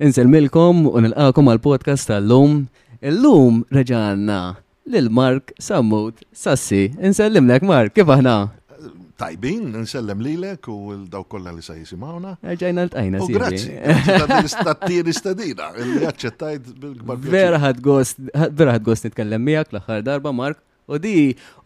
[0.00, 2.64] Milkom u nilqakom għal-podcast tal-lum.
[3.04, 4.56] Illum reġanna
[4.88, 6.88] lil-Mark Sammut Sassi.
[7.04, 8.52] Insellimlek, Mark, kif aħna?
[9.20, 12.38] tajbin, li lilek u l-daw kolla li sajisi mawna.
[12.40, 13.32] Ġajna l-tajna, si.
[13.32, 17.16] Grazzi, stadina, li għacċettajt bil-gbar.
[17.20, 21.16] Vera ħad gost nitkellem miegħek l-aħħar darba, Mark, u di,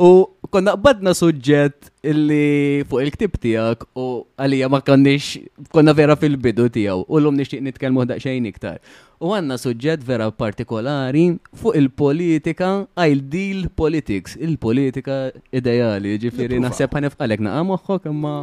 [0.02, 0.10] u
[0.54, 4.04] konna qbadna suġġett illi fuq il-ktib tijak u
[4.38, 5.40] għalija ma konniex
[5.74, 8.76] konna vera fil-bidu tijaw u l-lum nishtiq nitkelmu daqxajn iktar.
[9.18, 11.24] U għanna suġġett vera partikolari
[11.58, 12.68] fuq il-politika
[13.32, 18.36] deal politics, il-politika ideali, ġifiri naħseb għanif għalek naqam uħħok imma.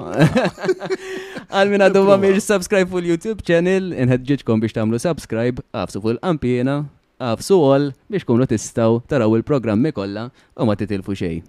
[1.54, 6.82] Għalmin għadu ma mirġ subscribe fuq il-YouTube channel, inħedġiġkom biex tamlu subscribe, għafsu fuq il-ampjena,
[7.24, 10.28] għafsu għol biex kumlu tistaw taraw il-programmi kolla
[10.60, 11.40] u ma titilfu xej.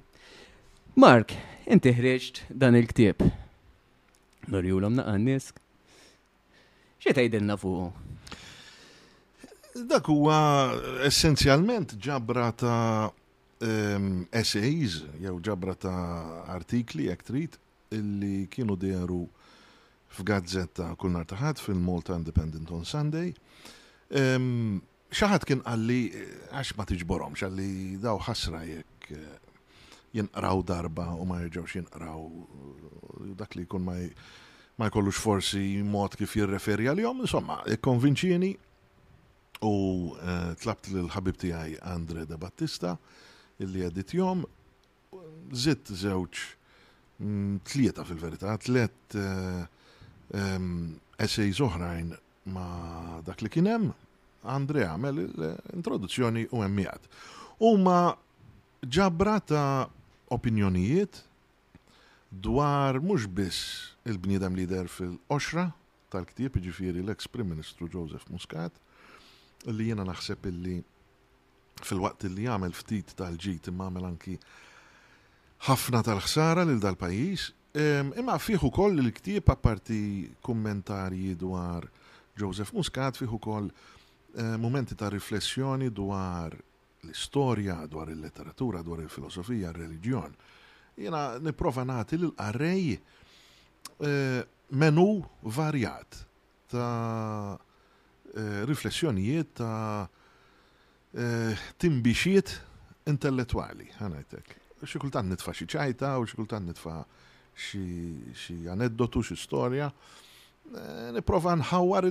[0.92, 1.30] Mark,
[1.64, 3.22] inti ħreġt dan il-ktieb.
[4.52, 5.56] Norjulom naqannisk.
[5.56, 5.60] nisk.
[7.00, 7.86] Xie tajdilna fuqu?
[9.88, 10.36] Dak huwa
[11.08, 17.56] essenzjalment ġabra ta' um, essays, jew ġabra ta' artikli, jek trid,
[17.96, 19.22] illi kienu dejru
[20.12, 23.32] f'gazzetta kull nartaħat taħat fil-Malta Independent on Sunday.
[24.12, 24.76] Um, ehm,
[25.10, 29.41] xaħat kien għalli, eh, għax ma tiġborom, xalli daw ħasra jekk eh,
[30.12, 32.22] jinqraw darba u ma jirġawx jinqraw
[33.38, 38.52] dak li jkun ma jkollux forsi mod kif jirreferi għal-jom, insomma, konvinċini
[39.62, 39.72] u
[40.16, 42.94] eh, tlabt l-ħabib tijaj Andre de Battista
[43.62, 44.42] illi għedit jom
[45.52, 46.42] zitt zewċ
[47.22, 49.16] mm, tlieta fil-verità, tliet
[51.22, 52.12] essej eh, oħrajn
[52.52, 52.68] ma
[53.24, 53.86] dak li kienem
[54.50, 57.04] Andre għamel l-introduzzjoni u emmijat.
[57.62, 58.10] U ma
[58.82, 59.62] ġabrata
[60.36, 61.20] opinjonijiet
[62.44, 63.60] dwar mhux biss
[64.08, 65.66] il-bniedem lider fil oxra
[66.12, 68.78] tal-ktieb ġifieri l-ex Prim Ministru Joseph Muscat
[69.68, 70.78] li jiena naħseb illi
[71.82, 74.36] fil-waqt li jagħmel ftit tal-ġit imma għamel anki
[75.68, 77.48] ħafna tal-ħsara lil dal-pajjiż
[78.22, 80.00] imma fih ukoll il-ktieb apparti
[80.48, 81.86] kummentarji dwar
[82.40, 86.56] Joseph Muscat fih ukoll eh, momenti ta' riflessjoni dwar
[87.06, 90.34] l-istorja, dwar il-letteratura, dwar il-filosofija, il-reliġjon.
[91.02, 92.92] Jena niprofa nagħti l-arrej
[94.06, 94.38] eh,
[94.78, 95.08] menu
[95.56, 96.20] varjat
[96.70, 97.56] ta'
[98.36, 100.06] eh, riflessjonijiet ta'
[101.18, 102.54] eh, timbixiet
[103.10, 104.54] intellettuali, ħanajtek.
[104.86, 106.96] Xikultant nitfa xi ċajta u kultan nitfa
[107.54, 109.90] xi aneddotu, xi storja.
[110.72, 112.06] Eh, niprofa nħawar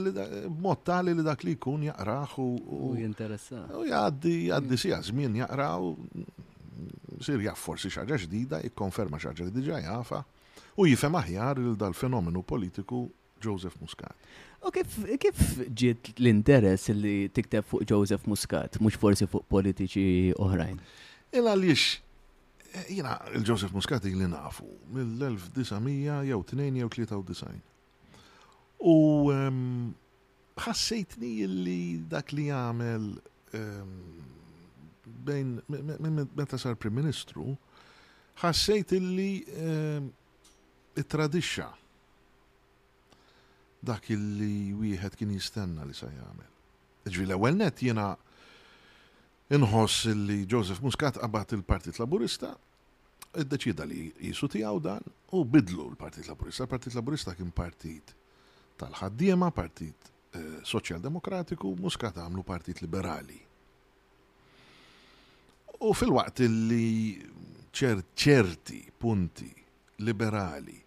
[0.61, 2.49] mod tali li dak li jkun jaqraħ u.
[2.77, 9.55] U jgħaddi jgħaddi si żmien jaqraw u sir jaff forsi xaġa ġdida, jikkonferma xaġa li
[9.55, 10.19] diġa jafa
[10.77, 13.01] u jifem aħjar il dal-fenomenu politiku
[13.41, 14.13] Joseph Muscat.
[14.61, 15.41] U kif
[15.81, 20.77] ġiet l-interess li tikteb fuq Joseph Muscat, mhux forsi fuq politiċi oħrajn?
[21.33, 27.61] Il għaliex eh, jina il-Joseph Muscat li nafu mill-1900 jew jew 93.
[28.81, 29.91] U ehm,
[30.57, 33.03] ħassejtni li dak li għamel
[33.57, 33.99] ehm,
[35.25, 35.51] bejn
[36.33, 37.53] meta sar Prim Ministru,
[38.41, 39.33] ħassejt illi
[39.67, 40.07] ehm,
[40.97, 41.67] it-tradixxa
[43.85, 46.49] dak illi wieħed kien jistenna li sa jagħmel.
[47.05, 48.09] Ġvi l-ewwel net jiena
[49.57, 52.55] inħoss illi Joseph Muscat qabad il-Partit Laburista
[53.31, 55.05] id-deċida li jisu tiegħu dan
[55.37, 56.65] u bidlu l-Partit Laburista.
[56.65, 58.13] l partit Laburista kien partit
[58.81, 63.37] tal-ħaddiema, Partit eh, Soċjaldemokratiku, muskat għamlu Partit Liberali.
[65.81, 67.17] U fil-waqt li
[67.81, 69.49] ċerti punti
[70.05, 70.77] liberali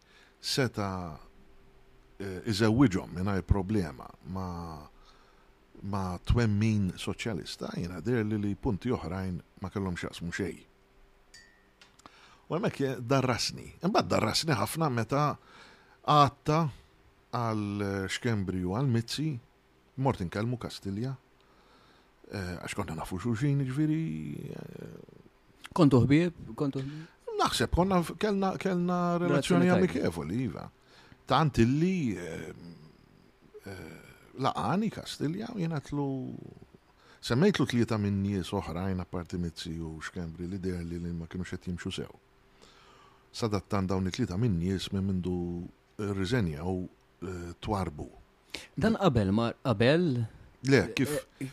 [0.41, 4.91] seta eh, iżewwiġhom mingħajr problema ma'
[5.85, 10.55] ma' twemmin soċjalista jina dir li li punti oħrajn ma' kellhom xaqsmu xej.
[12.49, 13.67] U hemmhekk darrasni.
[13.85, 15.27] Imbagħad darrasni ħafna meta
[16.05, 16.59] għatta
[17.35, 19.29] għal eh, u għal Mizzi,
[20.07, 21.15] mort inkellmu Kastilja,
[22.31, 24.07] eh, għax konna nafu xuxin ġviri.
[24.55, 25.19] Eh,
[25.75, 26.85] kontu ħbieb, kontu
[27.35, 30.69] Naħseb, konna kellna, kellna relazzjoni amikevoli, iva.
[31.29, 32.15] Tant illi
[34.39, 36.07] laqani Kastilja, jena tlu
[37.25, 41.71] Semmejtlu tlieta minn nies oħrajn apparti Mizzi u xkembri li derli li ma kienu xed
[41.71, 42.19] jimxu sew.
[43.35, 45.37] Sadattan dawn tlieta minn nies minn mindu
[46.05, 46.83] rriżenja u
[47.61, 48.09] twarbu.
[48.77, 50.03] Dan qabel, ma qabel?
[50.71, 51.13] Le, kif?
[51.41, 51.47] Eh,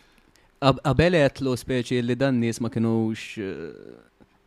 [0.60, 3.36] eh, qabel għetlu speċi li dan nis ma kienux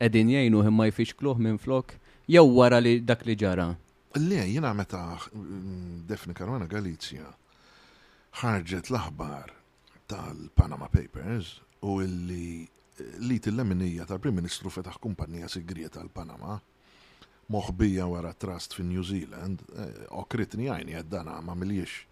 [0.04, 1.96] edin eh, jajnu ma kluħ minn flok,
[2.28, 3.72] jew wara li dak li ġara.
[4.16, 7.26] Le, jiena meta mm, Defni Karwana Galizja
[8.40, 9.50] ħarġet l-aħbar
[10.06, 12.68] tal-Panama Papers u illi
[13.26, 16.60] li t-leminija tal-Prim Ministru fetaħ kumpanija segreta tal-Panama
[17.52, 22.04] moħbija wara trust fin New Zealand, eh, okritni għajni għed dan ma miliex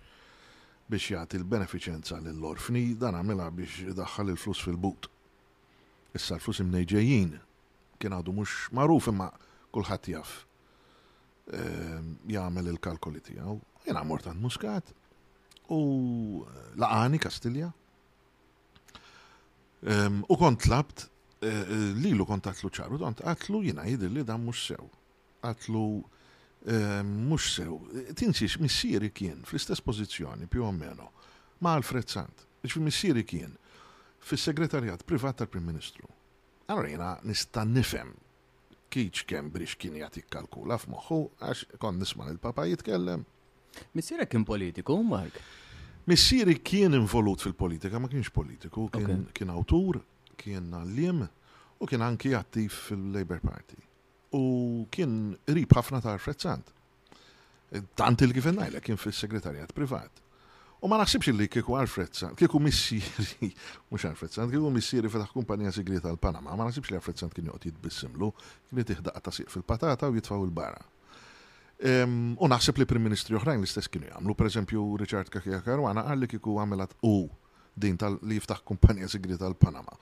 [0.92, 5.06] biex jagħti l-benefiċenza lill-orfni, dan għamilha biex daħħal il-flus fil-but.
[6.12, 7.30] Issa l-flus imnejġejjin
[8.02, 9.30] kien għadu mhux magħruf imma
[9.72, 10.32] kulħadd jaf
[11.54, 13.56] ehm, jagħmel il-kalkoli tiegħu.
[13.86, 14.92] Jien għamort għand Muscat
[15.72, 15.80] u
[16.76, 17.70] laqani Kastilja.
[19.88, 21.06] Ehm, u kont tlabt
[21.40, 24.90] eh, eh, lilu kont għatlu ċaru, kont għatlu jina jidir li dan mhux sew
[25.46, 25.84] għatlu
[26.68, 27.78] eh, mux sew.
[28.18, 31.10] Tinsiex, missieri kien, fl-istess pozizjoni, più o meno,
[31.62, 32.46] ma' Alfred Sant.
[32.62, 33.54] Iġvi missieri kien,
[34.22, 36.06] fil-segretarjat privat tal-Prim Ministru.
[36.70, 38.12] Allora jena nista' nifhem
[38.92, 43.22] kiċ kem brix kien jagħti kalkula f'moħħu għax kon nisman il-papa jitkellem.
[43.96, 45.38] Missieri kien politiku, Mark.
[46.10, 49.22] Missieri kien involut fil-politika, ma kienx politiku, kien, okay.
[49.44, 50.02] kien
[50.42, 51.22] kien għallim
[51.82, 53.78] u kien anki attiv fil labor Party
[54.36, 54.42] u
[54.92, 56.70] kien rib ħafna ta' frezzant.
[57.96, 60.10] Tant il kif najla kien fis-segretarjat privat.
[60.82, 63.46] U ma naħsibx li kieku Alfred Sant, kieku missiri
[63.86, 67.36] mhux Alfred frezzant kieku missieri fetax kumpanija segreta għal Panama, ma naħsibx li għal frezzant
[67.36, 68.32] kien joqgħod jitbissimlu,
[68.82, 70.82] kien ta' siq fil-patata u jitfaw il-barra.
[71.86, 76.26] Ehm, u naħseb li prim ministri oħrajn l-istess kienu jagħmlu, eżempju Richard Kakia Karwana għalli
[76.26, 77.14] li kieku u
[77.74, 79.94] din tal-li jiftaħ kumpanija segreta għal Panama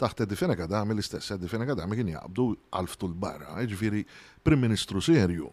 [0.00, 2.46] taħt Edi Fenega dami l-istess, Edi Fenega kien jaqbdu
[2.78, 4.04] għalftu l-barra, ġifiri
[4.44, 5.50] Prim Ministru serju.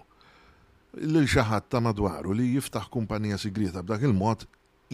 [1.04, 4.48] L-xaħat ta' madwaru li jiftaħ kumpanija sigrita b'dak il-mod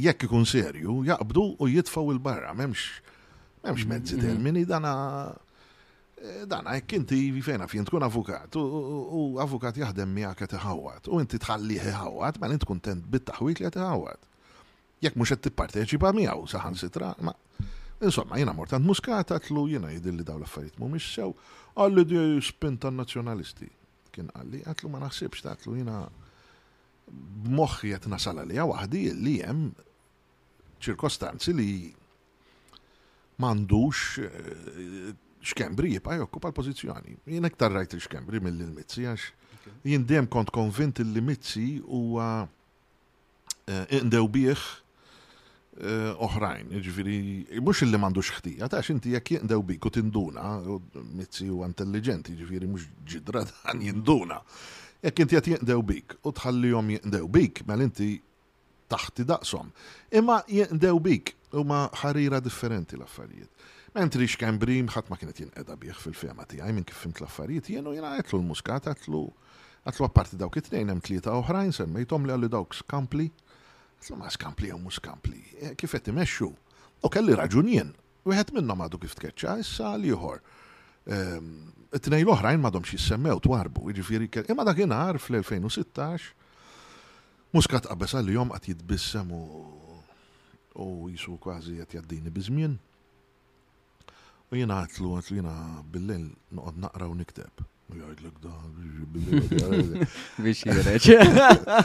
[0.04, 2.88] jekk ikun serju, jaqbdu u jitfaw il-barra, memx,
[3.64, 4.26] memx mezzi mm-hmm.
[4.26, 4.94] termini dana
[6.18, 11.22] eh, dana jekk inti fejna fien tkun avukat u avukat jaħdem miegħek qed iħawat u
[11.22, 14.28] inti tħallih iħawat ma int kuntent bit-taħwit li qed iħawat.
[15.04, 17.14] Jekk mhux qed tipparteċipa miegħu saħansitra.
[17.22, 17.38] ma'
[18.04, 20.46] Insomma, jina mortant muskata tlu jina jidilli daw l
[20.78, 21.32] mu sew,
[21.76, 23.68] għalli di spinta nazjonalisti.
[24.14, 26.04] Kien għalli, għatlu ma naħsibx ta' tlu jina
[27.56, 29.64] moħħi jatna salalija għahdi li jem
[30.84, 31.70] ċirkostanzi li
[33.42, 37.16] mandux eh, xkembri jibqa jokkupa l-pozizjoni.
[37.32, 39.30] Jien iktar rajt il-xkembri mill-mizzi għax
[39.88, 42.44] jien dejjem kont konvint il-mizzi huwa
[43.68, 44.68] eh, indew bieħ
[45.74, 47.20] Eh, oħrajn, ġviri,
[47.66, 50.60] mux illi mandux ħtija, tax inti jek jindaw biku tinduna,
[51.18, 54.38] mitzi u intelligenti, ġviri, mux ġidra dan jinduna.
[55.02, 58.12] Jek inti jek jindaw bik, u tħallihom jindaw bik, ma mela inti
[58.94, 59.74] taħti daqsom.
[60.14, 63.66] Imma jindaw bik, u ma ħarira differenti l-affarijiet.
[63.98, 68.14] Mentri xkambrim, ħat ma kienet jinqeda bieħ fil-fema tijaj, minn kif fimt l-affarijiet, jenu jena
[68.22, 69.26] għetlu l-muskat, għetlu
[69.88, 73.26] għatlu għaparti dawk it-tnejn hemm tlieta oħrajn semmejthom li għalli dawk skampli
[74.12, 75.40] ma skampli u mux skampli,
[75.78, 76.52] qed imexxu.
[77.04, 77.94] U kelli raġunien.
[78.24, 80.40] Wieħed għet minna kif tkeċċa, issa ieħor.
[82.00, 84.48] Tnej l-oħrajn xi jissemmew twarbu, jiġifieri kell.
[84.50, 86.30] Imma dakinar fl-2016,
[87.52, 92.80] muskat qabbes li jom qed jitbissem u jisu kważi qed jaddini biżmien
[94.52, 95.54] U jiena għatlu għatlu jiena
[95.90, 97.64] bil lejl noqod naqra u nikteb.
[97.90, 101.80] U jgħid l Biex jireċ.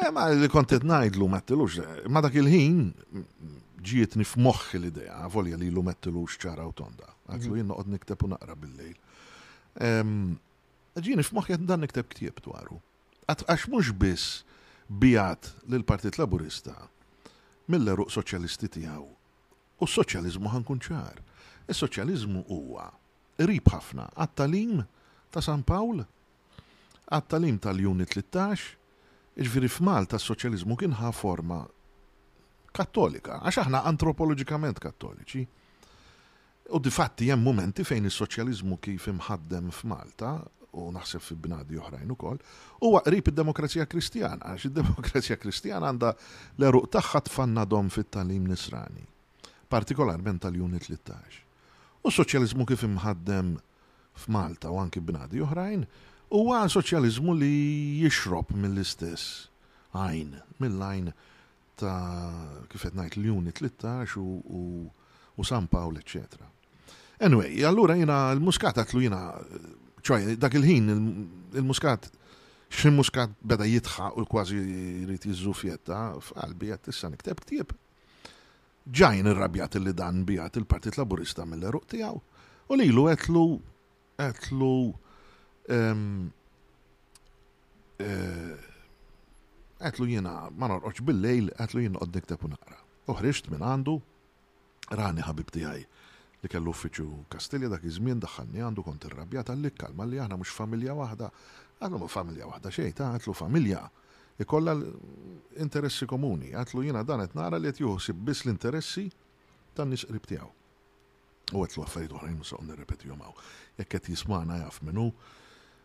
[0.00, 1.76] Eh, ma li kontet najdlu mettilux,
[2.08, 2.78] ma dak il-ħin
[3.84, 7.08] ġiet nifmoħ l-idea, volja li lu mettilux ċara u tonda.
[7.28, 8.96] Għazlu jien għod nikteb u naqra bil-lejl.
[11.02, 12.80] Ġi nifmoħ jgħet dan nikteb ktieb dwaru.
[13.28, 14.40] Għax mux biss
[14.88, 16.74] bijat l-Partit Laburista
[17.70, 19.06] mill-eruq soċjalisti tijaw.
[19.82, 21.20] U s-soċjalizmu ħankun ċar.
[21.70, 22.86] Is-soċjalizmu huwa
[23.42, 24.82] rib ħafna għat-talim
[25.32, 26.02] ta' San Pawl,
[27.10, 28.76] għat-talim tal-Juni 13,
[29.40, 31.62] Iġviri f'Malta s-soċjalizmu kien ħa forma
[32.76, 35.44] kattolika, għax aħna antropologikament kattoliċi.
[36.76, 40.34] U di fatti hemm momenti fejn is-soċjalizmu kif imħaddem f'Malta
[40.76, 42.38] u naħseb fi bnadi oħrajn ukoll,
[42.84, 46.12] huwa qrib id-demokrazija kristjana, għax id-demokrazija kristjana għandha
[46.60, 49.04] l-eruq tagħha tfannadhom fit-talim nisrani,
[49.72, 52.04] partikolarment tal juni 13.
[52.04, 53.52] U s-soċjalizmu kif imħaddem
[54.26, 55.84] f'Malta u anki bnadi oħrajn,
[56.32, 57.48] huwa soċjaliżmu li
[58.02, 59.50] jixrob mill-istess
[59.92, 60.30] għajn,
[60.62, 61.10] mill-għajn
[61.82, 61.98] ta'
[62.72, 64.62] kif qed ngħid l-juni 13 u, u,
[65.36, 66.48] u San Pawl, eċċetera.
[67.28, 69.20] Anyway, allura jina l-muskat għatlu jina,
[70.00, 70.88] ċoj, dak il-ħin
[71.60, 72.08] il-muskat
[72.72, 74.58] xin muskat beda jitħa u kważi
[75.04, 77.74] rrit jizzufjetta, f'qalbi għat issa nikteb ktib.
[78.88, 82.16] Ġajn irrabjat li dan bijat il-Partit Laburista mill-eruq tijaw.
[82.72, 83.44] U li l-u għetlu,
[84.24, 84.72] għetlu,
[85.70, 85.96] Eh,
[89.82, 92.78] għatlu jena, ma norqoċ bil-lejl, għatlu jena għoddek ta' punara.
[93.10, 93.94] Uħriċt minn għandu,
[94.94, 95.84] rani ħabib tijaj
[96.42, 100.50] li kellu uffiċu Kastilja dak iż-żmien daħħalni għandu kont irrabjat għallik kalma li aħna mhux
[100.54, 101.28] familja waħda.
[101.82, 103.82] Għadlu ma familja waħda xejn, ta' għatlu familja
[104.42, 104.74] ikolla
[105.62, 106.50] interessi komuni.
[106.58, 109.06] Għatlu jiena dan qed nara li qed joħsib biss l-interessi
[109.78, 110.50] tan-nies qrib tiegħu.
[111.54, 113.46] U għatlu affarijiet oħrajn musa nirrepetihom hawn.
[113.78, 115.12] Jekk qed jismana jaf minnu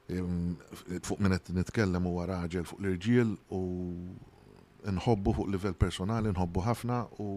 [0.09, 3.59] fuq minnet qed nitkellem huwa raġel fuq l-irġiel u
[4.87, 7.33] nħobbu fuq livell personali, nħobbu ħafna u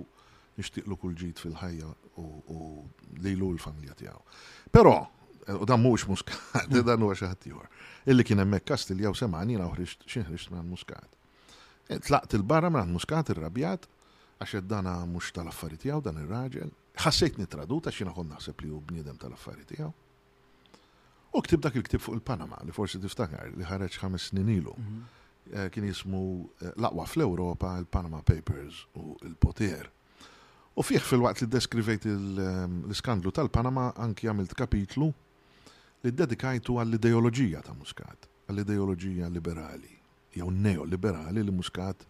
[0.60, 2.84] nixtieqlu kull ġit fil-ħajja u
[3.24, 4.20] li l-familja tiegħu.
[4.70, 4.92] Però,
[5.48, 6.36] eh, u dan mhux muskat,
[6.70, 6.82] mm.
[6.86, 7.48] dan huwa xi ħadd
[8.08, 11.08] Illi kien hemmhekk li u semani jiena ħriġt xi ħriġt minn muskat.
[11.90, 13.84] Eh, tlaqt il-barra minn muskat il-rabjat,
[14.40, 16.70] għax dana mhux tal-affarijiet tiegħu dan ir-raġel.
[17.02, 19.90] Ħassejt nitraduta x'ina kont naħseb li u bniedem tal-affarijiet tiegħu.
[21.30, 24.72] U ktib dak il-ktib fuq il-Panama li forsi tiftakar li ħareġ ħames snin ilu.
[24.74, 25.02] Mhm.
[25.52, 26.20] Eh, kien jismu
[26.60, 29.86] eh, laqwa fl-Europa il-Panama Papers u il-Potier.
[30.76, 35.10] U fih fil-waqt li deskrivejt l-skandlu ehm, tal-Panama anki għamilt kapitlu
[36.02, 39.90] li dedikajtu għall-ideologija ta' Muscat, għall-ideologija liberali,
[40.34, 42.02] jew neoliberali li Muscat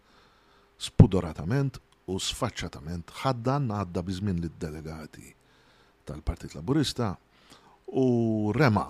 [0.81, 1.77] spudoratament
[2.09, 5.29] u sfaċċatament ħaddan għadda bizmin lid delegati
[6.09, 7.13] tal-Partit Laburista
[7.97, 8.87] u rema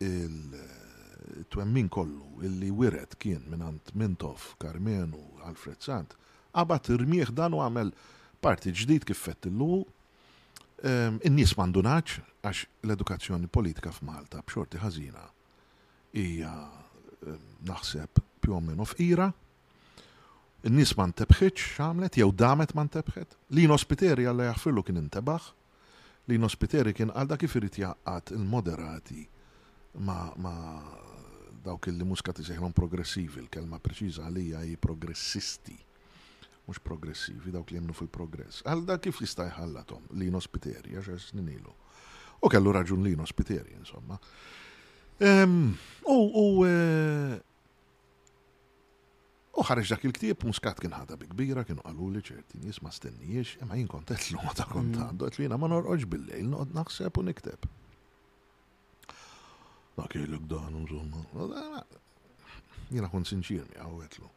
[0.00, 6.14] il-twemmin kollu illi wiret kien minant Mintof, u Alfred Sant,
[6.56, 7.92] għabat irmieħ dan u għamel
[8.42, 9.82] parti ġdid kif fettillu
[10.82, 15.24] ehm, in-nies mandunaċ għax l-edukazzjoni politika f'Malta b'xorti ħażina
[16.16, 19.26] hija ehm, naħseb più o meno f'ira,
[20.64, 25.42] in-nies ma ntebħitx x'amlet jew damet ma ntebħet, li nospiteri għalla jaħfirlu kien intebaħ,
[26.32, 29.26] li nospiteri kien għalda kif irid jaqqat il-moderati
[29.98, 30.54] ma, ma
[31.64, 35.74] dawk li muska tiseħlom progressivi, il-kelma preċiża għalija hi progressisti,
[36.68, 38.62] mhux progressivi, dawk li jemnu fil-progress.
[38.64, 41.74] Għal da kif jista' ħallatom, li nospiteri, għax għas ninilu.
[42.40, 44.18] U kellu raġun li nospiteri, insomma.
[45.20, 47.38] U eh,
[49.58, 52.92] U ħareġ dak il-ktieb muskat kien ħada bi kbira, kienu għalu li ċerti nis ma
[52.94, 54.56] stennijiex, imma jien kontet l ma mm.
[54.56, 57.66] ta' kontandu, għet li jina ma norroġ bil-lejl, noqod naħseb u nikteb
[59.96, 61.80] da kellek dan, insomma.
[62.90, 64.28] Jena kon sinċir mi għawetlu.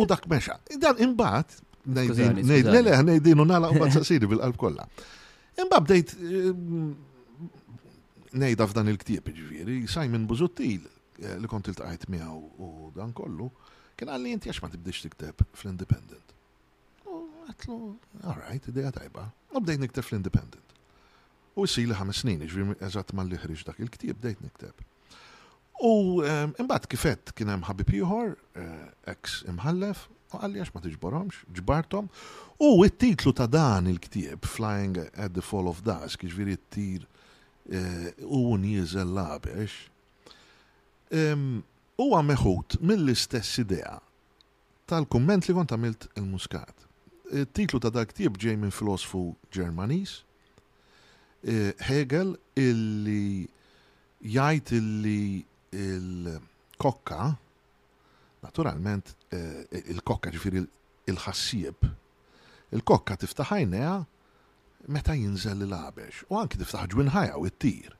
[0.00, 0.58] u dak meċa.
[0.80, 1.56] Dan imbat,
[1.88, 2.40] nejdin,
[2.70, 4.86] lele, nejdin u nala u siri bil-qalb kolla.
[5.60, 6.64] Imbat dejt eh,
[8.40, 10.86] nejda f'dan il-ktieb ġviri, Simon Buzuttil,
[11.20, 13.50] eh, li kont il-taqajt miegħu u dan kollu,
[13.96, 16.32] kien għalli jinti għax ma tibdix tikteb fl-Independent.
[17.08, 17.82] U għatlu,
[18.24, 19.28] all right, id-dija tajba.
[19.52, 20.69] U bdejt nikteb fl-Independent.
[21.58, 24.84] U sili ħames snin, iġvim eżatt ma liħriġ dak il-ktib dejt nikteb.
[25.82, 26.22] U
[26.60, 32.10] imbat kifet kienem ħabi ħabib ieħor, eh, ex imħallef, u għalli għax ma tiġborhomx, ġbartom.
[32.62, 37.06] U it-titlu ta' dan il-ktieb, Flying at the Fall of Dusk, ġviri t-tir
[37.72, 39.74] eh, u njiżel labiex,
[41.10, 43.96] huwa għameħut mill-istess idea
[44.90, 46.86] tal-kumment li kont għamilt il-Muscat.
[47.32, 50.20] It-titlu eh, ta' dak ktieb ġej minn filosofu Ġermanis,
[51.40, 53.46] Eh, Hegel illi
[54.20, 57.30] jgħid illi il-kokka,
[58.44, 59.62] naturalment eh,
[59.94, 60.60] il-kokka ġifiri
[61.08, 61.86] il-ħassieb,
[62.76, 63.94] il-kokka tiftaħajnija
[64.92, 67.96] meta jinżel il abex u anki tiftaħ ġwinħajja u it-tir.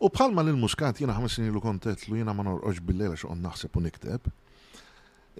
[0.00, 3.76] U bħalma l-muskat jina ħames snin lu kontet lu jina ma norqoġ bil-lejla xoqon naħseb
[3.76, 4.32] u nikteb,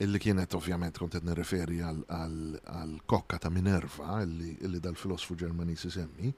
[0.05, 6.35] illi kienet ovvjament kontet nirreferi għal-kokka ta' Minerva, illi dal-filosfu ġermanis semmi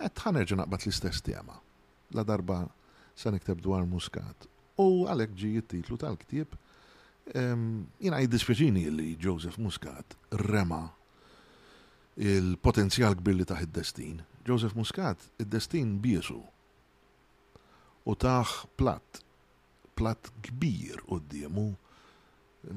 [0.00, 1.56] għed ħanerġu naqbat l-istess tema.
[2.16, 2.62] La darba
[3.16, 4.46] san nikteb dwar muskat.
[4.80, 6.56] U għalek ġi titlu tal-ktib
[8.02, 10.80] jina għaj dispieċini li Joseph Muscat rema
[12.18, 14.16] il-potenzjal kbir li taħ id-destin.
[14.42, 16.40] Joseph Muscat id-destin biesu
[18.02, 19.20] u taħ platt,
[19.94, 21.68] platt kbir u d-diemu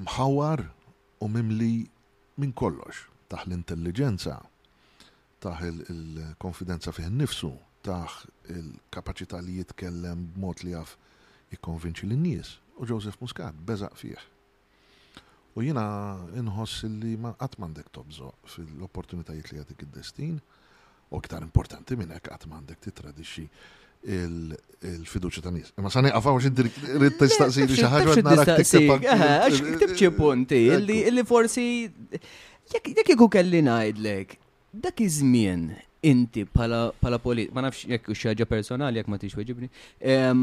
[0.06, 0.68] mħawar
[1.26, 1.74] u mimli
[2.38, 4.38] minn kollox taħ l-intelligenza
[5.46, 7.52] taħ il-konfidenza fih nifsu,
[7.86, 8.18] taħ
[8.56, 10.96] il-kapacità li jitkellem b'mod li jaf
[11.54, 12.56] jikonvinċi l-nies.
[12.82, 14.24] U Joseph Muscat beżaq fih.
[15.56, 15.86] U jina
[16.42, 20.36] inħoss li ma għatmandek tobżo fil-opportunitajiet li għadik id-destin,
[21.16, 23.46] u ktar importanti minn hekk għatmandek titradixxi
[24.06, 25.72] il-fiduċa ta' nis.
[25.82, 28.92] Ma sani għafaw xin rrit li xaħġa għadna għaktib.
[29.14, 31.66] Għax ktibċi punti, illi forsi
[32.76, 34.38] jek iku kelli najdlek,
[34.82, 35.72] dak iż-żmien
[36.04, 36.92] inti pala
[37.24, 39.70] polit, ma nafx jekk xaġa personali jekk ma tix weġibni,
[40.12, 40.36] eh,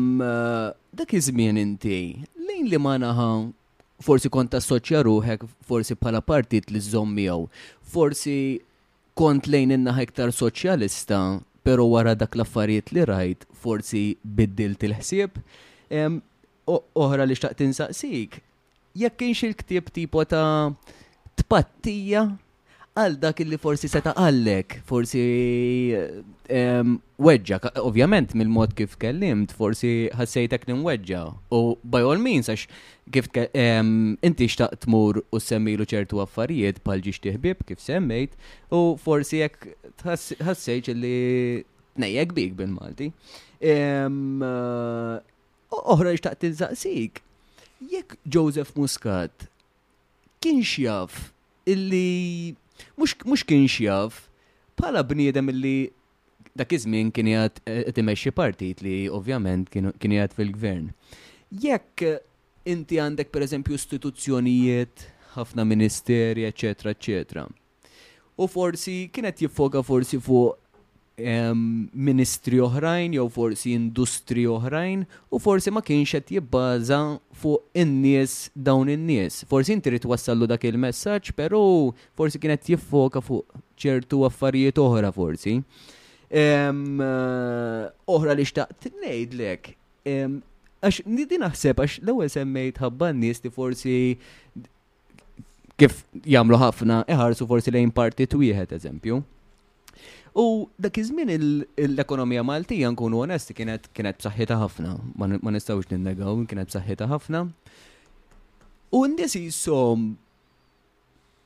[0.98, 1.98] dak iż-żmien inti
[2.48, 3.28] lejn li ma naħa
[4.06, 7.44] forsi kont tas-soċja ruħek forsi pala partit li żommijaw,
[7.92, 8.60] forsi
[9.14, 15.36] kont lejn innaħ ktar soċjalista, pero wara dak l-affarijiet li rajt forsi biddilt il-ħsieb.
[16.98, 18.40] Oħra li xtaqt insaqsik,
[18.96, 20.72] jekk kienx il-ktib tipo ta'
[21.38, 22.26] tpattija
[22.92, 25.22] għal dak li forsi seta għallek, forsi
[27.24, 31.22] weġġa, ovvjament mill-mod kif kellimt, forsi ħassejtek weġġa'.
[31.56, 32.66] U by all means, għax
[33.14, 37.18] kif inti xtaqt tmur u semmilu ċertu affarijiet bħal ġiex
[37.64, 38.36] kif semmejt,
[38.70, 39.72] u forsi jek
[40.04, 41.14] ħassejt li
[41.96, 43.08] nejjek bik bil-Malti.
[43.60, 44.08] Eh,
[45.70, 47.22] oħra xtaqt t zaqsik
[47.82, 49.46] Jekk Joseph Muscat
[50.42, 51.32] kienx jaf
[51.66, 52.56] illi
[52.98, 54.28] mux kien xjaf,
[54.76, 55.92] pala bniedem li
[56.56, 60.90] dak iż-żmien kien jgħat eh, imexxi partit li ovvjament kien jgħat fil-gvern.
[61.50, 62.20] Jekk eh,
[62.68, 67.46] inti għandek per eżempju istituzzjonijiet, ħafna ministeri, eccetera, eccetera.
[68.36, 70.61] U forsi kienet jiffoka forsi fuq
[71.18, 77.00] ministri oħrajn jew forsi industri oħrajn u forsi ma kienx qed jibbaża
[77.36, 79.42] fuq in-nies dawn in-nies.
[79.48, 81.60] Forsi inti trid wassallu dak il-messaġġ, però
[82.16, 83.44] forsi kien qed jiffoka fuq
[83.82, 85.58] ċertu affarijiet oħra forsi.
[86.30, 86.72] Eh,
[88.08, 89.72] oħra li xtaqt ngħidlek.
[90.82, 93.98] Għax nidi naħseb għax l-ewwel semmejt n nies li forsi
[95.76, 99.20] kif jagħmlu ħafna iħarsu forsi lejn partit wieħed eżempju.
[100.34, 101.28] U dak iż-żmien
[101.76, 107.42] l-ekonomija Maltija nkunu onesti kienet kienet b'saħħitha ħafna, ma nistgħux ninnegaw kienet b'saħħitha ħafna.
[108.96, 110.14] U n-nies jisom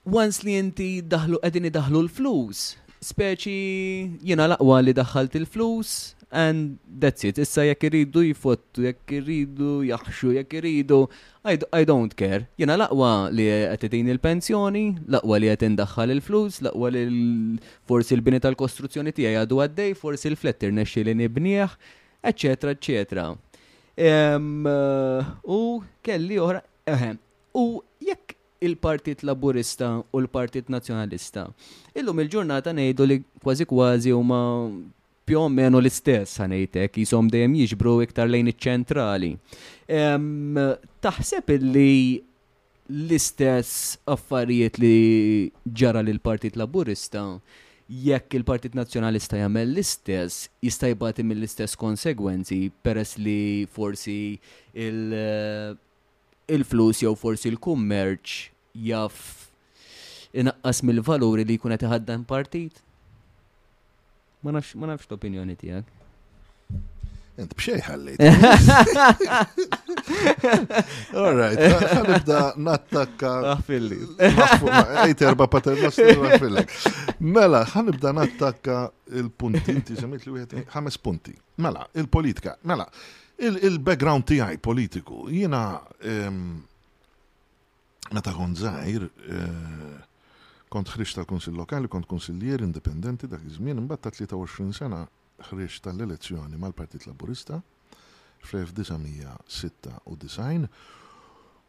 [0.06, 3.58] once li inti daħlu qegħdin idaħlu l-flus, speċi
[4.22, 7.38] jiena laqwa li daħħalt il-flus, and that's it.
[7.44, 11.06] Issa jekk iridu jifottu, jekk iridu jaħxu, jekk iridu,
[11.44, 12.46] I, I don't care.
[12.58, 17.04] Jena laqwa li għetetin il-pensjoni, laqwa li għetindaxħal il-flus, laqwa li
[17.86, 21.76] forsi il-bini tal-kostruzzjoni tija għadu għaddej, forsi il-fletter nesċi li nibnieħ,
[22.26, 23.28] eccetera, eccetera.
[23.96, 27.14] Um, uh, u kelli oħra, ehem,
[27.56, 28.34] u jekk
[28.66, 31.44] il-Partit Laburista u l-Partit Nazjonalista.
[31.96, 34.38] Illum il-ġurnata nejdu li kważi kważi huma
[35.26, 39.30] più o meno l-istess ħanejtek, jisom dejjem jiġbru iktar lejn iċ-ċentrali.
[41.02, 42.22] Taħseb li
[42.94, 45.00] l-istess affarijiet li
[45.66, 47.24] ġara l partit Laburista
[47.90, 54.38] jekk il-Partit Nazzjonalista jagħmel l-istess jista' jbati mill-istess konsegwenzi peress li forsi
[54.78, 55.74] il-
[56.46, 58.38] il-flus jew forsi l-kummerċ
[58.86, 59.20] jaf
[60.38, 62.85] inaqqas mill-valuri li jkun qed iħaddan partit?
[64.42, 65.86] Ma nafx ma nafx l-opinjoni tijak.
[67.40, 68.14] Ent bxej ħalli.
[71.22, 73.32] All right, ħanibda nattakka.
[73.52, 73.98] Għafilli.
[74.26, 76.72] Ah, Għajt eh, erba patel għafillek.
[77.20, 78.78] Mela, ħanibda nattakka
[79.20, 81.36] il-punti, inti semmit li għieti, ħames punti.
[81.60, 82.56] Mela, il-politika.
[82.68, 82.88] Mela,
[83.40, 85.26] il-background tiegħi politiku.
[85.28, 85.62] jina
[88.16, 90.04] meta kon zaħir, eh,
[90.76, 94.98] kont ħriġ tal-Kunsill Lokali, kont kunsillier indipendenti dak iż-żmien, imbagħad ta' 23 sena
[95.48, 97.56] ħriġ tal-elezzjoni mal-Partit Laburista
[98.44, 100.62] fl-1996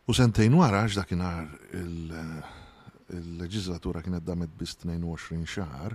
[0.07, 1.45] u sentejn wara għax dakinhar
[1.81, 5.91] il-leġislatura kienet damet bis 22 xahar,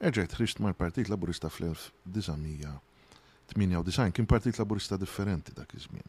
[0.00, 6.08] eġgħet ħriġt mal-Partit Laburista fl-1998 kien Partit Laburista differenti dak iż-żmien.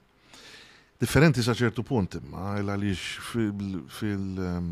[0.97, 3.01] Differenti sa ċertu punt imma għaliex
[3.33, 4.69] fil-, fil ehm,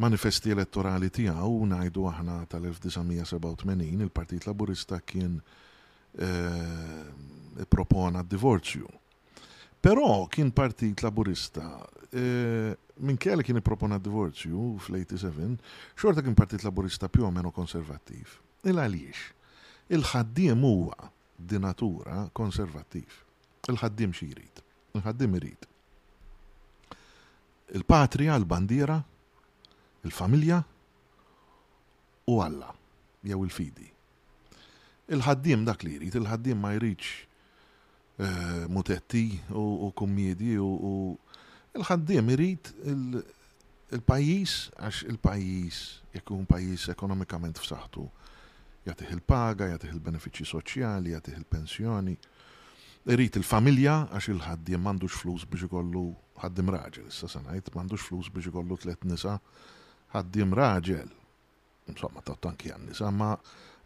[0.00, 8.86] manifesti elettorali tiegħu ngħidu aħna tal-1987 il-Partit Laburista kien eh, propona divorzju.
[9.82, 11.76] Però kien Partit Laburista
[12.10, 15.56] eh, minn kelli kien propona divorzju fl-87,
[15.98, 18.36] xorta kien Partit Laburista più o meno konservattiv.
[18.62, 19.18] Il-għaliex,
[19.90, 23.10] il-ħaddiem huwa di natura konservattiv.
[23.68, 24.62] Il-ħaddim xi jrid,
[24.94, 25.66] il-ħaddim irid.
[27.74, 29.11] Il-patria, il-bandiera, il ħaddim jrid il patria il bandiera il
[30.04, 30.64] il-familja
[32.26, 32.72] u Alla
[33.22, 33.88] jew il-fidi.
[35.12, 37.10] Il-ħaddim dak li jrid, il-ħaddim ma jridx
[38.18, 40.94] eh, mutetti u kummjedi u
[41.78, 42.70] il-ħaddim jrid
[43.92, 45.80] il-pajis għax il-pajis
[46.16, 48.06] jekun pajis ekonomikament f'saħħtu
[48.86, 52.16] jagħtih il-paga, jagħtih il benefici soċjali, jagħtih il-pensjoni.
[53.12, 56.06] Irrit il-familja għax il-ħaddiem m'għandux flus biex ikollu
[56.42, 59.38] ħaddim raġel, issa se ngħid m'għandux flus biex ikollu tlet nisa'
[60.12, 61.10] ħaddim raġel.
[61.90, 63.32] Insomma, ta' tanki għanni, samma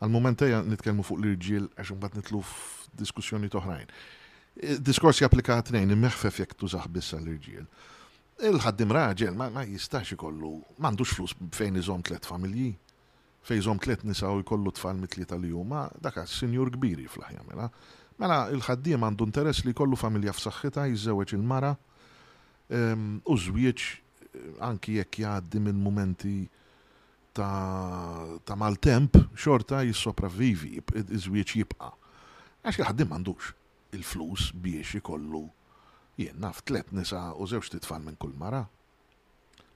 [0.01, 3.93] għal-momenteja nitkelmu fuq l-irġiel għax bat nitlu f'diskussjoni toħrajn.
[4.57, 7.67] E, Diskors applika għatnejn, meħfef jek tu zaħbissa l-irġiel.
[8.51, 12.75] Il-ħaddim raġel ma jistax ikollu, m'għandux flus fejn iżom tliet familji,
[13.49, 17.47] fejn iżom tliet nisa u jkollu tfal mit-tlieta li huma, dak sinjur kbiri fl ħajja
[17.49, 17.71] mela.
[18.21, 21.73] mela il-ħaddim għandu interess li jkollu familja f'saħħitha, jiżewweġ il-mara,
[23.29, 23.83] u żwieġ
[24.65, 26.35] anki jekk jgħaddi minn momenti
[27.37, 30.79] ta', ta maltemp, xorta jissopravvivi,
[31.17, 31.91] iżwieċ jibqa.
[32.65, 33.53] Għax jgħaddi mandux
[33.97, 35.45] il-flus biex ikollu
[36.21, 38.65] jien naf tlet nisa u zewġ titfal minn kull mara.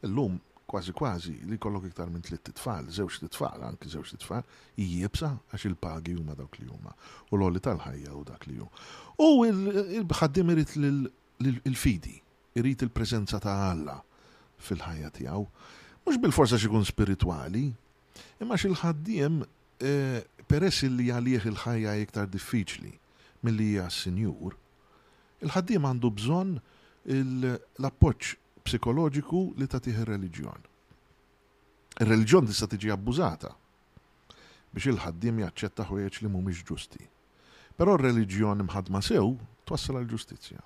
[0.06, 0.38] Illum
[0.70, 4.44] kważi kważi li kollok iktar minn tliet titfal, zewġ titfal, anki zewġ titfal,
[4.78, 6.94] jiebsa għax il-pagi huma dawk li huma.
[7.30, 8.84] U l għolli tal-ħajja u dak li huma.
[9.18, 12.14] U il-ħaddim irrit l-fidi,
[12.56, 13.98] irrit il-prezenza ta' Alla
[14.64, 15.44] fil-ħajja tiegħu.
[16.04, 17.62] Mhux bil-forsa xikun spirituali,
[18.40, 19.92] imma xil-ħaddiem e,
[20.50, 22.92] peress li għalih il-ħajja iktar diffiċli
[23.46, 24.56] mill-li hija sinjur,
[25.44, 26.58] il-ħaddiem għandu bżonn
[27.80, 28.34] l-appoċ
[28.66, 30.66] psikoloġiku li ta' ir-reliġjon.
[32.02, 33.54] Ir-reliġjon tista' tiġi abbużata
[34.72, 37.00] biex il-ħaddiem jaċċetta ħwejjeġ li mhumiex ġusti.
[37.80, 39.32] Però r-reliġjon imħadma sew
[39.68, 40.60] twassal għall ġustizzja.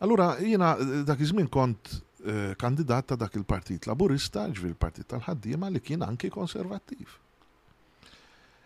[0.00, 0.72] Allura jiena
[1.06, 6.28] dak iż-żmien kont Eh, kandidat ta' dak il-Partit Laburista, ġvil partit tal-ħaddiema li kien anki
[6.28, 7.14] konservattiv.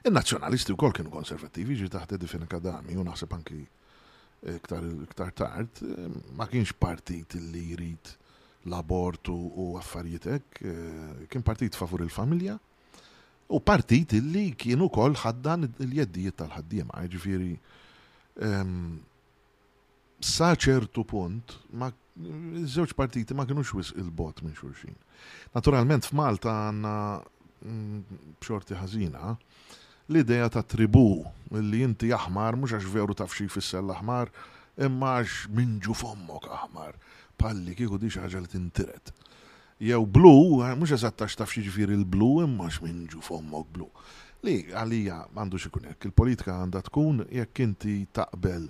[0.04, 6.08] Il-nazjonalisti u kienu konservativi, ġi taħt Edifin Kadami, u naħseb anki eh, iktar tard, eh,
[6.34, 8.12] ma kienx partit li jrid
[8.66, 10.60] l-abortu u affarietek,
[11.28, 12.54] kien partit favur il-familja,
[13.52, 17.52] u partit li kienu kol ħaddan il-jeddijiet tal-ħaddiema, ġifiri
[18.40, 18.96] ehm,
[20.24, 24.94] sa ċertu punt ma żewġ partiti ma kienux wis il-bot minn xulxin.
[25.56, 29.34] Naturalment f'Malta għandna mm, b'xorti ħażina
[30.12, 31.24] l-ideja ta' tribu
[31.58, 34.32] li inti jahmar, mhux għax veru taf xi fissell aħmar
[34.86, 36.96] imma għax minġu fommok aħmar
[37.38, 39.12] palli kieku di ħaġa li tintiret.
[39.84, 43.90] Jew blu, mhux eżattax taf xi ġifier il-blu imma għax minġu fommok blu.
[44.46, 46.08] Li għalija għandu xikun hekk.
[46.10, 48.68] Il-politika għandha tkun jekk inti taqbel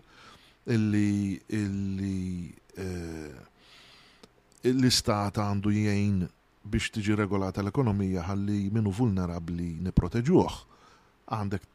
[0.64, 3.36] illi illi eh,
[4.72, 6.22] l-istat għandu jgħin
[6.64, 10.54] biex tiġi regolata l-ekonomija ħalli minnu vulnerabli niproteġuħ
[11.36, 11.68] għandek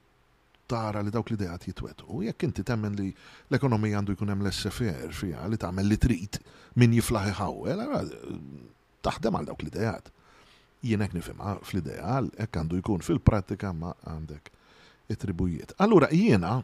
[0.69, 2.05] tara li dawk li dejat jitwetu.
[2.13, 6.37] U jekk inti temmen li l-ekonomija għandu jkun hemm l-SFR fija li tagħmel li trid
[6.81, 7.81] min jiflaħi ħawel,
[9.05, 10.09] taħdem għal dawk l dejat.
[10.85, 14.49] Jien hekk nifhimha ah, fl-ideal hekk għandu jkun fil-prattika ma għandek
[15.13, 15.75] it-tribujiet.
[15.81, 16.57] Allura jiena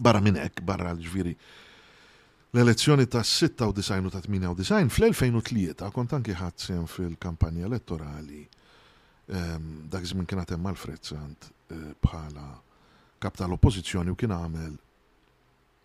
[0.00, 1.34] Barra minn hekk, barra l-ġviri.
[2.52, 10.28] L-elezzjoni ta' 96 u ta' 98 fl-2003 kont anki ħadsem fil-kampanja elettorali ehm, dak żmien
[10.28, 12.46] kienet hemm Alfred eh, bħala
[13.22, 14.72] kap tal-oppożizzjoni u kien għamel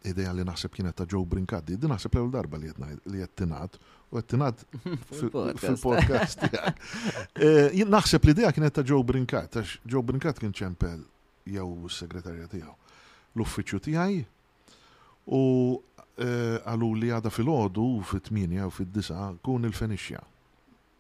[0.08, 4.18] ideja li naħseb kienet ta' Joe Brinkaddi, din naħseb l darba li qed tingħad u
[4.18, 4.66] qed tingħad
[5.64, 11.00] fil-podcast eh, Naħseb l-idea kienet ta' Joe Brinkaddi, ta' Joe Brinkaddi kien ċempel
[11.48, 12.76] jew s-segretarja tiegħu
[13.36, 14.20] l-uffiċju tiegħi
[15.36, 15.42] u
[16.18, 20.22] eh, għalu li għada fil-ħodu fit-8 u fit-9 kun il-Fenixja.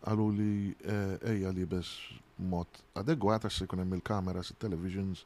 [0.07, 1.91] Għalu li eh, ejja li bes
[2.37, 5.23] mod adegwat għax ikun hemm il-kameras, il-televisions,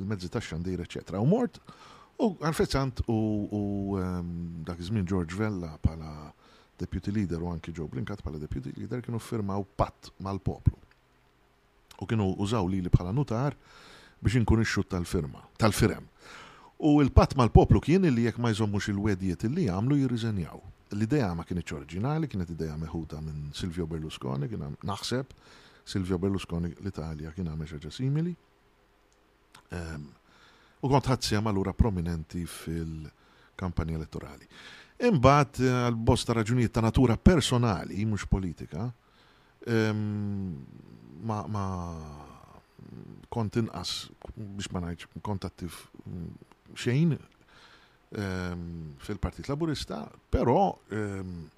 [0.00, 1.18] il-mezzi ta' xandir, etc.
[1.20, 1.58] U mort,
[2.20, 3.18] u għarfezzant u
[4.00, 4.36] ehm,
[4.68, 6.30] dak iż-żmien George Vella pala
[6.80, 10.78] deputy leader u anki Joe Blinkat pala deputy leader kienu firmaw patt mal-poplu.
[12.00, 13.58] U kienu użaw li li bħala notar
[14.22, 16.06] biex inkun ixxut tal-firma, tal-firem.
[16.80, 20.62] U l-pat mal-poplu kien li jekk ma jżommux il-wedjiet li għamlu jirriżenjaw.
[20.96, 25.34] L-ideja ma kienet oriġinali, kienet ideja meħuta minn Silvio Berlusconi, kien naħseb
[25.90, 28.32] Silvio Berlusconi l-Italja kien għamel xaġa simili.
[29.76, 30.08] Ehm,
[30.80, 34.48] u kont ħadsija mal-ura prominenti fil-kampanja elettorali.
[35.10, 38.88] Imbat eh, għal-bosta raġunijiet ta' natura personali, mux politika,
[39.68, 39.98] ehm,
[41.28, 41.42] ma,
[43.28, 45.76] kont inqas biex ma najċ kontattiv
[46.08, 47.14] mm, xejn
[48.10, 51.48] ehm, fil-Partit Laburista, però ehm,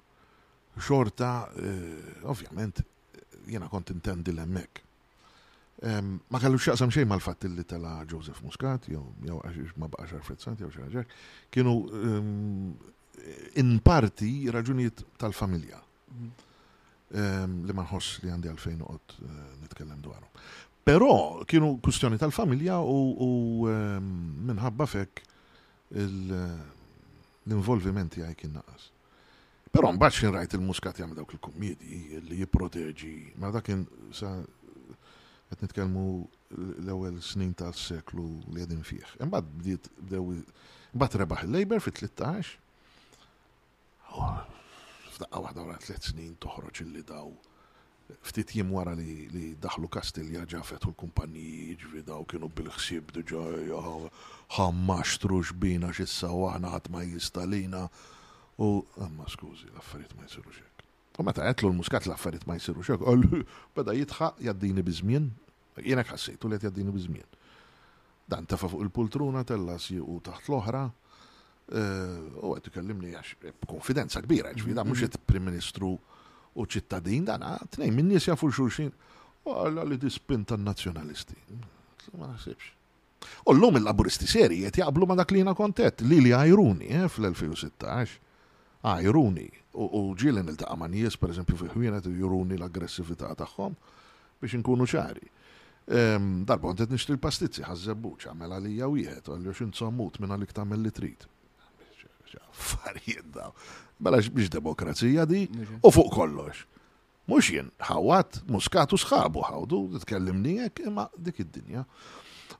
[0.77, 2.81] xorta, eh, ovvjament,
[3.45, 4.81] jena kont intendi l-emmek.
[5.83, 9.03] Ehm, ma kellu xaqsam xejn mal-fatt li tala Joseph Muscat, jew
[9.75, 11.05] ma baqax Frezzanti, jew xaġar,
[11.51, 11.77] kienu
[13.55, 15.81] in parti raġunijiet tal-familja.
[16.13, 16.31] Mhm.
[17.67, 20.29] Li ma nħoss li għandi għalfejn uqt eh, nitkellem dwarhom.
[20.83, 23.29] Pero kienu kustjoni tal-familja u, u
[23.71, 24.03] ehm,
[24.49, 25.21] minħabba fek
[25.95, 28.83] l-involvimenti għaj kien naqas.
[29.73, 31.89] Pero mbaċ kien rajt il-muskat jgħam dawk il-kummedi
[32.27, 33.81] li jiproteġi, ma da kien
[34.13, 36.03] sa għet nitkelmu
[36.83, 39.09] l-ewel snin tal-seklu li għedin fieħ.
[39.29, 40.23] Mbaċ bdiet bdew,
[40.97, 42.47] mbad rebaħ il-Labor fi 13.
[45.13, 47.27] F'daqqa waħda wara tliet snin toħroġ il-li daw
[48.21, 53.81] ftit jim wara li, li daħlu Kastilja ġafet u l-kumpanniji ġvi daw kienu bil-ħsib diġa
[54.57, 57.85] ħammax trux bina xissa u għana ħat ma jistalina
[58.61, 60.83] u għamma skużi l affarit ma jisiru xek.
[61.19, 63.43] U meta għetlu l-muskat l-affarijiet ma jisiru xek, għallu
[63.77, 65.31] bada jitħa jaddini bizmien,
[65.81, 67.27] jenek ħassejtu li jaddini bizmien.
[68.29, 70.85] Dan tafa fuq il-pultruna tellas u taħt l-oħra,
[71.73, 75.95] eh, u għed kellimni għax eh, konfidenza kbira, ġvi da mux prim ministru
[76.53, 78.91] u ċittadin dan ah, tnejn minn nies jafu xulxin.
[79.43, 81.35] U għalla li dispinta nazjonalisti.
[82.19, 82.69] Ma naħsibx.
[83.47, 88.13] U l-lum il-laburisti seri jett jaqblu ma daklina kontet, li li għajruni eh, fl-2016.
[88.83, 89.49] Għajruni.
[89.73, 93.73] U ġilin il taqman ma per eżempju, fi ħwienet juruni l-aggressivita tagħhom
[94.43, 95.25] biex nkunu ċari.
[95.97, 100.91] Ehm, Darbon, t-nishti l-pastizzi, ħazzebbuċ, għamela li jgħawijħet, għalli xin t-sammut minna li ktamel li
[100.93, 101.25] trid.
[102.69, 103.49] Farijiet daw.
[103.97, 105.47] Mela biex demokrazija di
[105.81, 106.65] u fuq kollox.
[107.29, 111.85] Mux jien, ħawat, muskatu sħabu ħawdu, t-tkellimni jek, imma dik id-dinja.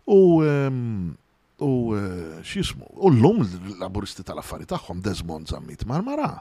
[0.07, 2.03] U u e,
[2.47, 6.31] xismu, u l-lum l-laburisti tal-affari tagħhom Desmond Zammit Marmara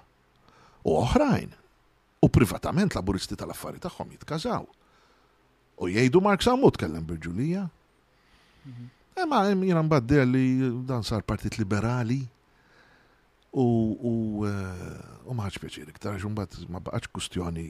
[0.86, 1.52] u oħrajn.
[2.22, 4.66] U privatament laburisti tal-affari tagħhom jitkażaw.
[5.82, 7.64] U jgħidu Mark Sammu tkellem bil-Ġulija.
[8.66, 8.90] Mhm.
[9.22, 10.44] Imma jina li
[10.86, 12.22] dan sar Partit Liberali
[13.52, 13.68] u
[14.00, 17.68] u eh, maħħax pjaċir iktar, xumbat ma baqax kustjoni.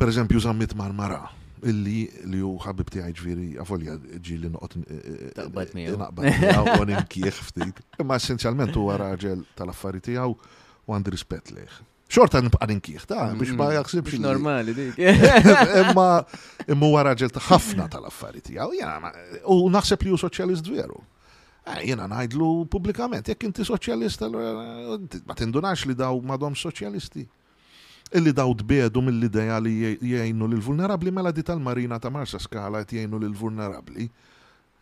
[0.00, 1.28] Per eżempju, zammit marmara,
[1.62, 4.74] illi li ju ħabib ti għaj ġviri, għafolja ġi li noqot
[5.36, 6.88] naqbad miħu.
[6.96, 7.78] imkieħ ftit.
[8.02, 11.78] Ma essenzjalment u raġel tal-affari tijaw u għandi rispet leħ.
[12.12, 14.18] Xorta nibqa' ninkieħ, ta' biex mm, ma jaħsibx.
[14.20, 14.98] Normali dik.
[15.80, 16.08] Imma
[16.68, 18.68] imma għaraġel ta' ħafna tal-affari tijaw,
[19.44, 21.00] u naħseb li hu soċjalist veru.
[21.64, 27.22] Eh, jena najdlu publikament, jekk inti soċjalista, ma tindunax li daw madom soċjalisti.
[28.18, 33.20] Illi daw tbedu mill-ideja li jgħinu l-vulnerabli, mela di tal-marina ta' marsa skala qed jgħinu
[33.28, 34.08] l-vulnerabli.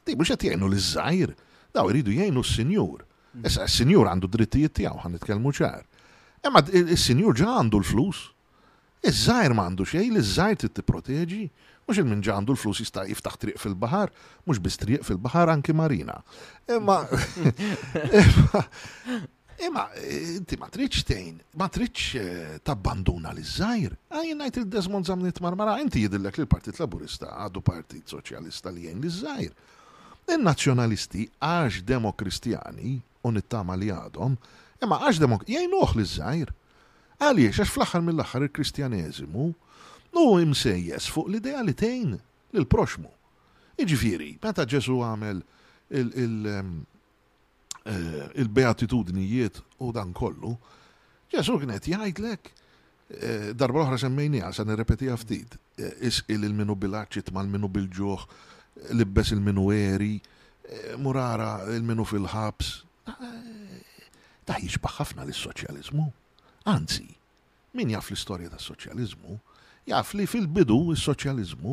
[0.08, 1.34] Di mhux qed jgħinu l zajr
[1.76, 3.04] daw iridu jgħinu s-sinjur.
[3.04, 3.44] Mm.
[3.46, 5.84] Issa s-sinjur għandu drittijiet tiegħu ħan nitkellmu ċar.
[6.48, 8.24] Imma s senjur ġa għandu l-flus.
[9.04, 11.44] Iż-żgħir m'għandu xejn, l-żgħir t proteġi
[11.90, 14.12] mux il-min ġandu l-flus jista' jiftaħ triq fil-bahar,
[14.46, 16.20] mux bistriq fil-bahar anki marina.
[16.70, 17.00] Imma,
[19.66, 23.96] imma, inti ma triċ tejn, ma triċ eh, tabbanduna l-izzajr.
[24.12, 28.86] Għajn ah, najt il-Desmond Zamnit Marmara, inti jidillek li l-Partit Laburista għadu Partit Soċjalista li
[28.86, 29.54] jgħin l-izzajr.
[30.30, 32.94] Il-nazjonalisti għax demokristjani,
[33.26, 34.38] unittama li għadhom,
[34.86, 36.54] imma għax demokristjani, jajnuħ l-izzajr.
[37.20, 39.68] Għaliex, għax fl-axar mill-axar il-kristjanezimu, il kristjanezimu
[40.16, 42.14] Nu imsejjes fuq l-idealitejn
[42.64, 43.10] l-proxmu.
[43.80, 45.38] Iġifiri, meta ġesu għamel
[45.94, 46.56] eh,
[48.42, 50.50] il-beatitudnijiet u dan kollu,
[51.32, 57.24] ġesu kienet jgħidlek eh, darba oħra semmejnija, sa nirrepeti ftit, eh, isqil il-minu bil ma'
[57.38, 58.26] mal-minu bil-ġuħ,
[59.00, 60.18] libbes il-minu eri,
[61.00, 62.74] murara il-minu fil-ħabs.
[63.06, 66.04] Ta' jixbaħ ħafna l-soċjalizmu.
[66.70, 67.06] Anzi,
[67.80, 69.38] min jaf l-istorja tas soċjalizmu
[69.90, 71.72] jaf li fil-bidu il-soċjalizmu,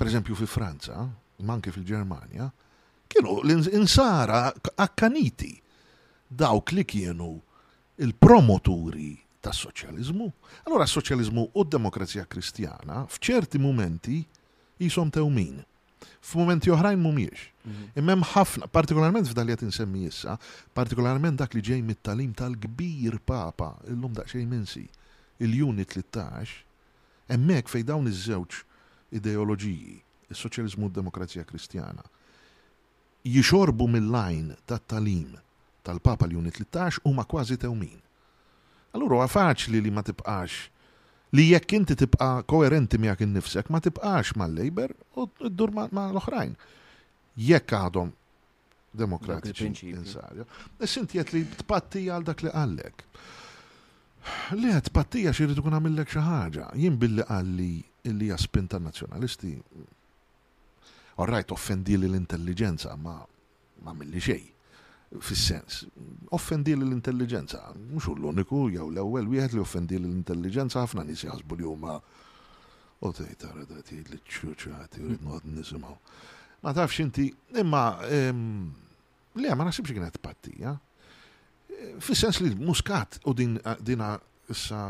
[0.00, 1.04] per eżempju fi Franza,
[1.44, 2.48] manki fil-Germania,
[3.10, 4.46] kienu l-insara
[4.80, 5.54] akkaniti
[6.30, 7.32] dawk li kienu
[8.04, 9.12] il-promoturi
[9.44, 10.28] ta' soċjalizmu.
[10.68, 14.20] Allora soċjalizmu u d-demokrazija kristjana fċerti momenti
[14.80, 15.58] jisom tewmin.
[16.24, 17.40] F'momenti oħrajn mumiex.
[17.64, 17.88] Mhm.
[18.00, 20.38] Immem ħafna, partikolarment f'daljet li insemmi issa,
[20.72, 24.86] partikolarment dak li ġej mit-talim tal-kbir papa, il-lum daqxej minsi,
[25.44, 26.56] il-juni 13,
[27.30, 28.58] Emmek fej dawn iż-żewġ
[29.20, 29.94] ideoloġiji,
[30.34, 32.02] is-soċjalizmu u d-demokrazija kristjana,
[33.30, 35.36] jixorbu mill-lajn tat-talim
[35.86, 37.96] tal-Papa li unit 13 huma kważi tewmin.
[38.96, 40.64] Allura faċli li ma tibqax
[41.38, 46.56] li jekk inti tibqa koerenti miegħek innifsek ma tibqax mal-Labor u ddur ma' l-oħrajn.
[47.38, 48.10] Jekk għadhom
[49.00, 49.94] demokratiċi.
[49.94, 53.06] Issa inti qed li tpatti għal dak li għallek.
[54.20, 56.66] Liħat, tpattija xirri tkun għamillek xi ħaġa.
[56.78, 57.70] Jien billi għalli
[58.10, 59.54] illi hija spinta nazzjonalisti.
[61.24, 63.24] offendi li l-intelligenza, ma
[63.82, 64.40] ma milli xej.
[65.20, 65.86] Fis-sens,
[66.30, 71.96] li l-intelligenza, mhux l-uniku jew l-ewwel wieħed li li l-intelligenza ħafna nisi għazbu li huma
[73.00, 75.96] u tgħid tara tgħid li ċċuċati u noqgħod nisimaw.
[76.62, 77.82] Ma tafx inti, imma
[79.34, 80.76] li ma naħsibx kienet pattija
[82.02, 84.14] fis-sens li muskat u din dina
[84.50, 84.82] issa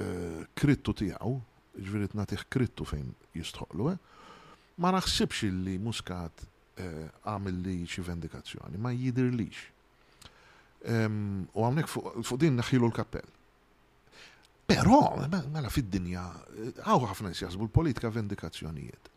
[0.00, 1.32] eh, krittu tiegħu,
[1.78, 3.08] ġvirit natiħ krittu fejn
[3.38, 4.20] jistħoqlu, eh,
[4.82, 9.66] ma naħsibx li muskat eh, għamil li xi vendikazzjoni, ma jidirlix.
[10.88, 13.26] U għamnek fuq din naħilu l-kappell.
[14.68, 14.98] Però,
[15.50, 16.22] mela fid-dinja,
[16.86, 19.10] għaw ħafna jasbu l-politika vendikazzjonijiet.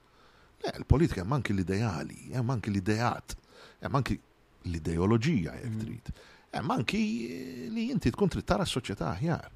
[0.63, 3.36] Le, l-politika manki l-ideali, hemm l-ideat,
[3.84, 5.82] hemm l-ideoloġija jekk mm.
[5.84, 6.10] trid.
[6.15, 9.47] Mm manki eh, li inti tkun trid tara s-soċjetà aħjar.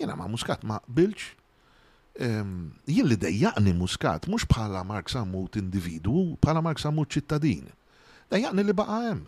[0.00, 1.30] Jiena ma' muskat ma' bilċ.
[2.18, 7.68] Ehm, jien li dejjaqni muskat mhux bħala Mark Samut individwu, bħala Mark Samut ċittadin.
[8.32, 9.24] Dejjaqni li baqa' hemm.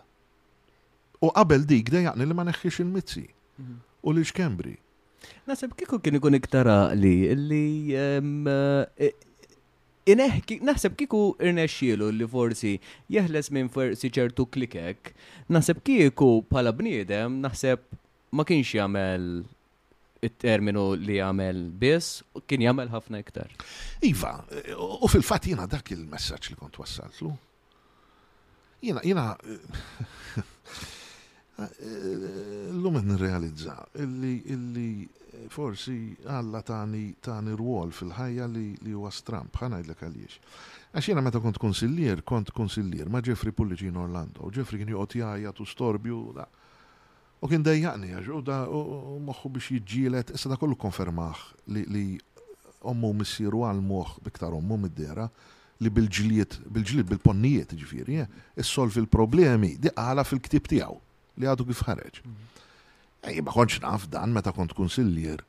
[1.25, 3.81] U qabel dik dejjaqni li ma neħħiex il-mizzi mhm.
[4.05, 4.77] u li xkembri.
[5.49, 7.65] Nasib kieku kien ikun iktara li li
[7.97, 9.15] ehm, eh,
[10.11, 12.71] Ineħki, naħseb kiku irnexxielu li forsi
[13.15, 15.13] jeħles minn forsi ċertu klikek,
[15.55, 17.83] naħseb kiku pala bniedem, naħseb
[18.35, 19.27] ma kienx jagħmel
[20.29, 23.53] it-terminu li jagħmel biss, kien jagħmel ħafna iktar.
[24.09, 24.35] Iva,
[24.77, 27.33] u fil-fatt jiena dak il-messaġġ li kont wassaltlu.
[28.81, 29.27] Jiena jiena
[30.41, 30.45] eh,
[31.63, 32.43] eh,
[32.75, 34.91] l-lum nirrealizza illi
[35.49, 40.41] forsi Alla tani tani ruol fil-ħajja li li huwa stramp, ħanajdlek għaliex.
[40.93, 45.17] Għax jiena meta kont konsillier, kont konsillier ma' Jeffrey Pulliċin Orlando, u Jeffrey kien joqgħod
[45.21, 46.49] jgħajja tu storbju da.
[47.41, 48.65] U kien dejjaqni għax u da
[49.29, 51.45] moħħu biex jiġġielet, issa da kollu konfermaħ
[51.81, 52.07] li
[52.91, 55.29] ommu missieru għal moħ biktar ommu mid-dera
[55.81, 58.27] li bil-ġiliet, bil-ġiliet, bil-ponnijiet ġifiri, eh,
[58.61, 60.99] issolvi l-problemi, di għala fil-ktib tijaw
[61.41, 62.21] li għadu kif ħareġ.
[62.27, 62.67] Mm -hmm.
[63.29, 65.43] Ej, ma konċ naf dan meta kont konsiljer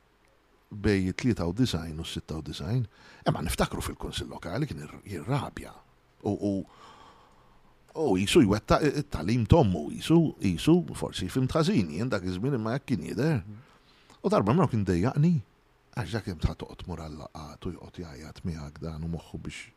[0.86, 2.88] bej 93 u 96,
[3.28, 5.72] imma niftakru fil-konsil lokali kien jirrabja.
[6.28, 6.54] U
[8.02, 8.80] u jisu jwetta
[9.12, 13.40] talim tommu, jisu, jisu, forsi film tħazini, jendak izmin imma jek kien jider.
[14.22, 15.34] U darba mrok kien dejjaqni,
[15.96, 19.68] għax dak jem ta' toqt murallaqat u jqot jajat mi dan u moħħu biex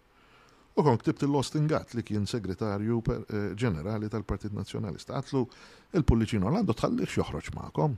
[0.77, 5.15] U kon ktibt il-Lostin Gatt li kien segretarju eh, ġenerali tal-Partit Nazjonalista.
[5.21, 5.43] Għatlu
[6.01, 7.95] il-Pullicino Orlando tħallix joħroġ ma'kom.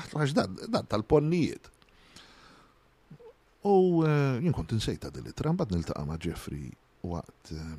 [0.00, 1.68] Għatlu għax dan tal-ponnijiet.
[3.68, 3.74] U
[4.08, 6.72] eh, jien kont insejta din it bad mbagħad niltaqa' ma' Jeffrey
[7.12, 7.78] waqt eh,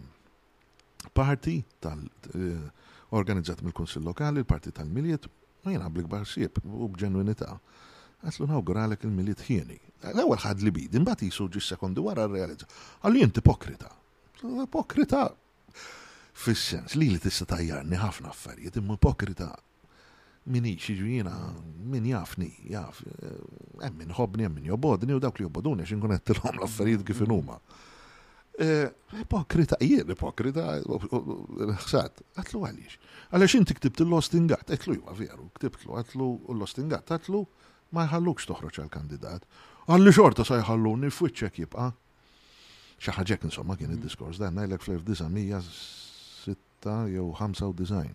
[1.17, 5.25] parti tal-organizzat mill-Kunsill Lokali, il-Parti tal-Miliet,
[5.65, 7.55] ma jien għablik barsieb u b'ġenwinità.
[8.21, 9.81] Għatlu nawguralek il-miliet ħieni.
[10.13, 12.69] L-ewwel ħad li bidin, imbagħad jisu ġis sekondi wara r-realizza.
[13.01, 13.89] Għalli jinti pokrita.
[14.43, 15.29] Ipokrita.
[16.37, 19.47] Fis-sens li li tista' tajjarni ħafna affarijiet imma ipokrita
[20.53, 21.31] Mini jiġina
[21.91, 23.31] min jafni, jaf, eh,
[23.83, 27.19] hemm min emmin hemm min jobodni u dawk li joboduni għax inkun qed l-affarijiet kif
[27.25, 27.57] inhuma.
[28.63, 28.87] Eh,
[29.25, 32.95] ipokrita, jien ipokrita, ħsat, għatlu għaliex.
[33.31, 37.43] Għaliex inti ktibt l lostingat għatlu jwa veru, ktibtlu, għatlu l-lostingat, għatlu
[37.91, 39.43] ma jħallukx toħroċ għal-kandidat.
[39.91, 41.91] Għalli xorta sa jħalluni, fwiċċek jibqa'
[43.01, 46.55] xaħġek insomma kien id-diskors dan najlek fl-1906
[47.11, 48.11] jew 95.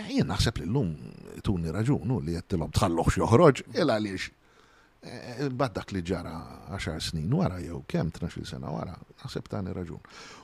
[0.00, 0.92] Eh, jien naħseb li l-lum
[1.44, 4.28] tuni raġunu li jettilob tħalluħ xoħroġ, il għaliex.
[5.02, 6.34] Eh, Baddak li ġara
[6.78, 8.94] 10 snin wara jew kemm 12 sena wara,
[9.24, 9.98] naħseb tani raġun.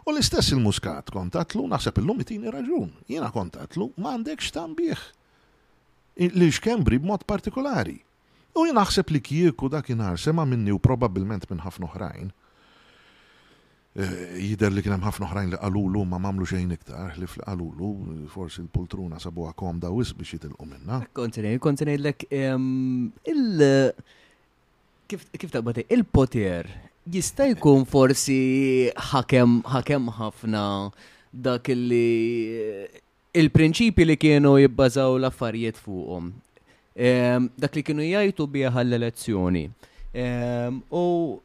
[0.04, 2.90] U l-istess il-muskat kontatlu, naħseb illum itini raġun.
[3.08, 5.06] Jiena kontatlu m'għandekx tambieħ
[6.26, 6.50] li
[6.82, 7.96] brib b'mod partikolari.
[8.58, 12.34] U jien naħseb li kieku dakinhar sema minni u probabbilment minn ħafna oħrajn
[13.98, 17.88] Eh, jider li kienem ħafna oħrajn li qalulu ma mamlu xejn iktar, li fl-qalulu,
[18.30, 21.00] forsi l-poltruna sabuha kom da wis biex jitilqu minna.
[21.18, 22.12] Kontinej, kontinej l
[23.32, 23.92] il-
[25.08, 26.66] kif taqbati, il-poter
[27.10, 28.36] jista' jkun forsi
[28.94, 30.62] ħakem ħakem ħafna
[31.32, 32.86] dak li
[33.34, 36.30] il-prinċipi li kienu jibbażaw l-affarijiet fuqhom.
[36.94, 39.66] Dak li kienu jajtu biha l-elezzjoni.
[40.92, 41.40] U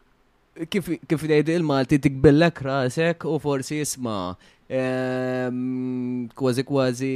[0.70, 4.36] kif dejdi il-Malti tikbillek rasek u forsi jisma'
[6.38, 7.14] kważi kważi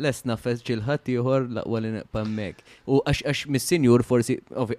[0.00, 2.62] lesna fest ċilħat ieħor laqwa li neqpammek.
[2.90, 4.38] U għax għax mis-senjur forsi,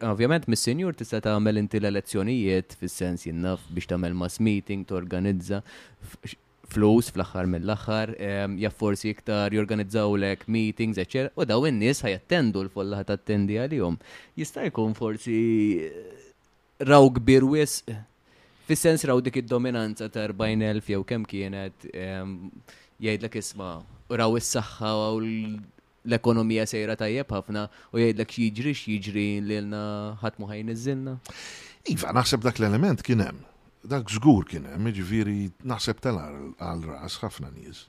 [0.10, 5.62] ovvjament mis-senjur tista' tagħmel inti l-elezzjonijiet fis-sens jinnaf biex tagħmel mass meeting, torganizza
[6.74, 8.14] flus fl-axar mill-axar,
[8.62, 13.98] jaff forsi iktar jorganizzaw lek meetings, eċċer, u daw n-nis ħajattendu l-folla ħatattendi għalihom.
[14.42, 15.42] Jista' jkun forsi
[16.88, 17.78] raw kbir wis
[18.68, 23.78] fis-sens raw dik id-dominanza ta' 40,000 jew kemm kienet jgħidlek isma'
[24.20, 25.22] raw is-saħħa u
[26.04, 29.84] l-ekonomija sejra tajjeb ħafna u jgħidlek jiġri x'jiġri lilna
[30.24, 31.16] ħadd mu ħajn żilna
[31.92, 33.40] Iva, naħseb dak l-element kien hemm.
[33.92, 37.82] Dak żgur kien hemm, jiġifieri naħseb telar għal ras ħafna nies.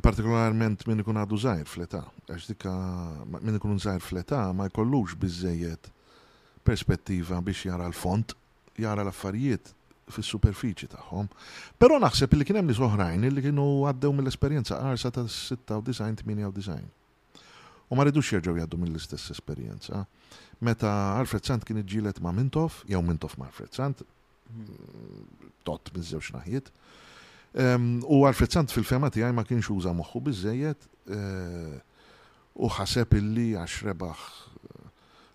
[0.00, 2.72] Partikolarment minn ikun għadu żgħir fleta, għax dikka
[3.34, 5.92] minn ikun żgħir fleta ma jkollux bizzejiet
[6.64, 8.32] perspettiva biex jara l-font,
[8.80, 9.72] jara l-affarijiet
[10.14, 11.28] fis superfiċi tagħhom.
[11.80, 16.80] Però naħseb li kien hemm nies li kienu għaddew mill-esperjenza għarsa ta' 96-98.
[17.92, 20.02] U ma rridux jerġgħu jaddu mill-istess esperjenza.
[20.64, 20.90] Meta
[21.20, 24.00] Alfred Sant kien iġġielet ma' Mintof, jew Mintof ma' Alfred Sant,
[25.66, 26.70] tot miż-żewġ naħjiet.
[27.60, 30.88] Ehm, u Alfred Sant fil-fema tiegħi ma kienx uża moħħu bizzejiet.
[31.12, 31.76] Eh,
[32.54, 34.26] u ħaseb illi għax rebaħ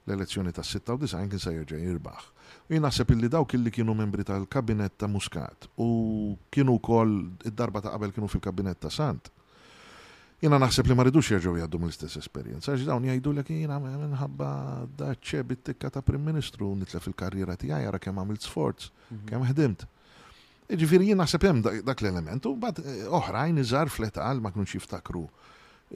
[0.09, 2.29] l-elezzjoni ta' 96 kien se jerġa' jirbaħ.
[2.69, 7.13] U jien naħseb illi dawk illi kienu membri tal-kabinet ta' Muscat u kienu wkoll
[7.51, 9.29] id-darba ta' qabel kienu fil-kabinet ta' Sant.
[10.39, 14.49] Jiena naħseb li ma rridux jerġgħu jgħaddu mill-istess esperjenza, għax dawn jgħidu l jiena minħabba
[14.99, 19.25] daċċe bit-tikka ta' Prim Ministru nitlef il-karriera tiegħi jara kemm għamilt sforz, mhm.
[19.29, 19.87] kemm ħdimt.
[20.69, 24.07] Iġifieri jien naħseb hemm dak l-element u bad eh, oħrajn iżgħar fl
[24.41, 25.25] ma kienux jiftakru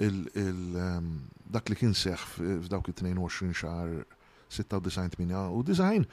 [0.02, 1.10] Ehm,
[1.54, 2.22] dak li kien seħ
[2.66, 3.92] f'dawk it-22 xahar
[4.50, 5.20] 96
[5.54, 6.06] u design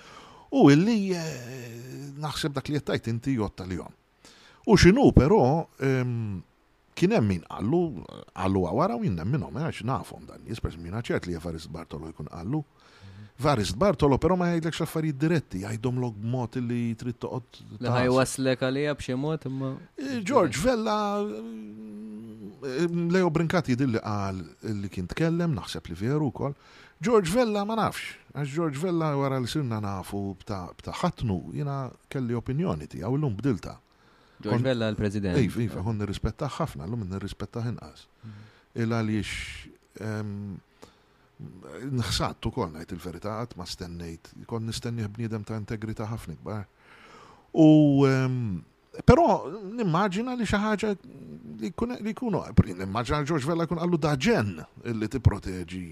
[0.53, 3.95] u illi eh, naħseb dak li jettajt inti jotta li jom.
[4.68, 5.41] U xinu però
[5.81, 6.43] ehm,
[6.93, 7.81] kien hemm min qallu
[8.37, 10.76] qallu għawara u hemm minnhom eh, għax nafhom dan nies pers
[11.09, 12.62] ċert li Evarist Bartolo jkun qallu.
[13.41, 17.78] Varis Bartolo, pero ma jgħidlek xaffarijiet diretti, jgħidhom log mot li trid toqgħod.
[17.88, 19.70] Ħaj waslek għalija b'xi mot, imma.
[20.01, 24.43] Eh, George Vella eh, Leo Brinkati dilli għal
[24.82, 26.53] li kien tkellem, naħseb li veru kol.
[27.01, 31.78] George Vella ma nafx, għax George Vella wara li sirna nafu bta' ħatnu, jina
[32.12, 33.78] kelli opinjoni l illum bdilta.
[34.45, 35.36] George Vella l-President.
[35.41, 38.05] Ejf, iva, ejf, iva, kon nirrispettaħ ħafna, l-lum nirrispettaħ inqas.
[38.24, 38.49] Mhm.
[38.84, 39.32] Illa għaliex
[41.91, 46.66] nħsattu kol najt il-verità għat ma stennejt, kon nistenni bnidem ta' integrita ħafna kbar.
[47.59, 48.61] U ehm,
[49.09, 49.26] però
[49.64, 50.93] nimmaġina li xaħġa
[51.62, 54.53] li kunu, nimmaġina George Vella kun għallu daġen
[55.01, 55.84] li ti proteġi.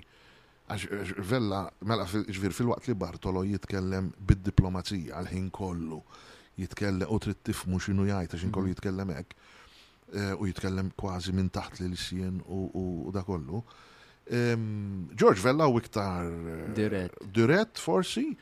[0.69, 6.03] Għax Vella, mela ġvir fil-waqt li Bartolo jitkellem bid-diplomazija għal-ħin kollu,
[6.61, 8.75] jitkellem u trid tifmu xinu jgħid, għax kollu mhm.
[8.75, 9.39] jitkellem hekk,
[10.13, 12.85] eh, u jitkellem kważi minn taħt li l-sien u
[13.15, 13.63] da kollu.
[13.63, 13.65] kollu
[14.31, 18.37] Um, George Vella u iktar eh, dirett forsi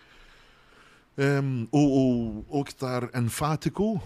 [1.16, 4.00] um, u iktar enfatiku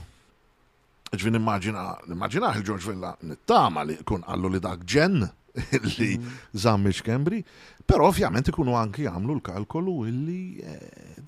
[1.14, 5.24] ġvin immaġina, immaġina il-George Vella nittama li kun għallu li dak ġen
[5.96, 6.28] li mhm.
[6.52, 7.40] zammix Kembri,
[7.88, 11.18] pero ovvjament ikunu anki għamlu l-kalkolu illi eh,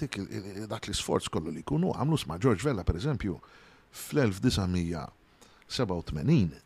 [0.68, 3.32] dak li sforz kollu li kunu għamlu sma George Vella per eżempju
[3.88, 6.60] fl-1987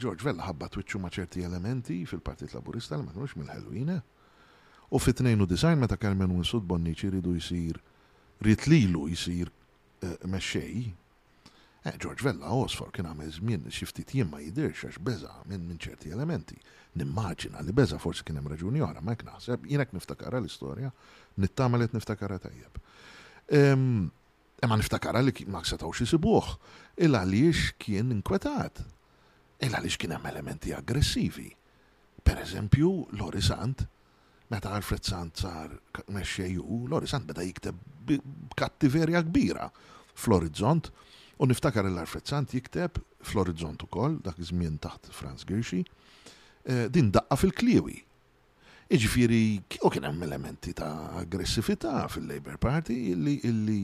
[0.00, 3.90] George Vella ħabba twitchu ma' ċerti elementi fil-Partit Laburista li ma kienux mill halloween
[4.88, 7.76] U fit-92 meta Carmen Winsud Bonnici ridu jisir
[8.40, 9.50] ritlilu jisir
[10.00, 10.86] eh, mexxej.
[11.84, 15.34] Eh, George Vella Osfor oh, kien għamel żmien xi ftit jien ma jidirx għax beza'
[15.50, 16.56] minn ċerti elementi.
[16.96, 20.88] Nimmaġina li beza forsi kien hemm raġuni oħra, ma jekk naħseb jien hekk niftakara l-istorja,
[21.44, 22.80] nittama li niftakara tajjeb.
[23.52, 26.48] Ema ehm, niftakara li ma setawx isibuh,
[27.04, 28.80] illa għaliex kien inkwetat
[29.66, 31.48] il għaliex kien hemm elementi aggressivi.
[32.22, 32.90] Per eżempju,
[33.20, 33.84] Lori Sant,
[34.52, 35.72] meta Alfred Sant sar
[36.14, 37.80] mexxejju, Lori Sant beda jikteb
[38.58, 39.66] kattiverja kbira
[40.18, 40.90] fl-orizzont
[41.38, 45.82] u niftakar l-Alfred Sant jikteb fl-orizzont ukoll dak iż-żmien taħt Franz Gershi,
[46.64, 48.04] eh, din daqqa fil kliwi
[48.88, 53.82] Iġifiri, u kien hemm elementi ta' aggressività fil-Labor Party illi illi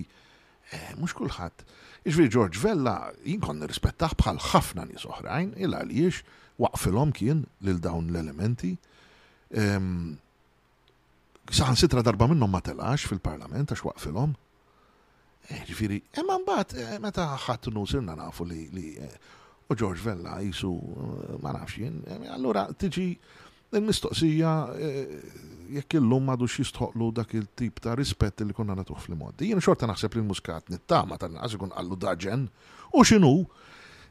[0.73, 1.65] Eh, mux kullħat.
[2.09, 2.95] Iġvi George Vella
[3.27, 6.23] jinkon nirrispettaħ bħal ħafna nis oħrajn, il għaliex
[6.65, 8.77] waqfilhom kien lil dawn l-elementi.
[9.55, 10.19] Ehm,
[11.45, 14.31] Saħan sitra darba minnhom ma telax fil-parlament għax waqfilhom.
[15.53, 18.63] Eh, Ġifiri, emman mbagħad eh, meta ħadd nusirna nafu li
[19.69, 20.71] u George Vella jisu
[21.45, 22.01] ma nafx jien,
[22.33, 23.11] allura tiġi
[23.75, 25.15] l mistoqsija eh,
[25.75, 29.49] jekk illum madux xistħoqlu dak il-tip ta' rispett li konna natuħ fil-moddi.
[29.51, 32.47] Jien xorta naħseb li l-muskat nittama tan kun għallu daġen
[32.95, 33.33] u xinu.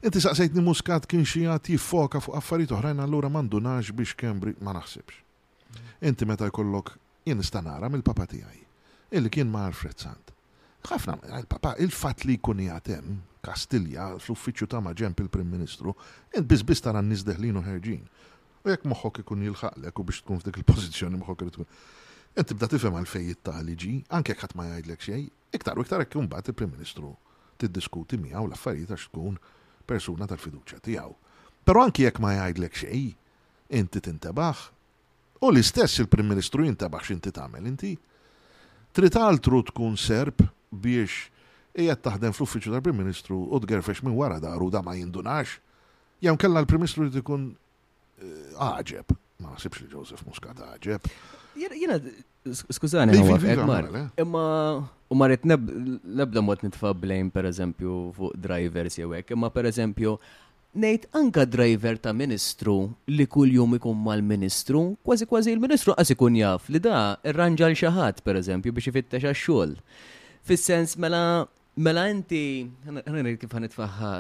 [0.04, 4.74] Inti saqsejtni muskat kien xi jagħti foka fuq affarijiet oħrajn allura m'għandunax biex Kembri ma
[4.76, 5.22] naħsibx.
[6.04, 6.92] Inti meta jkollok
[7.28, 8.60] jien nista' mill-papa tiegħi
[9.14, 10.08] illi kien ma' Alfred
[10.84, 13.12] Ħafna il-papa il-fatt li jkun jgħatem,
[13.46, 15.94] Kastilja fl-uffiċċju ta' maġen il-Prim Ministru,
[16.36, 18.04] int biss biss tara n-nies ħerġin
[18.64, 21.68] U jekk moħħok ikun jilħaqlek u biex tkun f'dik il-pożizzjoni moħħok li tkun.
[22.40, 25.26] Int tibda tifhem għal fejn jittaliġi, anke jekk ħadd ma jgħidlek xejn,
[25.58, 27.10] iktar u iktar hekk bat il-Prim Ministru
[27.60, 29.36] tiddiskuti miegħu l-affarijiet għax tkun
[29.86, 31.12] persuna tal-fiduċja tiegħu.
[31.68, 33.14] Però anke jekk ma jgħidlek xejn,
[33.84, 34.64] inti tintabaħ
[35.44, 37.92] U l-istess il-Prim Ministru jintabax inti tagħmel inti.
[38.96, 40.40] Trid altru tkun serb
[40.72, 41.26] biex
[41.76, 45.58] qiegħed taħdem fl-uffiċċju tal-Prim Ministru u tgerfex minn wara daru da ma jindunax.
[46.24, 47.50] Jew kellha l-Prim Ministru li tkun
[48.22, 49.06] għaġeb.
[49.10, 51.10] Eh, Ma nasibx li Joseph Muscat għaġeb.
[51.60, 51.98] Jena,
[52.74, 53.18] skużani,
[54.18, 54.46] imma
[55.12, 60.16] u marret nebda mod nitfa blame per eżempju fuq drivers jew hekk, imma per eżempju
[60.76, 66.36] nejt anka driver ta' ministru li kull jum ikun mal-ministru, kważi kważi il-ministru għas ikun
[66.42, 69.76] jaf li da irranġal xaħat per eżempju biex ifittex għax-xogħol.
[70.44, 71.46] Fis-sens mela
[71.78, 72.66] mela inti
[73.40, 74.14] kif ħanitfaħħa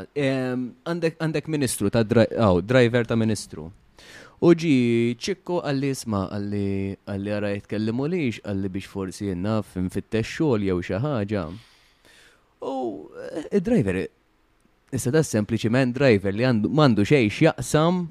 [0.86, 2.04] għandek ministru ta'
[2.62, 3.72] driver ta' ministru
[4.44, 6.64] Uġi ġi ċikku għalli isma għalli
[7.08, 9.54] għalli għara jitkellimu liġ għalli biex forsi jenna
[9.96, 11.44] tex xogħol jew xi ħaġa.
[12.68, 12.74] U
[13.14, 14.02] eh, id-driver
[14.94, 18.02] Issa da sempliciment driver li mandu xej xjaqsam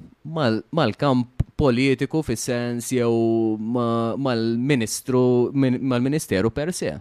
[0.75, 3.53] mal-kamp politiku fis sens jew
[4.17, 5.21] mal-ministru,
[5.55, 6.97] mal-ministeru per se.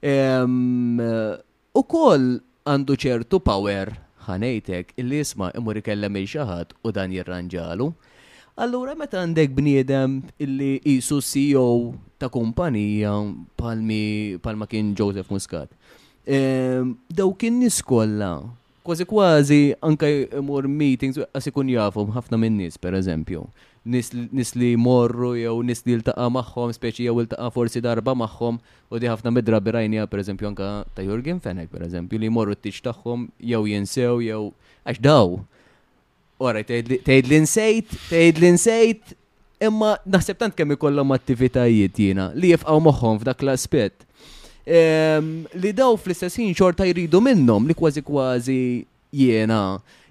[0.00, 0.44] Eh,
[1.76, 2.30] u kol
[2.64, 3.90] għandu ċertu power
[4.30, 7.90] ħanejtek il-li isma imur ikellem il-xaħat u dan jirranġalu.
[8.58, 11.64] Allura meta għandek bniedem illi jisu CEO
[12.18, 13.12] ta' kumpanija
[13.54, 15.68] palmi palma kien Joseph Muscat.
[16.26, 18.32] Daw kien niskolla,
[18.82, 20.10] kważi kważi anka
[20.42, 23.44] mor meetings għas ikun jafhom ħafna minn nies pereżempju.
[23.94, 28.58] Nis li morru jew nis li ltaqa magħhom, speċi jew iltaqa forsi darba magħhom
[28.90, 33.28] u di ħafna midra birajnija eżempju, anka ta' Jurgen Fenek eżempju, li morru t-tix tagħhom
[33.38, 34.42] jew jinsew jew
[34.82, 35.38] għax daw
[36.38, 39.14] Ora, tgħid li nsejt, tgħid li nsejt,
[39.66, 44.04] imma naħseb tant kemm ikollhom attivitajiet jiena li jifqgħu moħħhom f'dak l-aspett.
[44.78, 48.58] Ehm, li daw fl-istess ħin xorta jridu minnhom li kważi kważi
[49.18, 49.60] jiena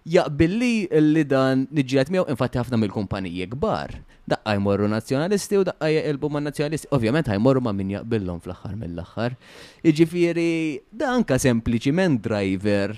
[0.08, 0.74] jaqbilli
[1.06, 3.96] li dan nġiet miegħu infatti ħafna mill-kumpaniji kbar.
[4.28, 6.92] Daqqa jmorru nazzjonalisti u daqqa jaqilbu ma' nazzjonalisti.
[6.92, 9.40] Ovvjament ħajmorru ma' min jaqbillhom fl-aħħar mill-aħħar.
[9.88, 10.52] Iġifieri
[10.92, 12.98] dan anka sempliċiment driver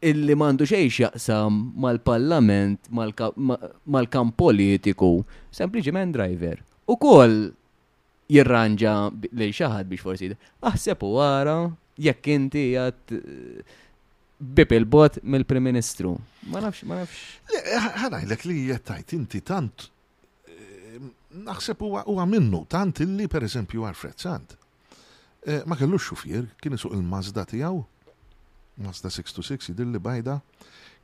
[0.00, 2.80] illi mandu xej jaqsam mal-parlament,
[3.86, 5.20] mal-kamp politiku,
[5.54, 6.56] sempliċiment driver.
[6.90, 7.36] U kol
[8.32, 8.94] jirranġa
[9.36, 10.30] li xaħad biex forsi.
[10.66, 11.56] Aħseb u għara,
[12.00, 13.78] jekk inti għat eh,
[14.40, 16.16] bib il-bot mill-Prim Ministru.
[16.48, 17.40] Ma nafx, ma nafx.
[17.52, 17.72] Eh,
[18.04, 19.88] Ħanajlek li jettajt inti tant
[20.48, 20.98] eh,
[21.44, 24.56] naħseb huwa minnu tant illi per eżempju għarfrezzant.
[25.64, 27.78] Ma kellux xufier, kien isuq il-Mazda tiegħu
[28.80, 30.38] Mazda 626 jidilli bajda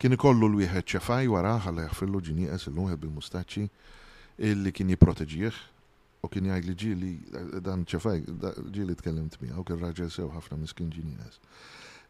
[0.01, 5.59] kien ikollu l-wieħed ċefaj wara ħalla jaħfillu ġinieqes il-lumħed bil-mustaċċi illi kien jiproteġieħ
[6.27, 8.23] u kien jgħid li ġili dan ċefaj
[8.77, 11.37] ġili tkellimt miegħu kien raġel sew ħafna miskin ġinieqes.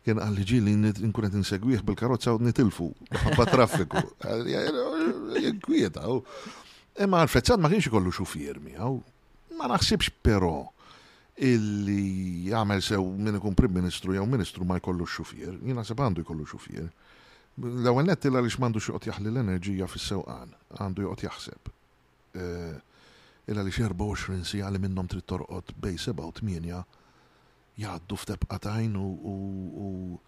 [0.07, 0.77] Kien għalli ġili
[1.11, 2.89] nkunet insegwih bil-karozza u nitilfu
[3.25, 4.05] ħabba traffiku.
[5.67, 6.07] Kwieta.
[7.05, 8.97] Imma għalfezzat ma kienx ikollu xufier miegħu.
[9.59, 10.55] Ma naħsibx però
[11.37, 16.23] illi jagħmel sew minn ikun Prim Ministru jew Ministru ma jkollu xufier, jina seb għandu
[16.25, 16.89] jkollu xufier.
[17.57, 21.69] l għawen netti l-għalix mandu xoqt jaħli l-enerġija fis-sewqan, għandu joqgħod jaħseb.
[22.37, 22.75] Eh,
[23.49, 26.43] illa għalix 24 si għalli minnom trid torqod bej 7 u 8
[27.81, 28.19] jgħaddu
[28.51, 30.19] għatajn u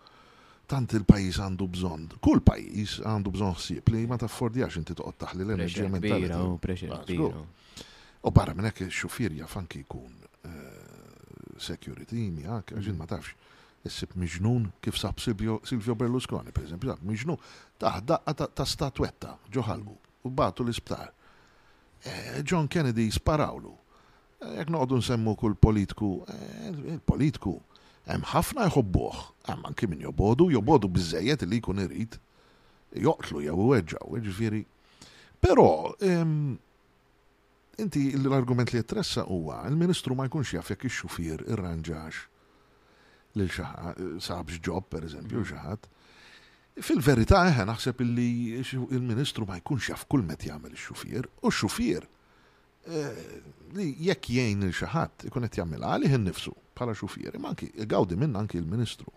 [0.73, 5.45] tant il-pajis għandu bżon, kull pajis għandu bżon ħsieb li ma taffordjax inti toqgħod taħli
[5.45, 6.33] l-enerġija mentali.
[6.33, 7.45] Oh,
[8.21, 10.17] u barra minn xufier jaf anki jkun
[11.61, 12.99] security miegħek, għaxin mhm.
[12.99, 13.35] ma tafx.
[13.87, 15.61] Issib miġnun kif sab Silvio
[15.99, 17.39] Berlusconi, per esempio sab miġnun
[17.81, 19.95] taħ daqqa ta' statwetta ġoħalbu
[20.27, 21.13] u batu l-isptar.
[22.03, 23.73] E, John Kennedy sparawlu.
[24.43, 27.55] E, Jek noqdu nsemmu kull politiku, e, il-politiku,
[28.11, 32.19] hemm ħafna jħobbuh, hemm anki min jobodu, jobodu biżejjed li jkun irrit.
[32.89, 34.63] joqtlu jew weġġaw, ġifieri.
[35.45, 35.93] Però
[37.79, 42.25] Inti l-argument li jittressa huwa il-ministru ma jkunx jaf jekk ix-xufier irranġax
[43.39, 45.87] lil xaħat sabx ġob pereżempju xaħat.
[46.89, 48.27] Fil-verità eħe naħseb illi
[48.99, 52.03] il-ministru ma jkunx jaf kull met jagħmel ix-xufier u x-xufier
[52.91, 53.25] eh,
[53.79, 58.15] li jekk jgħin il xaħat ikun qed jagħmel għalih innifsu bħala xufier, imma anki gawdi
[58.19, 59.11] minn anki il-ministru.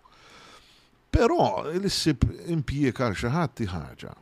[1.14, 4.14] Però l-issib impjieg għal xi ħadd ħaġa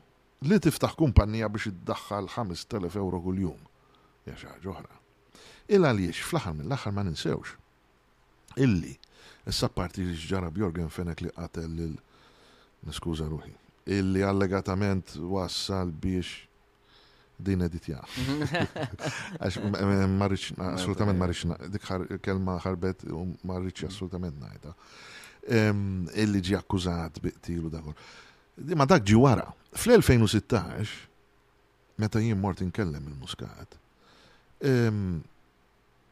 [0.47, 3.65] li tiftaħ kumpanija biex iddaħħal 5,000 euro kuljum
[4.27, 4.97] jaxa ġohra.
[5.69, 7.53] Illa li fl-axar mill-axar ma ninsewx.
[8.59, 8.95] Illi,
[9.47, 11.93] essa parti li ġara Bjorgen Fenek li qatel il
[12.87, 13.53] niskuza ruħi.
[13.99, 16.47] Illi allegatament wassal biex
[17.39, 18.01] din editja.
[19.39, 19.59] Għax
[20.19, 21.85] marriċ, assolutament marriċ, dik
[22.25, 24.73] kelma ħarbet u marriċ assolutament najta.
[26.19, 27.95] Illi ġi akkużat biqtilu dakor.
[28.75, 29.45] ma dak ġi wara.
[29.71, 30.89] Fl-2016,
[31.99, 33.77] meta jien mort inkellem il muskat
[34.61, 35.21] Ehm,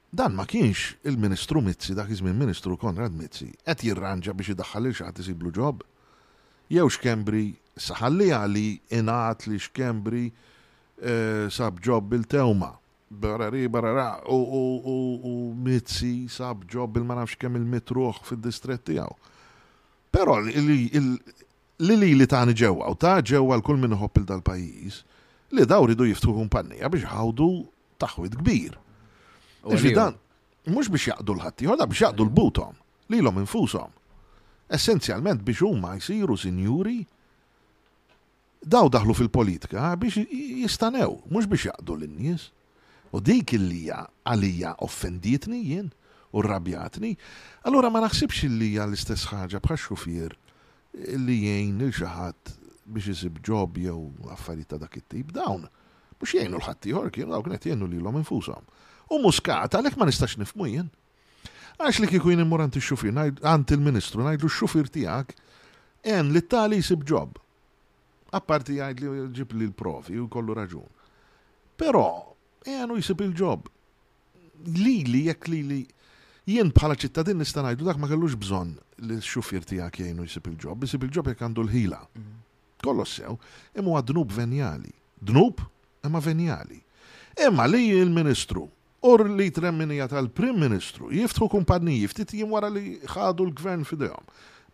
[0.09, 4.95] dan ma kienx il-Ministru Mizzi, dak iż-żmien Ministru Konrad Mizzi, qed jirranġa biex idaħħal il
[4.95, 5.83] xaħat isiblu ġob.
[6.71, 8.67] Jew x'Kembri saħalli għali
[9.01, 11.15] inaħat li x'Kembri e,
[11.51, 12.71] sab ġob bil-tewma.
[13.09, 19.35] Barari, barara, u Mizzi sab ġob bil ma nafx kemm il-mitruħ fid distretti tiegħu.
[20.11, 21.03] Però li
[21.79, 25.03] li li tani ġewwa u ta' ġewwa l-kull minn ħobb dal-pajjiż
[25.55, 27.51] li daw jiftuħu jiftu kumpanija biex ħawdu
[28.01, 28.77] taħwit kbir.
[29.67, 29.93] Iġri
[30.71, 32.75] mux biex jaqdu l-ħatti, għoda biex jaqdu l-butom,
[33.11, 33.93] li l-om infusom.
[34.73, 36.97] Essenzjalment biex huma jisiru sinjuri,
[38.67, 40.25] daw daħlu fil-politika biex
[40.63, 42.49] jistanew, mux biex jaqdu l-nies.
[43.15, 45.85] U dik il-lija għalija offendietni jien
[46.35, 47.13] u rrabjatni,
[47.63, 50.35] allura ma naħsibx il-lija l-istess ħaġa bħal xufier
[51.23, 52.57] li jgħin il-xaħat
[52.91, 53.95] biex jisib ġob jew
[54.33, 55.63] affarijiet ta' dak it-tip dawn
[56.20, 58.63] mux jgħinu l ħattijor kien għaw kienet jgħinu li l-om infusom.
[59.13, 60.88] U muskat, għalek ma nistax nifmu jien.
[61.78, 65.36] Għax li kiku jien immur għanti xufir, għanti l-ministru, għajdu xufir tijak,
[66.18, 67.38] en li tali jisib ġob.
[68.38, 70.89] Apparti għajd li ġib li l-profi u kollu raġun.
[71.78, 72.03] Pero,
[72.65, 73.70] jgħinu jisib il-ġob.
[74.82, 75.80] Li li jek li li
[76.49, 78.74] jien bħala ċittadin nista' ngħidu dak ma kellux bżonn
[79.05, 82.01] li x-xufier tiegħek jgħinu jsib il-ġob, jisib il-ġob jekk għandu l-ħila.
[82.18, 82.36] Mhm.
[82.82, 83.38] Kollox sew,
[83.78, 84.93] imma għad dnub venjali.
[85.22, 85.61] Dnub
[86.08, 86.80] imma venjali.
[87.47, 88.66] Imma li il-Ministru
[89.08, 94.26] ur li tremminija tal-Prim Ministru jiftħu kumpanniji ftit jim wara li ħadu l-gvern fidejhom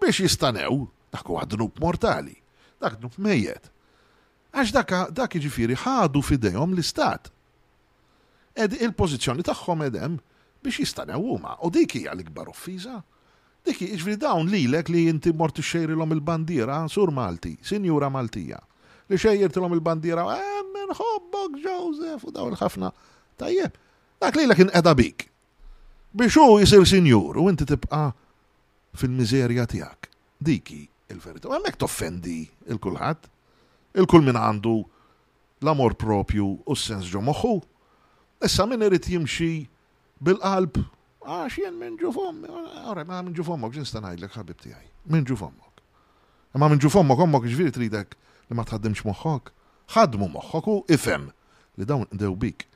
[0.01, 2.35] biex jistanew dak huwa dnub mortali,
[2.81, 3.67] dak dnub mejjed.
[4.55, 4.73] Għax
[5.19, 7.29] dak jiġifieri ħadu fidejhom l-istat.
[8.55, 10.17] Ed il-pożizzjoni tagħhom edem
[10.63, 13.01] biex jistanew huma u dik hija l-ikbar uffiża.
[13.63, 18.57] Dik jiġri dawn lilek li inti morti xejrilhom il-bandiera sur Malti, Sinjura Maltija
[19.11, 22.93] li xej jirtilom il-bandira, emmen eh, hobbok Joseph u daw il-ħafna.
[23.39, 23.75] Tajjeb,
[24.21, 25.27] dak li kien edha bik.
[26.13, 28.09] Biex hu jisir sinjur u inti tibqa'
[28.97, 30.09] fil-miżerja tiegħek.
[30.43, 30.81] Diki
[31.11, 33.29] il veritu U toffendi il-kulħadd,
[33.99, 34.75] il kul min għandu
[35.63, 37.55] l-amor propju u s-sens ġo moħħu.
[38.45, 39.67] Issa min irrit jimxi
[40.23, 40.79] bil-qalb
[41.23, 45.79] għax jen minn ġufom, għara, ma minn ġufommok, ġin stanaj l-ħabib tijaj, minn ġufommok.
[46.59, 48.17] Ma minn ġufommok, ommok ġviri tridek
[48.49, 49.51] li ma tħaddimx moħħok,
[49.95, 51.29] ħadmu moħħok u ifem
[51.79, 52.67] li dawn dew bik.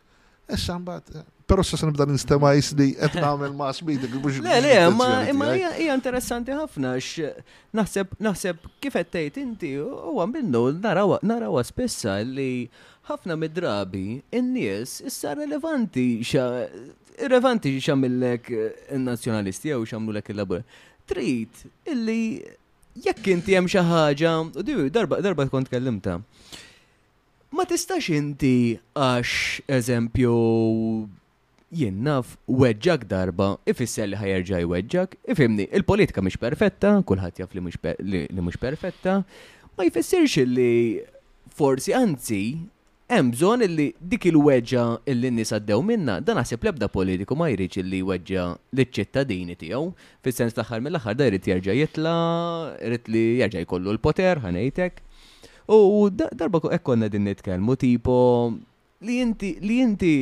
[0.47, 5.11] Issa mbagħad eh, Pero sa nibda nistema jisli qed nagħmel ma' smidik Le le, ma
[5.31, 7.31] imma hija interessanti ħafna x
[7.75, 12.67] naħseb naħseb kif qed tgħid inti huwa minnu naraw spissa spessa li
[13.07, 16.47] ħafna mid-drabi in-nies issa relevanti xa
[17.17, 18.49] irrelevanti xamillek
[18.93, 20.63] il-nazjonalisti jew xamlu il-labur.
[21.07, 22.43] Trit illi
[23.05, 26.17] jekk inti hemm xi ħaġa, u di darba darba tkun tkellimta.
[27.53, 28.53] Ma tistax inti
[28.97, 30.33] għax eżempju
[31.77, 38.41] jien naf weġġak darba ifisser li ħajerġa weġġak, ifimni, il-politika mhix perfetta, kulħadd jaf li
[38.41, 39.17] mhux perfetta,
[39.75, 41.01] ma jfissirx li
[41.57, 42.41] forsi anzi
[43.07, 44.81] hemm bżonn illi dik il-weġġa
[45.13, 49.85] illi nies għaddew minna, dan naħseb l-ebda politiku ma jridx illi weġġa liċ-ċittadini tiegħu.
[50.27, 52.15] Fis-sens l-aħħar mill-aħħar da jrid jerġa' jitla,
[52.81, 54.99] jrid li jerġa' jkollu l-poter ħanejtek.
[55.71, 58.17] U darba hekk konna din nitkellmu tipo
[59.03, 60.15] li inti li inti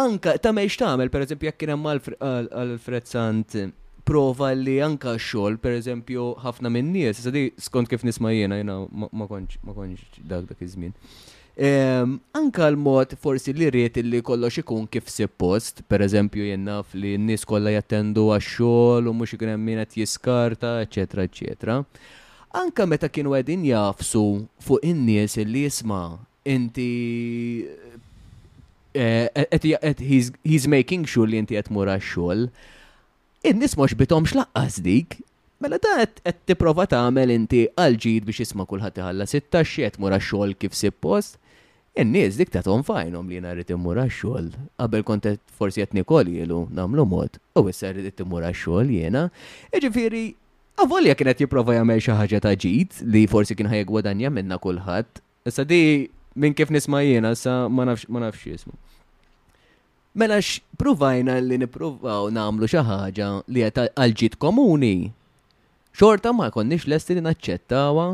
[0.00, 3.52] anka tagħmel pereżempju jekk kien hemm Alfred Sant
[4.06, 8.76] prova li anka xol, per eżempju, ħafna minn nies, sadi skont kif nisma jena, jena
[8.94, 10.92] ma konċ dak dak iż-żmien.
[11.56, 17.44] Anka l-mod forsi li rrit li kollox ikun kif post, per eżempju jennaf li n-nis
[17.48, 21.78] kolla jattendu għax-xogħol u mhux ikun hemm jiskarta, eċetera, eċetera.
[22.52, 27.64] Anka meta kienu għedin jafsu fuq in-nies li jisma' inti
[28.94, 29.96] eh,
[30.44, 32.46] he's making sure li inti qed mura għax-xogħol.
[33.48, 35.22] In-nies mhux bitomx laqqas dik,
[35.56, 40.18] Mela da qed tipprova tagħmel inti għal ġid biex isma' kulħadd iħallas it-taxxi qed mura
[40.20, 41.38] xogħol kif post.
[41.96, 44.48] In-nies dik ta' tom fajnhom li narid immur għax-xogħol.
[44.82, 45.28] Qabel kont
[45.58, 49.22] forsi qed nikoli ilu nagħmlu mod, u issa rrid immur għax-xogħol jiena.
[49.72, 50.20] Jiġifieri
[50.84, 55.22] avolja kienet qed jipprova jagħmel xi ħaġa ta' ġid li forsi kien ħajgwadanja minna kulħadd.
[55.48, 55.80] Issa di
[56.36, 58.76] minn kif nisma' jiena sa ma nafx jismu.
[60.20, 64.92] Mela x'pruvajna li nippruvaw nagħmlu xi ħaġa li qed għal ġid komuni.
[65.96, 68.08] Xorta ma konniex lesti li naċċettawha.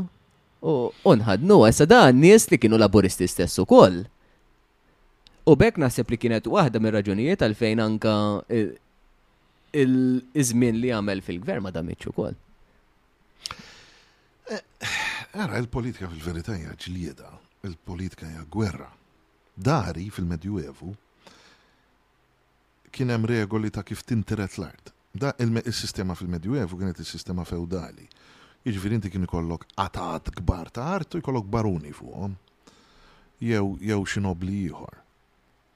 [0.62, 4.04] U nħadnu, issa dan nies li kienu laburisti stess ukoll.
[5.50, 8.12] U bekk naħseb li kienet waħda mir-raġunijiet għalfejn anka
[9.74, 12.36] il-izmin li għamel fil-gvern ma damitx kol.
[14.52, 17.32] Ara, eh, il-politika fil-verità hija ġlieda,
[17.66, 18.90] il-politika hija gwerra.
[19.54, 20.94] Dari fil-Medjuevu
[22.94, 24.94] kien hemm regoli ta' kif tinteret l-art.
[25.12, 28.06] Da il-sistema fil-Medjuevu kienet is-sistema feudali
[28.62, 32.34] Iġviri inti kien ikollok għatat kbar ta' artu ikollok jkollok baruni fuqom.
[33.42, 35.00] Jew jew xinobli ieħor.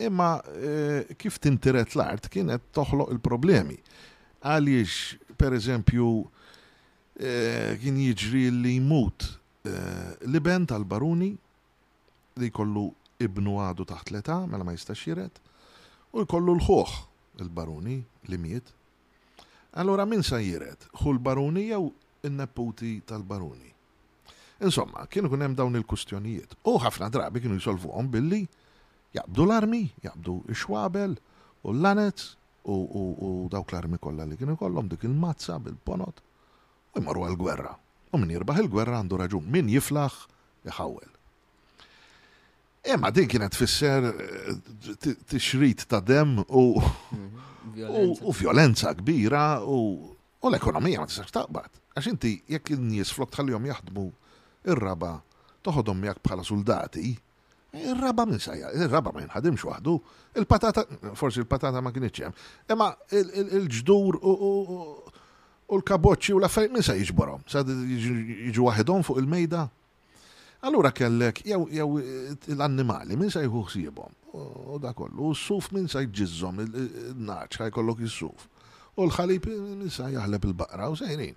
[0.06, 3.78] Imma e, kif tintiret l-art kienet toħloq il-problemi.
[4.44, 6.12] Għaliex, per eżempju,
[7.26, 7.34] e,
[7.82, 9.26] kien jiġri li jmut
[9.66, 9.74] e,
[10.30, 11.32] liben tal-baruni
[12.38, 12.86] li kollu
[13.26, 15.38] ibnu għadu taħt l-età, mela ma jistax xiret,
[16.14, 16.94] u jkollu l ħuħ
[17.42, 17.98] il-baruni
[18.30, 18.70] li miet.
[19.80, 20.86] Allora min sa jiret?
[21.02, 21.88] Hu l-baruni jew
[22.26, 23.72] in-neputi tal-baruni.
[24.58, 26.56] Insomma, kienu kunem dawn il-kustjonijiet.
[26.68, 28.42] U ħafna drabi kienu għom billi
[29.16, 31.16] jabdu l-armi, jaqbdu xwabel
[31.64, 32.24] u l-lanet
[32.70, 36.22] u dawk l-armi kolla li kienu kollom dik il-mazza bil-ponot
[36.96, 37.74] u jmorru għal-gwerra.
[38.14, 40.16] U min jirbaħ il-gwerra għandu raġun, min jiflaħ
[40.70, 41.12] jħawel.
[42.94, 48.20] Imma din kienet fisser eh, t-xrit ta' dem u mhm.
[48.40, 49.80] violenza kbira u
[50.46, 51.82] l-ekonomija ma tistax taqbad.
[51.96, 54.02] Għax inti jekk in-nies flok tħallihom jaħdmu
[54.72, 55.14] ir-raba
[55.64, 57.14] toħodhom jak bħala soldati,
[57.86, 59.94] ir-raba minn sajja, ir-raba ma jinħadimx waħdu,
[60.42, 60.84] il-patata,
[61.16, 62.42] forsi il-patata ma kienx hemm,
[62.76, 64.34] imma il-ġdur u
[65.72, 69.64] l kabocċi u l-affarijiet minn se jiġborhom, sa jiġu waħedhom fuq il-mejda.
[70.68, 71.88] Allura kellek jew jew
[72.56, 78.04] l-annimali minn se jħu ħsiebhom u da kollu, u s-suf minn sa jġiżhom il-naċ ħajkollok
[78.04, 78.44] is-suf.
[79.00, 81.34] U l-ħalib minn sa jaħleb il-baqra u sejnin.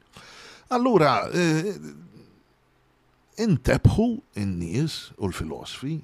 [0.69, 1.69] Allura, eh,
[3.41, 4.05] intebħu
[4.37, 5.95] in-nies u l-filosofi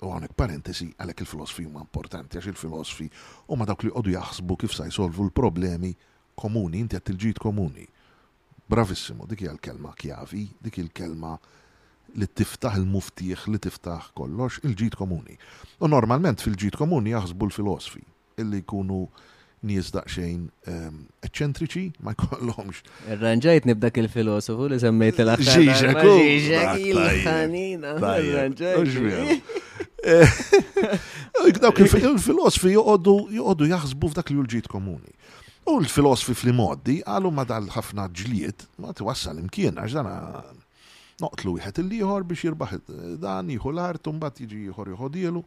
[0.00, 3.08] u għonek parentesi għalek il-filosofi huma importanti għax il-filosofi
[3.52, 5.90] u ma dawk li għodu jaħsbu kif sa jsolvu l-problemi
[6.40, 7.84] komuni, inti għat il-ġit komuni.
[8.72, 11.34] Bravissimo, dik hija l-kelma kjavi, dik il-kelma
[12.16, 15.36] li tiftaħ il-muftiħ, li tiftaħ kollox, il-ġit komuni.
[15.84, 18.06] U normalment fil-ġit komuni jaħsbu l-filosofi,
[18.40, 19.04] illi jkunu
[19.68, 20.40] nies daqsxejn
[20.70, 22.76] ehm, eċċentriċi ma jkollhomx.
[23.14, 25.54] Irranġajt nibdak il-filosofu li semmejt l-aħħar.
[25.54, 25.90] Ġiġa,
[26.74, 27.08] ġiġa,
[31.44, 35.12] il Dawk il-filosofi joqogħdu jaħsbu f'dak li l komuni.
[35.64, 40.14] U l-filosofi fl-modi għalu ma dal-ħafna ġlied ma tiwassal imkien għax dana
[41.22, 42.72] noqtlu wieħed il-liħor biex jirbaħ
[43.22, 45.42] dan jieħu l-art u mbagħad jiġi jieħor jieħodielu.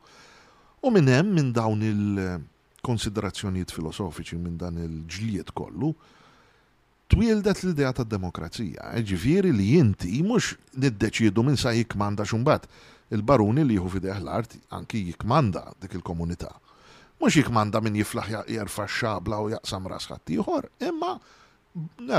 [0.85, 5.93] U minn hemm minn dawn il- konsiderazzjonijiet filosofiċi minn dan il ġlijiet kollu,
[7.11, 8.91] twildet l-idea ta' demokrazija.
[8.99, 12.67] Ġifiri li jinti mux niddeċidu minn sa' jikmanda xumbat.
[13.15, 16.49] Il-baruni li juhu fideħ l-art anki jikmanda dik il-komunità.
[17.21, 21.13] Mux jikmanda minn jiflaħ jarfa xabla u jaqsam rasħat ieħor, imma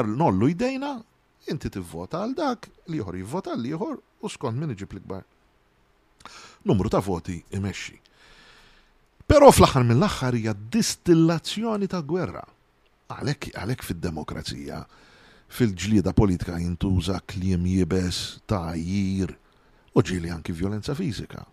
[0.08, 0.94] nollu jdejna
[1.52, 5.22] inti tivvota għal dak, liħor jivvota liħor u skont minn iġib l-ikbar.
[6.66, 7.96] Numru ta' voti imexxi.
[9.28, 12.40] Però fl-aħħar mill-aħħar hija distillazzjoni ta' gwerra.
[13.12, 14.78] Għalhekk għalek fid-demokrazija
[15.52, 18.20] fil-ġlieda politika jintuża kliem jibes,
[18.80, 19.34] jir
[19.92, 21.44] u ġili anki violenza fiżika.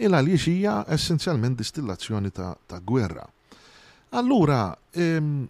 [0.00, 3.26] Il li hija essenzjalment distillazzjoni ta', ta gwerra.
[4.16, 5.48] Allura, em,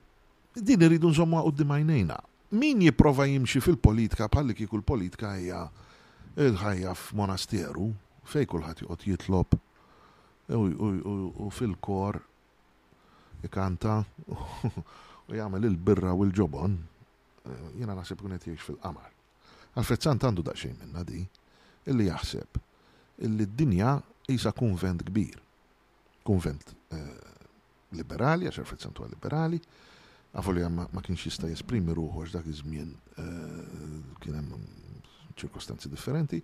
[0.58, 2.18] din irridu nżommu għoddim għajnejna.
[2.58, 5.62] Min jiprofa jimxi fil-politika palli kikul politika hija
[6.42, 7.92] il-ħajja f'monasteru
[8.34, 9.60] fej kulħadd joqgħod jitlob
[10.56, 12.18] u fil-kor
[13.42, 14.00] ikanta
[15.28, 16.74] u jgħamil il-birra u l-ġobon,
[17.46, 19.10] eh, jina naħseb kunet jiex fil-qamar.
[19.78, 21.22] Għalfezzant għandu daqsxejn minna di,
[21.88, 22.60] illi jaħseb
[23.26, 23.94] illi d-dinja
[24.28, 25.36] jisa kunvent kbir.
[26.26, 27.46] Kunvent eh,
[27.96, 29.60] liberali, għaxar għalfezzant għal liberali,
[30.34, 32.90] għafu li ma kienx jista' jesprimi ruħu għax dak iż-żmien
[33.20, 34.68] eh,
[35.40, 36.36] ċirkostanzi differenti,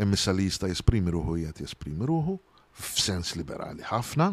[0.00, 2.36] emmissa li jista' jesprimi ruħu jgħat jesprimi ruħu
[2.80, 4.30] f'sens liberali ħafna.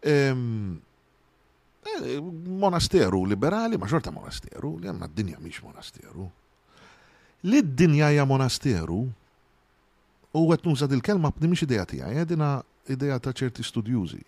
[0.00, 0.34] Eh,
[2.62, 6.26] monasteru liberali, ma xorta monasteru, li għanna d-dinja miex monasteru.
[7.48, 9.02] Li d-dinja ja monasteru,
[10.30, 14.20] u għet nuża dil-kelma b'di miex ideja tija, jgħedina eh, ideja ta' ċerti studjużi.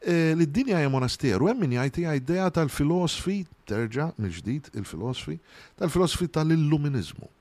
[0.00, 5.38] Eh, li d-dinja ja monasteru, hemm min jgħid hija ideja tal-filosofi, terġa' mill il-filosofi,
[5.78, 7.36] tal-filosofi tal-illuminizmu.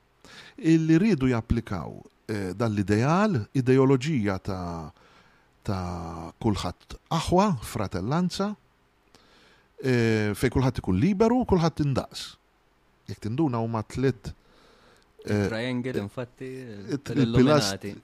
[0.69, 1.93] Illi ridu japplikaw
[2.29, 4.93] Eh, dan l-ideal, ideoloġija ta'
[5.65, 8.51] ta' kulħadd aħwa, fratellanza,
[9.81, 9.95] e,
[10.37, 12.25] fej kulħadd ikun liberu, kulħadd indaqs.
[13.09, 16.51] Jekk tinduna huma tliet eh, Triangle, infatti,
[16.99, 17.95] l-Illuminati.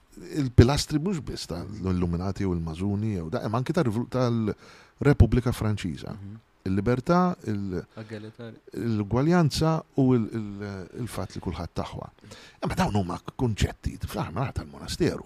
[0.42, 6.18] Il-pilastri mux biss tal-Illuminati u l-Mażuni, u da' anki tal-Repubblika Franċiża.
[6.18, 12.08] Mhm il-libertà, il-gwaljanza u il-fat li kulħadd taħwa.
[12.66, 15.26] Ma dawn huma kunċetti fl-armar tal-monasteru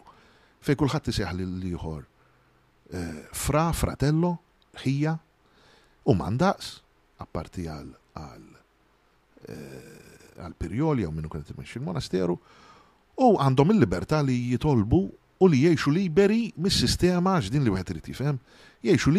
[0.59, 1.05] fej kulħadd
[1.39, 4.31] li liħor eh, fra, fratello,
[4.83, 5.13] ħija
[6.03, 6.67] u mandaqs
[7.23, 8.49] apparti għal għal
[9.49, 12.35] eh, perjoli jew minnu kunet il-monasteru
[13.19, 15.01] u għandhom il-libertà li jitolbu
[15.39, 18.35] u li jgħixu liberi mis-sistema ġdin li wieħed tifem
[18.81, 19.09] jiexu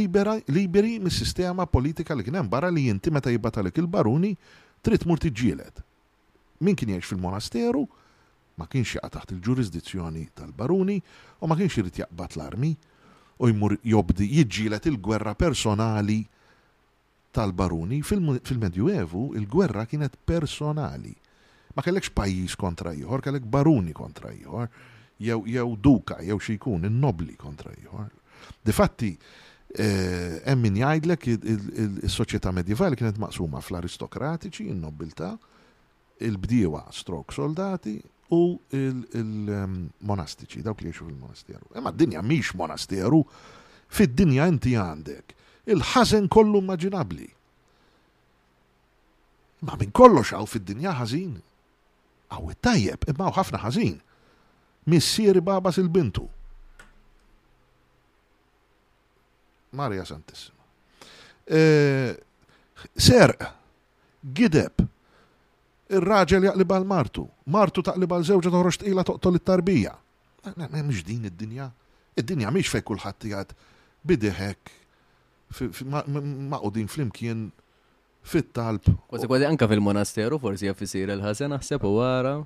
[0.49, 4.33] liberi mis-sistema politika li kienem barra li jinti meta jibbatalek il-baruni
[4.81, 5.83] trid mur tiġġielet.
[6.65, 7.83] Min kien jgħix fil-monasteru
[8.61, 10.97] ma kienx jaqa' taħt il-ġurisdizzjoni tal-baruni
[11.45, 12.73] u ma kienx irid jaqbad l-armi
[13.41, 16.23] u jmur jobdi jiġġielet il-gwerra personali
[17.37, 21.13] tal-baruni fil-Medjuevu il-gwerra kienet personali.
[21.77, 24.67] Ma kellekx pajjiż kontra ieħor, kellek baruni kontra ieħor,
[25.23, 28.09] jew jew duka, jew xi jkun in-nobli kontra ieħor.
[28.67, 29.13] Difatti,
[29.71, 31.27] Eh, hemm min jgħidlek
[32.09, 35.29] is-soċjetà medjevali kienet maqsuma fl-aristokratiċi, il nobiltà
[36.27, 37.93] il-bdiewa strok soldati
[38.35, 38.41] u
[38.75, 41.69] il-monastiċi, ehm, dawk li jiexu fil-monasteru.
[41.79, 43.23] Imma d-dinja mhix monasteru,
[43.89, 45.37] fid-dinja inti għandek
[45.71, 47.31] il-ħażen kollu immaġinabbli.
[49.63, 51.39] Ma minn kollox għaw fid-dinja ħażin.
[52.35, 53.97] Għaw it-tajjeb, imma ħafna ħażin.
[54.91, 56.27] Missieri babas il-bintu.
[59.73, 60.59] Marja Santissima.
[61.47, 62.15] Eh,
[62.97, 63.35] ser,
[64.21, 64.83] gideb,
[65.91, 69.95] il-raġel jaqlib għal martu, martu taqlib għal zewġa toħroġ tqila toqtol it-tarbija.
[70.57, 71.71] Mhemmx din id-dinja,
[72.19, 73.55] id-dinja mhix fejn kulħadd jgħid
[74.11, 74.75] bidiħek,
[76.55, 77.47] maqudin flimkien
[78.31, 78.91] fit-talb.
[79.11, 82.37] Kważi kważi anka fil-monasteru forsi jaffisir il-ħasen naħseb u wara.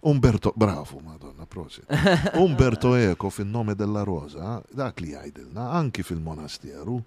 [0.00, 1.84] Umberto, bravo, madonna, prosit.
[2.34, 7.00] Umberto Eco fin-nome della Rosa, dak li għajdilna, anki fil monastieru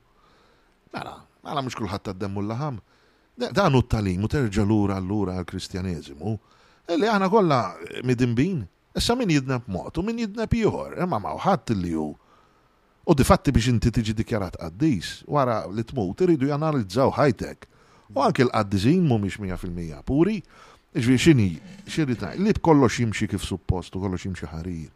[0.91, 2.79] Mela, mela mux kullħat għaddemmu l-laħam.
[3.55, 6.33] Da u t-talim, u terġa l-ura l-ura għal-kristjanizmu.
[6.83, 11.21] E li għana kolla eh, midimbin, issa min jidna mot, u min jidnab jħor, imma
[11.29, 12.09] mawħat li ju.
[13.07, 17.69] U fatti biex inti tiġi dikjarat għaddis, wara li tmut, iridu janalizzaw ħajtek.
[18.11, 20.41] U anki l-qaddizin mumiex 100% puri,
[20.91, 21.45] Ġvi, xini,
[21.87, 24.89] xirrita, li kollox jimxi kif suppost u kollox jimxi ħarir,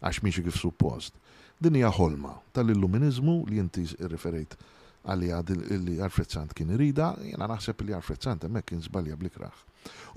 [0.00, 1.12] għax miexi kif suppost.
[1.60, 4.56] Din hija ħolma tal-illuminizmu li inti referejt
[5.04, 5.52] għalli għad
[5.84, 9.52] li Alfred kien irida, jena naħseb li Alfred Sant emmek kien zbalja blikraħ.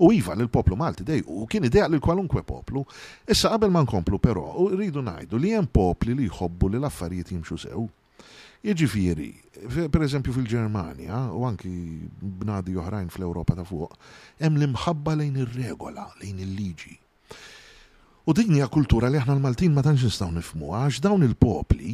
[0.00, 2.86] U iva l poplu Malti dej, u kien idea li kwalunkwe poplu,
[3.28, 7.36] issa qabel ma nkomplu però, u rridu najdu li jem popli li jħobbu li l-affarijiet
[7.36, 7.84] jimxu sew.
[8.66, 9.28] Jiġifieri,
[9.94, 11.70] per eżempju fil-Ġermanja, u anki
[12.40, 13.94] bnadi oħrajn fl-Ewropa ta' fuq,
[14.42, 16.96] hemm l-imħabba lejn ir-regola, lejn il-liġi.
[18.26, 21.92] U din hija kultura li aħna l-Maltin ma tantx nistgħu nifhmu għax dawn il-popli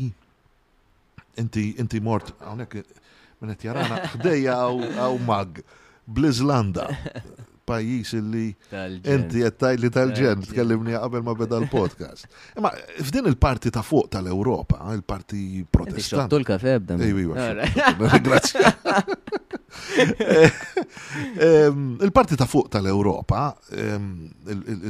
[1.42, 2.80] inti inti mort hawnhekk
[3.42, 4.56] minn qed jarana ħdejja
[5.12, 5.60] u mag
[6.08, 6.88] bl-Iżlanda
[7.66, 8.46] pajis illi
[9.14, 12.26] inti qed li tal-ġen tkellimni qabel ma beda l-podcast.
[12.58, 16.32] Imma f'din il-parti ta' fuq tal-Ewropa, eh, il-parti protestanti.
[16.34, 16.96] Tul kafe bda.
[18.20, 18.58] Grazzi.
[22.02, 23.42] Il-parti ta' fuq tal-Ewropa,
[23.78, 24.12] ehm,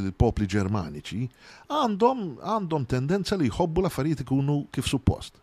[0.07, 1.23] il-popli ġermaniċi,
[1.73, 5.37] għandhom tendenza li jħobbu l-affarijiet ikunu kif suppost.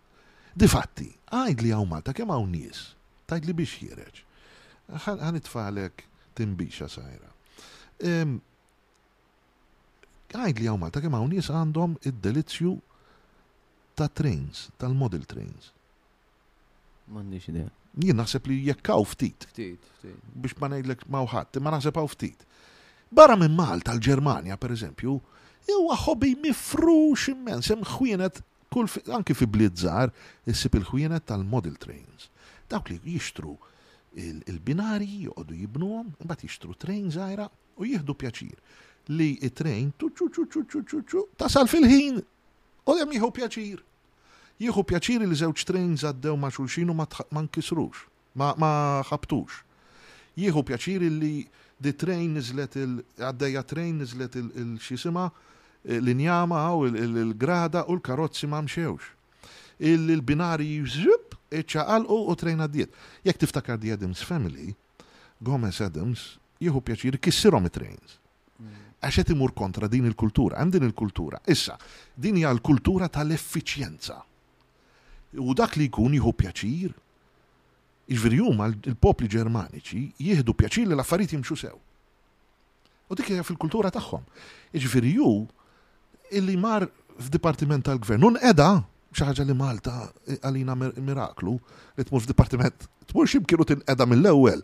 [0.60, 2.90] Difatti, għajd li għaw Malta, kem għaw nis,
[3.30, 4.26] tajd li biex jireċ.
[5.06, 6.09] Għan f'alek
[6.40, 7.28] tinbixa sajra.
[10.30, 12.72] Għajd li għawma, ta' kemm unis għandhom id delizju
[14.00, 15.72] ta' trains, tal-model trains.
[17.12, 17.72] M'għandix idea.
[18.00, 19.48] Jien naħseb li jekkaw ftit.
[19.52, 20.20] Ftit, ftit.
[20.40, 22.46] Biex ma ngħidlek ma' ħadd, ma naħseb għaw ftit.
[23.10, 25.16] Barra minn Malta, l-Ġermanja, per eżempju,
[25.74, 28.86] huwa ħobbi mifrux immens, hemm ħwienet kull
[29.18, 30.14] anki fi blizzar
[30.46, 32.30] issib il-ħwienet tal-model trains.
[32.70, 33.56] Dawk li jixtru
[34.18, 37.46] il-binari, joqogħdu jibnuhom, imbagħad jixtru trejn żgħira
[37.80, 38.58] u jieħdu pjaċir
[39.10, 39.92] li it-trejn
[41.38, 43.82] tasal fil-ħin u hemm jieħu pjaċir.
[44.60, 47.06] Jieħu pjaċir li żewġ trejn żaddew ma' xulxin ma
[47.46, 48.04] nkisrux,
[48.36, 49.62] ma ħabtux.
[50.38, 51.46] Jieħu pjaċir li
[51.80, 55.30] di trejn nizlet il għaddejja trejn nizlet il-xisima
[56.00, 59.02] l-injama u il-grada u l-karozzi ma mxewx.
[59.80, 62.94] Il-binari jżib iċċaqal u u trejna diet.
[63.26, 64.70] Jek tiftakar di Adams Family,
[65.42, 68.18] Gomez Adams jihu pjaċir kissirom it-trains.
[68.60, 68.74] Mm.
[69.00, 71.40] Għax imur kontra din il-kultura, għand din il-kultura.
[71.48, 71.78] Issa,
[72.16, 74.24] din hija l-kultura tal efficienza
[75.38, 76.90] U dak li jkun jihu pjaċir,
[78.10, 81.76] iġveri huma l-popli ġermaniċi jihdu pjaċir li l-affarijiet jimxu sew.
[83.06, 84.24] U dik hija fil-kultura tagħhom.
[84.74, 85.30] Iġveri ju
[86.34, 86.88] illi mar
[87.22, 88.26] f'dipartiment tal-gvern.
[88.26, 88.72] Nun edha
[89.14, 89.94] xaħġa li Malta
[90.46, 91.54] għalina miraklu
[91.98, 94.62] li tmur f'dipartiment, tmur ximkienu t-inqeda mill-ewwel.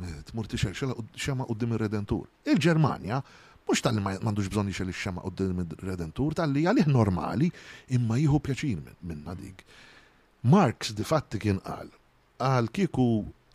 [0.00, 3.18] Eh, tmur tixel xema qudiem il redentur Il-Ġermanja
[3.68, 7.50] mhux tal-li m'għandux bżonn ixel ix-xema qudiem il redentur tal-li għalih normali
[7.96, 9.60] imma jieħu pjaċin minna dik.
[10.48, 11.90] Marx di fatti kien qal
[12.40, 13.04] għal kieku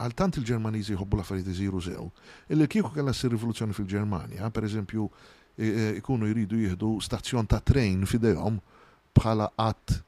[0.02, 2.10] għal tant il-Ġermaniżi jħobbu l-affarijiet iżiru sew,
[2.52, 5.06] illi kieku kellha si rivoluzzjoni fil-Ġermanja, per eżempju,
[5.58, 8.60] eh, eh, ikunu jridu jieħdu stazzjon ta' trejn fidejhom
[9.16, 10.00] bħala qatt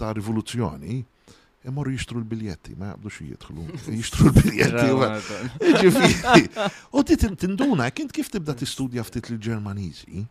[0.00, 0.98] ta' rivoluzzjoni,
[1.64, 3.66] jemmor jishtru l-biljetti, ma xie jitħlu,
[3.98, 5.92] jishtru l-biljetti.
[6.98, 10.26] U ti tinduna, kint kif tibda tistudja ftit l-Ġermaniżi,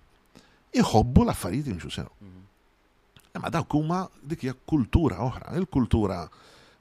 [0.69, 2.09] Jħobbu l-affarijiet imxu sew.
[2.21, 2.45] Mhm.
[3.41, 6.19] Ma dawk kuma dik hija kultura oħra, il-kultura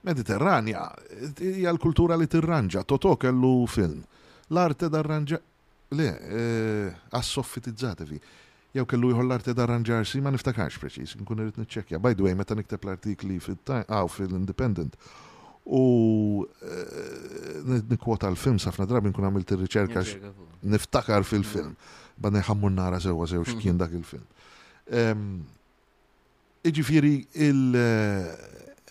[0.05, 0.82] mediterranja,
[1.45, 4.03] hija l-kultura li tirranġa, totok kellu film.
[4.53, 5.39] L-arte darranġa,
[5.97, 8.18] le, eh, assoffitizzate fi
[8.79, 12.01] jew kellu jħol l-arti darranġarsi ma niftakarx preċis, nkun irrit nċekja.
[12.03, 13.39] By the way, meta nikteb l-artikli
[13.74, 14.97] ah, fil-Independent
[15.68, 15.83] u
[16.64, 20.05] eh, nikwota l-film safna drabi nkun għamilt il riċerka
[20.74, 21.74] niftakar fil-film.
[21.74, 21.97] Mm.
[22.24, 23.59] Bani ħammur nara sewa sew mm-hmm.
[23.59, 25.45] x'kien dak il-film.
[26.66, 27.12] Iġifieri
[27.49, 28.31] il- eh,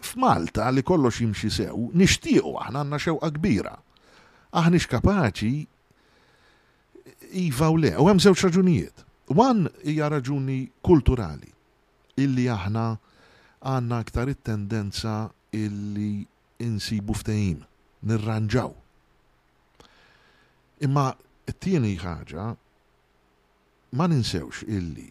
[0.03, 3.73] f'Malta li kollox jimxi sew, nixtiequ aħna għandna xewqa kbira.
[4.57, 5.65] Aħna kapaċi
[7.41, 11.49] iva u le, u żewġ raġunijiet Wan hija raġuni kulturali
[12.17, 12.83] illi aħna
[13.67, 15.15] għanna aktar it-tendenza
[15.51, 16.21] illi
[16.63, 17.59] insibu ftehim,
[18.07, 18.71] nirranġaw.
[20.87, 21.03] Imma
[21.43, 22.47] t-tieni ħaġa
[23.99, 25.09] ma ninsewx illi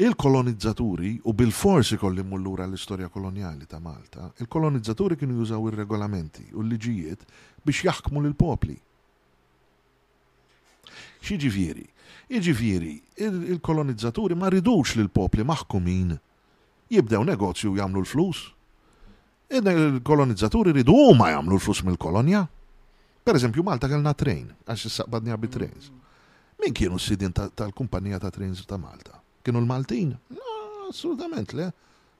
[0.00, 7.22] il-kolonizzaturi u bil-forsi kolli mullura l-istorja koloniali ta' Malta, il-kolonizzaturi kienu jużaw ir-regolamenti u l-liġijiet
[7.66, 8.78] biex jaħkmu l-popli.
[11.30, 11.84] vjeri,
[12.30, 12.94] Iġifiri,
[13.50, 16.12] il-kolonizzaturi ma ridux li l-popli maħkumin
[16.94, 18.44] jibdew negozju jamlu l-flus.
[19.50, 22.44] Il-kolonizzaturi ridu ma jamlu l-flus mill-kolonja.
[23.26, 25.90] Per eżempju, Malta kellna train, għax s-saqbadni għabi trains.
[26.62, 29.18] Min kienu s-sidin tal-kumpanija ta' trains ta' Malta?
[29.42, 30.14] Kienu l-Maltin?
[30.38, 30.54] No,
[30.88, 31.72] assolutament le.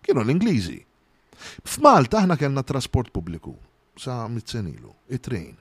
[0.02, 0.80] Kienu l-Ingliżi.
[1.70, 3.54] F'Malta aħna kellna trasport pubbliku
[3.94, 5.54] sa' mitzenilu, it-train.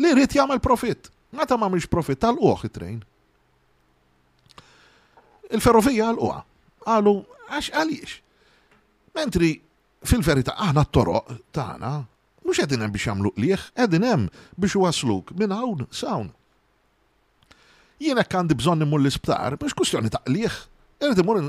[0.00, 0.60] Li rrit profit.
[0.64, 1.10] profitt.
[1.32, 3.04] Meta ma' mhix profitt tal uħ it-train
[5.52, 6.40] il-ferrovija għal-uqa.
[6.88, 7.14] Għalu,
[7.52, 8.12] għax għaliex.
[9.16, 9.50] Mentri
[10.04, 11.90] fil-verita aħna t-toroq tagħna
[12.44, 16.30] mhux qegħdin hemm biex jagħmlu liħ, qegħdin hemm biex għasluk minn hawn sawn.
[18.02, 20.58] Jiena għandi bżonn immur l-isptar, biex kwistjoni ta' qlieħ,
[21.04, 21.44] irid imur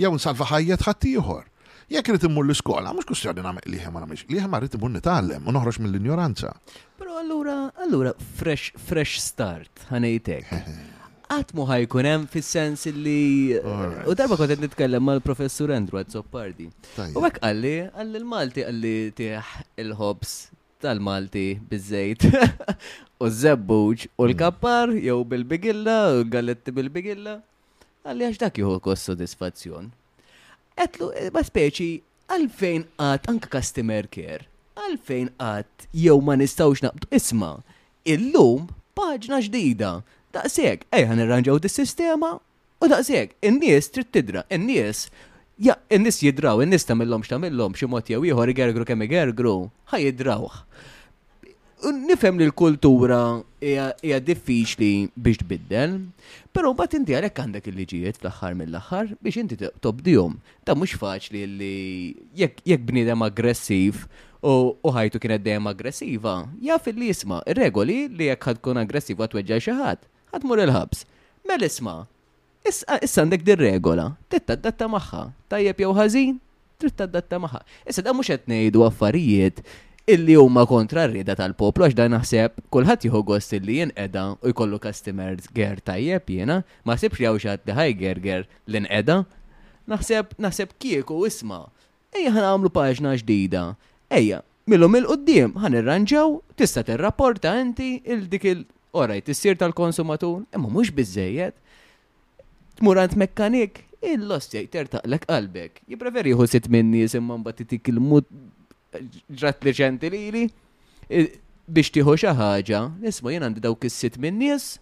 [0.00, 1.50] jew nsalva ħajja tħadd
[1.92, 5.52] Jekk irid immur l-iskola, mhux kustjoni nagħmel liħem ma nagħmilx, liħem rrid immur nitgħallem u
[5.52, 6.50] noħroġ mill-injoranza.
[7.00, 10.54] Però allura, allura fresh fresh start ħanejtek.
[11.34, 13.56] Għatmu ħajkun hemm fis-sens li.
[14.08, 16.70] U darba kont qed nitkellem mal-professur Andrew għad Zoppardi.
[17.20, 19.50] U hekk qalli, għalli l-Malti qalli tieħ
[19.84, 20.32] il-ħobs
[20.84, 22.24] tal-Malti biżejt
[23.22, 24.24] u żebbuġ u mm.
[24.30, 27.38] l-kappar jew bil-bigilla u galletti bil-bigilla
[28.04, 29.92] għalli għax dak juhu kos sodisfazzjon.
[30.76, 31.86] Etlu, eh, ma speċi,
[32.34, 34.46] għalfejn għat anka customer care,
[34.78, 37.50] għalfejn għat jew ma nistawx naqbdu isma,
[38.10, 38.68] illum
[38.98, 39.92] paġna ġdida,
[40.34, 42.32] daqseg, ejħan irranġaw di sistema
[42.82, 45.08] u daqseg, in-nies trid tidra, in-nies
[45.56, 49.52] Ja, n nies jidraw, n nies tamillom xtamillom, ximot jew ieħor gergru kemm igergru,
[49.92, 50.48] ħaj jidraw.
[52.08, 53.20] Nifhem li l-kultura
[53.64, 55.96] hija diffiċli biex tbiddel,
[56.54, 60.36] però mbagħad inti għalhekk għandek il-liġijiet fl-aħħar mill-aħħar biex inti tobdihom.
[60.66, 61.76] Ta' mhux faċli li
[62.38, 64.04] jekk bniedem aggressiv
[64.44, 64.54] u
[64.92, 66.34] ħajtu kienet dejjem aggressiva,
[66.68, 71.06] jaf li isma regoli li jekk ħadkun aggressiva tweġġa xi ħadd, ħadmur il-ħabs.
[71.48, 71.98] Mel isma'
[72.68, 76.38] issa għandek dir regola, titta datta magħha, tajjeb jew ħażin,
[76.80, 77.64] trid tadatta magħha.
[77.88, 79.64] Issa da mhux qed ngħidu affarijiet
[80.10, 84.76] illi huma kontra r-rieda tal-poplu għax dan naħseb kulħadd jieħu gost illi jinqeda u jkollu
[84.84, 89.16] customers ger tajjeb jiena, ma sibx jew xi li ħajger ger l-inqeda.
[89.88, 91.62] Naħseb naħseb kieku isma'
[92.16, 93.64] ejja ħan għamlu paġna ġdida.
[94.12, 100.68] Ejja, millu il qudiem ħan irranġaw, tista' tirrapporta inti il-dik il oraj tissir tal-konsumatur, imma
[100.68, 101.56] mhux biżejjed.
[102.76, 105.80] Tmurant mekkanik, il-lost jgħid tertaqlek qalbek.
[105.88, 108.28] Jipreferi jħu sitt minni jisimman bat titik il-mut
[109.40, 110.44] ġrat liġenti li li
[111.72, 114.76] biex tiħu xi ħaġa, nisma' jien għandi dawk is-sit minn nies,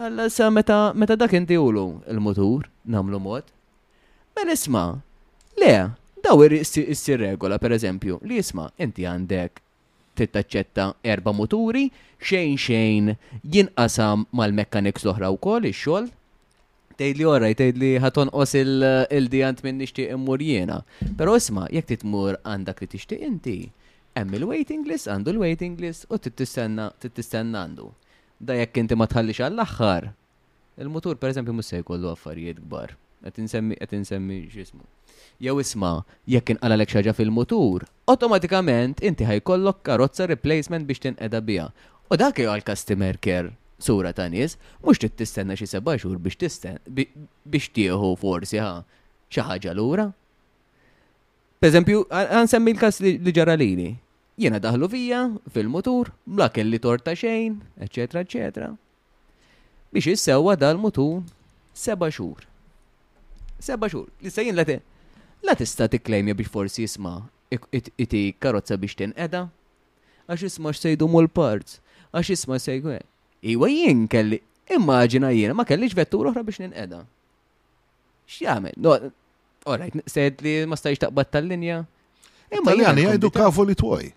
[0.00, 3.50] alla sa meta meta dak inti ulu il-mutur nagħmlu mod.
[4.36, 4.88] Ma nisma'
[5.60, 5.74] le,
[6.24, 9.62] daw issir regola pereżempju li jisma' inti għandek
[10.16, 11.86] tittaċċetta erba' moturi
[12.24, 13.12] xejn xejn
[13.52, 16.08] jinqasam mal-mekkaniks l-oħra wkoll ix-xogħol
[16.96, 20.78] Tejli ora, tejli ħaton os il-dijant minn nixtieq immur jiena.
[21.18, 23.56] Però isma, jekk titmur għandak li tixtieq inti,
[24.16, 27.90] hemm il-waiting list għandu l-waiting list u t-tistenna għandu.
[28.40, 30.08] Da jekk inti ma tħallix għall-aħħar.
[30.80, 32.96] Il-mutur per mhux se jkollu affarijiet kbar.
[33.28, 34.84] Għet nsemmi ġismu.
[35.40, 35.98] jew isma'
[36.32, 41.68] jekk inqalalek xaġa fil-mutur, automatikament inti ħajkollok karozza replacement biex tinqeda biha.
[42.08, 46.38] U dak jew għal-customer care sura ta' nies, mhux trid tistenna xi seba' xhur biex
[46.40, 48.84] tisten biex tieħu forsi ha
[49.28, 50.06] xi ħaġa lura.
[51.60, 53.90] Pereżempju, għansemmi l-każ li ġara lili.
[54.36, 55.20] Jiena daħlu vija
[55.52, 57.54] fil-mutur, bla kelli torta xejn,
[57.86, 58.68] eċetera, eċetera.
[59.92, 61.22] Biex issewwa dal-mutur
[61.76, 62.44] seba' xhur.
[63.60, 64.64] Seba' xhur, li sejn la
[65.44, 67.28] La tista' tikklejmja biex forsi jisma'
[68.02, 69.50] iti karozza biex tinqeda.
[70.26, 71.78] Għax isma' x'sejdu mul parts,
[72.12, 72.96] għax isma' sejgu
[73.44, 74.38] Iwa jien kelli,
[74.72, 77.02] immaġina jien, ma kellix vettura oħra biex ninqeda.
[78.26, 78.76] X'jagħmel?
[78.82, 78.96] No,
[79.70, 81.82] orajt, sed li ma stajx taqbad tal-linja.
[82.54, 84.08] Imma jien jgħidu kafu li twoj.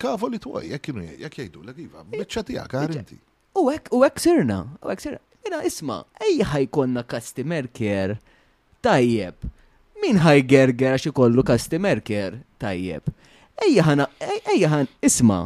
[0.00, 3.18] Kafu li twoj, jekk jgħidu l iva, biċċa tiegħek għarinti.
[3.58, 5.22] U hekk u hekk sirna, u għek sirna.
[5.46, 8.18] Jena, isma, ejja ħajkonna customer care
[8.84, 9.46] tajjeb.
[10.02, 13.06] Min ħaj gerger għax ikollu customer care tajjeb.
[13.66, 14.06] Ejja ħana,
[14.52, 15.40] ejja ħan, isma,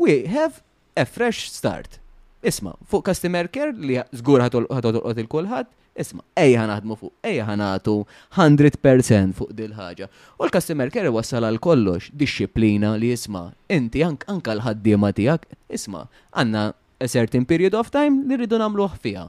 [0.00, 0.62] we have
[0.96, 1.99] a fresh start.
[2.42, 5.66] Isma, fuq customer care li zgur ħatolqot il-kulħadd,
[6.00, 7.94] isma, ejja ħanaħdmu fuq, ejja ħanaħtu
[8.32, 10.06] 100% fuq dil ħaġa.
[10.40, 13.42] U l-customer care wassal għal kollox disċiplina li isma,
[13.76, 15.44] inti anka l-ħaddiema tiegħek,
[15.76, 16.62] isma, għandna
[17.04, 19.26] a certain period of time li rridu namlu fiha.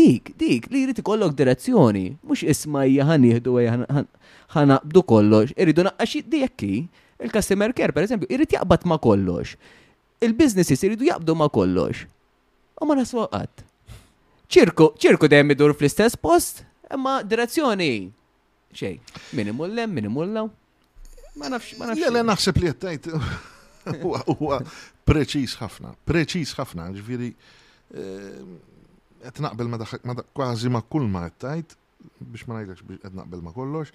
[0.00, 3.58] Dik, dik, li jrid ikollok direzzjoni, mhux isma hija ħanieħdu
[4.56, 6.72] ħanaqdu kollox, irridu naqqax dikki,
[7.20, 9.58] il-customer care, per eżempju, irrid jaqbad ma' kollox.
[10.24, 12.06] Il-businesses irridu jaqbdu ma' kollox
[12.80, 13.64] u ma naswa għad.
[14.50, 18.08] Ċirku, ċirku dejjem idur fl-istess post, imma direzzjoni
[18.76, 18.96] ċej,
[19.36, 20.46] Min lem, min imullaw.
[21.38, 21.98] Ma nafx, ma nafx.
[22.02, 23.08] Jelle naħseb li jettajt.
[24.04, 24.60] Huwa
[25.08, 27.30] preċis ħafna, preċis ħafna, ġviri.
[27.90, 28.42] Eh,
[29.24, 29.80] qed naqbel ma
[30.34, 31.74] kważi ma kull ma jettajt,
[32.20, 33.90] biex ma ngħidlekx biex qed naqbel ma kollox.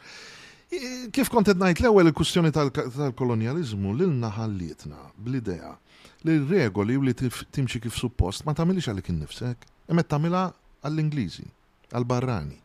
[1.16, 2.72] Kif kont qed ngħid l-ewwel il kustjoni tal
[3.22, 5.74] kolonializmu l naħallietna bl-idea
[6.26, 7.14] li regoli u li
[7.54, 10.48] timxi kif suppost ma tamilix għalik innifsek, emet tamila
[10.86, 11.46] għall-Ingliżi,
[11.94, 12.58] għall-barrani.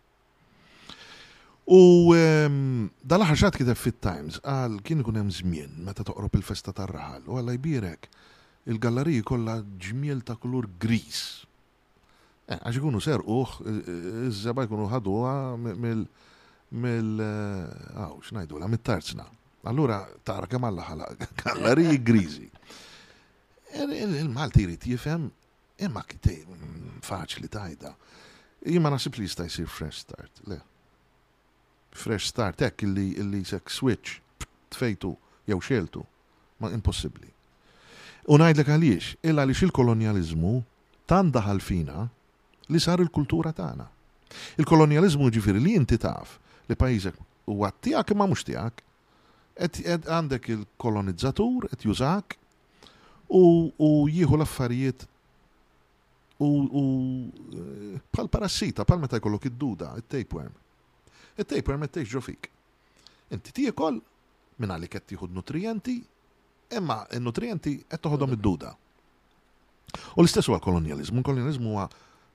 [1.71, 1.81] U
[2.17, 7.55] ehm, dal-ħar xat fit-Times għal kien ikun hemm żmien meta toqrob il-festa tar-raħal u għalla
[7.59, 8.09] jbirek
[8.73, 11.45] il-galleriji kollha ġmiel ta' kulur gris.
[12.51, 13.61] Eh, għax ikunu serquħ,
[14.33, 16.09] iż-żeba jkunu ħaduha mill-
[16.73, 19.29] mill- għaw, eh, xnajdu, la mit-tarzna.
[19.69, 21.07] Allura tara kemm għalla ħala
[21.45, 22.49] galleriji grizi.
[23.77, 25.31] Il-Malti jrid jifhem
[25.79, 26.03] imma
[27.07, 27.93] faċli tajda.
[28.67, 30.41] Jimma nasib li jista' jsir fresh start.
[30.51, 30.59] Le.
[31.95, 34.19] Fresh start hekk il-li sek switch
[34.75, 35.15] tfejtu
[35.47, 36.03] jew xeltu.
[36.59, 37.29] Ma impossibbli.
[38.29, 40.53] U ngħidlek għaliex, illa għaliex il-kolonjaliżmu
[41.09, 42.05] tan daħal fina
[42.69, 43.87] li sar il-kultura tagħna.
[44.61, 46.37] Il-kolonjaliżmu ġifieri li inti taf
[46.69, 47.17] li pajjiżek
[47.49, 48.85] huwa tiegħek imma mhux tiegħek,
[50.05, 52.37] għandek il-kolonizzatur qed jużak
[53.33, 55.05] u jieħu l-affarijiet
[56.41, 60.53] u bħal eh, parassita, bħal meta jkollok id-duda, il-tapeworm.
[61.39, 62.49] Il-tapeworm il ġofik.
[63.31, 64.01] Inti tiekol
[64.59, 66.03] minna li kett d nutrienti,
[66.71, 68.77] Emma il-nutrienti qed id-duda.
[70.17, 71.89] U l-istess huwa kolonializmu, kolonializmu huwa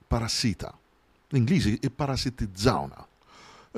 [0.10, 0.72] parassita.
[1.32, 3.06] L-Ingliżi parasitizzawna.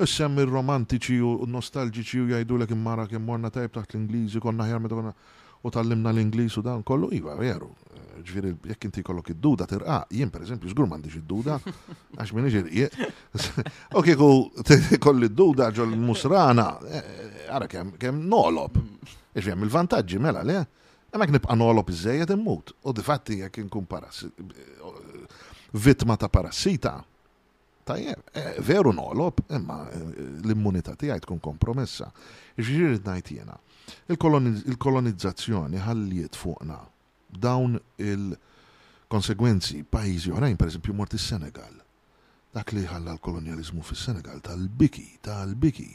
[0.02, 4.82] Issem ir-romantiċi u nostalġiċi u jgħidu l-ek immara kemm morna tajb taħt l-Ingliżi konna ħjar
[4.82, 5.14] meta konna
[5.60, 7.70] u tallimna l-Inglis u dan kollu, iva, veru.
[8.28, 11.58] Ġviri, jekk inti kollok id-duda tirqaq, jien per eżempju, żgur m'għandix id-duda,
[12.18, 12.86] għax minn ġiri
[13.96, 14.28] U kieku
[15.02, 18.78] kolli id-duda ġol musrana, eh, eh, ara kemm nolob.
[19.38, 20.64] Ix hemm il-vantaġġi mela le.
[21.14, 22.74] Hemmhekk nibqa' nolob iżejjed immut.
[22.84, 24.90] U fatti jekk inkun eh,
[25.72, 26.96] vittma ta' parassita,
[27.84, 28.18] tajjeb,
[28.60, 29.82] veru nolob, imma
[30.44, 32.10] l-immunità tiegħi tkun kompromessa.
[32.58, 33.54] ġviri ngħid jiena
[34.12, 36.76] Il-kolonizzazzjoni ħalliet fuqna
[37.28, 41.76] dawn il-konsegwenzi pajjiżi oħrajn, pereżempju mort is-Senegal.
[42.56, 45.88] Dak li ħalla l-kolonializmu fis-Senegal tal-biki, tal-biki,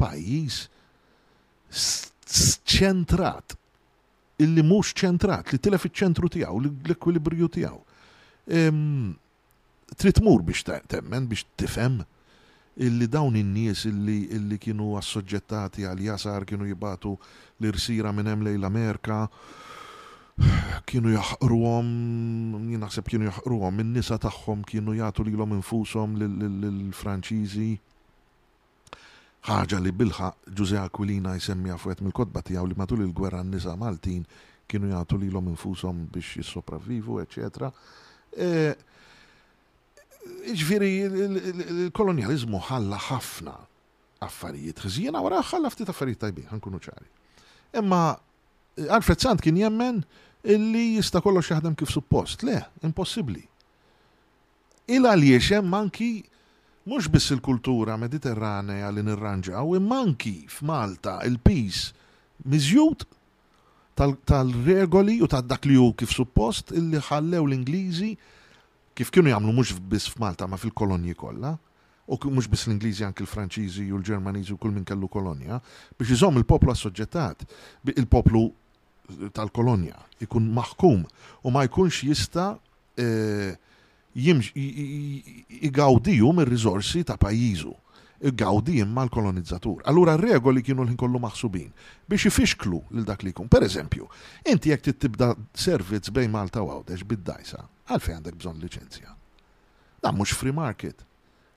[0.00, 0.60] pajjiż
[2.70, 3.56] ċentrat
[4.40, 7.82] illi mhux ċentrat, li tilef iċ-ċentru tiegħu, l-ekwilibrju tiegħu.
[9.90, 11.98] Tritmur tmur biex temmen, biex tifhem
[12.74, 17.16] illi dawn in-nies illi, illi kienu assoġġettati għal jasar kienu jibatu
[17.58, 19.26] l-irsira minn hemm l Amerika
[20.88, 21.88] kienu jaħruhom,
[22.70, 27.74] jien naħseb kienu jaħruhom, in-nisa tagħhom kienu jagħtu lilhom infushom lill-Franċiżi.
[29.50, 34.22] Ħaġa li bilħaq Ġuse Aquilina jsemmi fuqet mill-kotba tiegħu li matul il-gwerra n-nisa Maltin
[34.70, 37.68] kienu jagħtu lilhom infushom biex jissopravvivu, eċċetera
[40.60, 43.54] ġviri, il-kolonializmu ħalla ħafna
[44.24, 47.06] affarijiet ħżiena wara ħalla ftit affarijiet tajbin, ħankunu ċari.
[47.80, 48.00] Imma
[48.88, 50.02] għalfetzant kien jemmen
[50.42, 52.44] illi jista' kollox jaħdem kif suppost.
[52.46, 53.46] Le, impossibbli.
[54.90, 56.10] Il li hemm anki
[56.90, 60.02] mhux biss il-kultura mediterranea li nirranġaw, manki
[60.40, 61.90] anki f'Malta il-pis
[62.44, 63.04] miżjud
[64.00, 68.14] tal-regoli u tad dak li hu kif suppost illi ħallew l-Ingliżi
[68.98, 71.50] kif kienu jagħmlu mhux biss f'Malta ma fil-kolonji kollha,
[72.10, 75.56] u mhux biss l-Ingliżi anki l-Franċiżi u l-Ġermaniżi u kull min kellu kolonja,
[75.98, 77.38] biex iżomm il-poplu assoġġettat,
[77.94, 78.54] il-poplu eh,
[79.36, 82.48] tal-kolonja ikun maħkum u ma jkunx jista'
[82.98, 83.52] eh,
[85.70, 87.74] jgawdiju mir rizorsi ta' pajjiżu
[88.36, 89.78] gawdi imma l-kolonizzatur.
[89.88, 91.70] Allura regoli kienu l inkollu maħsubin
[92.10, 93.48] biex ifixklu l-dak li jkun.
[93.48, 94.04] Per eżempju,
[94.50, 97.60] inti jek tibda servizz bej Malta u għawdex bid-dajsa,
[97.90, 99.14] għalfej għandek bżon licenzja.
[100.02, 101.04] Da mux free market.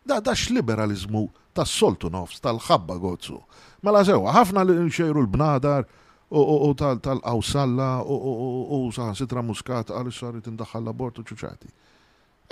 [0.06, 3.38] Da dax liberalizmu tas soltu nofs, tal-ħabba gozzu.
[3.86, 5.86] Mela sewa, ħafna li nxejru l-bnadar
[6.34, 8.86] u tal-awsalla u
[9.16, 11.70] sitra muskat għal sarit indaħħal l-abortu ċuċati.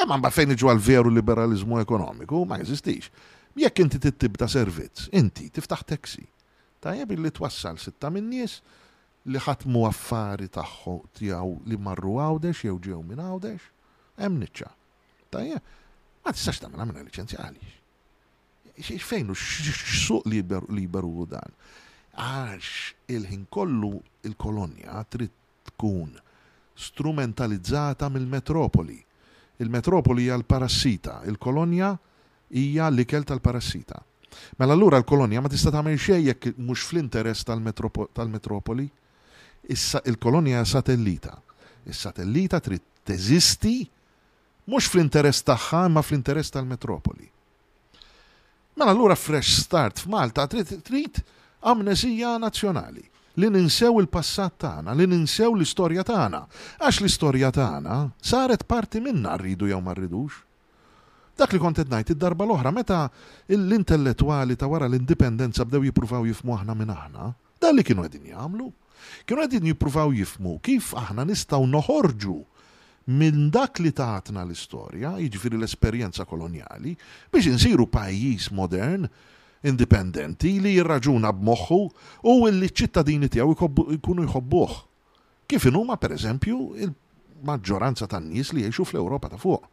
[0.01, 3.09] Imma mba fejn iġu għal-veru liberalizmu ekonomiku, ma jeżistix.
[3.57, 6.23] Jekk inti t-tib ta' servizz, inti tiftaħ teksi.
[6.81, 8.61] Tajjeb li twassal sitta minn nies,
[9.29, 13.61] li ħatmu affari tagħhom tiegħu li marru għawdex jew ġew minn għawdex,
[14.17, 14.71] hemm niċċa.
[15.33, 15.59] Tajja,
[16.25, 17.77] ma tistax ta' minna minna għaliex.
[19.05, 21.53] Fejn u x'suq liberu dan?
[22.17, 23.93] Għax il-ħin kollu
[24.27, 25.31] il-kolonja trid
[25.69, 26.15] tkun
[26.75, 28.97] strumentalizzata mill-metropoli.
[29.61, 31.91] Il-metropoli hija l-parassita, il-kolonja
[32.57, 34.01] hija l-ikel tal-parassita.
[34.57, 38.11] Mela allura l-kolonja ma tista' tagħmel xejn jekk mhux fl-interess tal-metropoli.
[38.17, 38.89] tal metropoli
[40.05, 41.39] il-kolonja satellita.
[41.83, 43.89] Is-satellita trid teżisti
[44.69, 47.25] mhux fl-interess tagħha imma fl-interess tal-metropoli.
[48.77, 51.17] Mela allura fresh start f'Malta trid trid
[51.65, 53.01] amnesija nazzjonali
[53.41, 56.41] li ninsew il-passat tagħna, li ninsew l-istorja tagħna,
[56.83, 60.37] għax l-istorja tagħna saret parti minna rridu jew ma rridux.
[61.39, 63.01] Dak li kont qed ngħid id-darba l-oħra meta
[63.49, 67.31] l-intellettwali ta' wara l-indipendenza bdew jippruvaw jifmu aħna minn aħna,
[67.71, 68.67] dan li kienu għedin jagħmlu.
[69.27, 72.35] Kienu għedin jippruvaw jifmu kif aħna nistgħu noħorġu
[73.11, 76.93] minn dak li taħatna l-istorja, jiġifieri l-esperjenza koloniali,
[77.33, 79.07] biex insiru pajjiż modern
[79.67, 81.79] indipendenti li jirraġuna b'moħħu
[82.29, 84.77] u li ċittadini tiegħu jkunu jħobbuh.
[85.47, 89.65] Kif inhuma pereżempju il-maġġoranza tan-nies li jgħixu fl-Ewropa ta' fuq.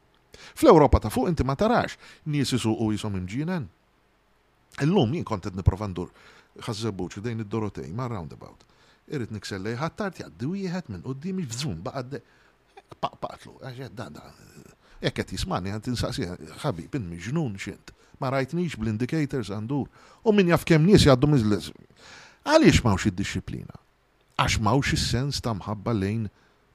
[0.59, 1.99] Fl-Ewropa ta' fuq inti ma tarax
[2.31, 3.69] nies isuqu jisom imġinen.
[4.85, 6.11] Illum jien kontet niprofandur
[6.67, 8.65] ħazzabuċu dejn id-Dorotej ma' roundabout.
[9.09, 12.23] Irrit nikselle ħattart jaddu wieħed minn qudiem f'żum baqadde.
[13.01, 14.25] Paqpaqtlu, għax da da.
[15.01, 16.27] Jekk qed jismani għand insaqsi
[16.65, 17.93] ħabib bin miġnun xint.
[18.21, 19.87] Ma rajtnix bl-indicators għandur.
[20.27, 21.71] U min jaf kemm nies jgħaddu miżles.
[22.49, 23.79] Għaliex mawx id-disciplina?
[24.39, 26.27] Għax mawx is-sens ta' mħabba lejn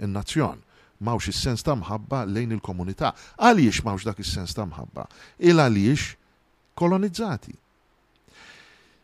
[0.03, 0.61] in-nazzjon
[1.03, 3.09] mawx is-sens ta' mħabba lejn il-komunità.
[3.35, 5.03] Għaliex mawx dak is-sens ta' mħabba?
[5.43, 6.13] Il għaliex
[6.79, 7.51] kolonizzati.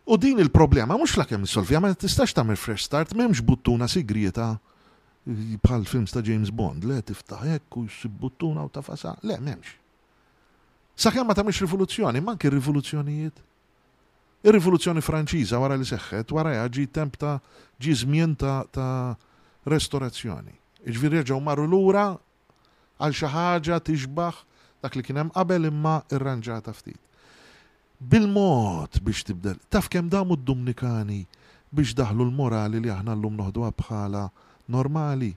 [0.09, 4.55] U din il-problema mhux la kemm solvija, ma tistax tagħmel fresh start m'hemmx buttuna sigrieta
[5.61, 7.83] bħal films ta' James Bond, le tiftaħ hekk u
[8.23, 9.75] buttuna u ta' fasa, le m'hemmx.
[11.13, 13.43] kem ma tagħmilx rivoluzzjoni, manki rivoluzjonijiet.
[14.49, 17.35] Ir-rivoluzzjoni Franċiża wara li seħħet wara ġi temp ta'
[17.77, 18.87] ġi żmien ta', ta
[19.69, 20.55] restorazzjoni.
[20.89, 22.07] Iġviri reġgħu marru lura
[22.97, 24.41] għal xi ħaġa tixbaħ
[24.81, 26.97] dak li kien hemm qabel imma irranġata ftit
[27.99, 29.57] bil-mod biex tibdel.
[29.69, 31.25] Taf kem damu d-Dominikani
[31.69, 34.23] biex daħlu l-morali li aħna l-lum noħdu bħala
[34.71, 35.33] normali.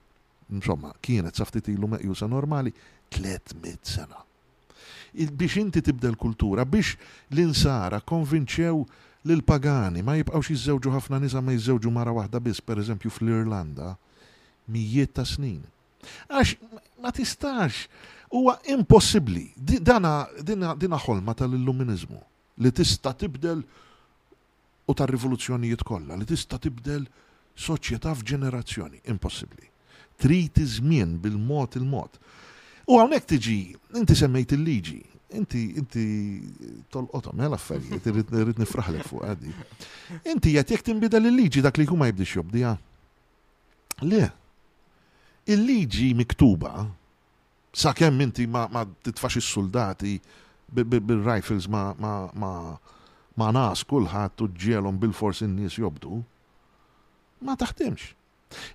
[0.53, 2.69] Insomma, kienet saftit ilu meqjusa normali
[3.11, 4.19] 300 sena.
[5.13, 6.95] Biex inti tibdel kultura, biex
[7.31, 8.83] l-insara konvinċew
[9.25, 13.93] l-pagani ma jibqawx jizzewġu ħafna nisa ma jizzewġu mara waħda biss, per eżempju fl-Irlanda,
[14.67, 15.61] mijiet ta' snin.
[16.27, 16.57] Għax
[17.03, 17.87] ma tistax,
[18.31, 19.45] huwa impossibbli.
[19.83, 22.19] Dina ħolma tal-illuminizmu
[22.55, 23.61] li tista tibdel
[24.85, 27.05] u tar rivoluzzjonijiet kollha li tista tibdel
[27.57, 29.01] soċjetà f'ġenerazzjoni.
[29.13, 29.67] Impossibbli.
[30.21, 32.15] Trid żmien bil-mod il-mod.
[32.89, 33.57] U hawnhekk tiġi,
[33.99, 34.97] inti semmejt il-liġi,
[35.37, 36.05] inti inti
[36.93, 39.53] tolqotom, mela eh, affarijiet, irrid nifraħlek fuq għadi.
[40.33, 42.73] Inti qed jekk tinbidel il-liġi dak li jkun ma jibdix jobdija.
[44.09, 44.23] Le,
[45.53, 46.87] il-liġi miktuba
[47.77, 50.17] sakemm inti ma, ma titfax is-soldati
[50.71, 51.93] bil-rifles ma,
[53.35, 56.23] ma, nas kullħat u ġielom bil-fors in-nies jobdu,
[57.43, 58.13] ma taħdimx.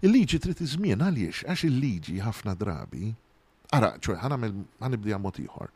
[0.03, 3.13] Il-liġi trid iżmien għaliex għax il-liġi ħafna drabi.
[3.73, 5.71] Ara, ċoj, ħanamel ħanibdi għamot ieħor.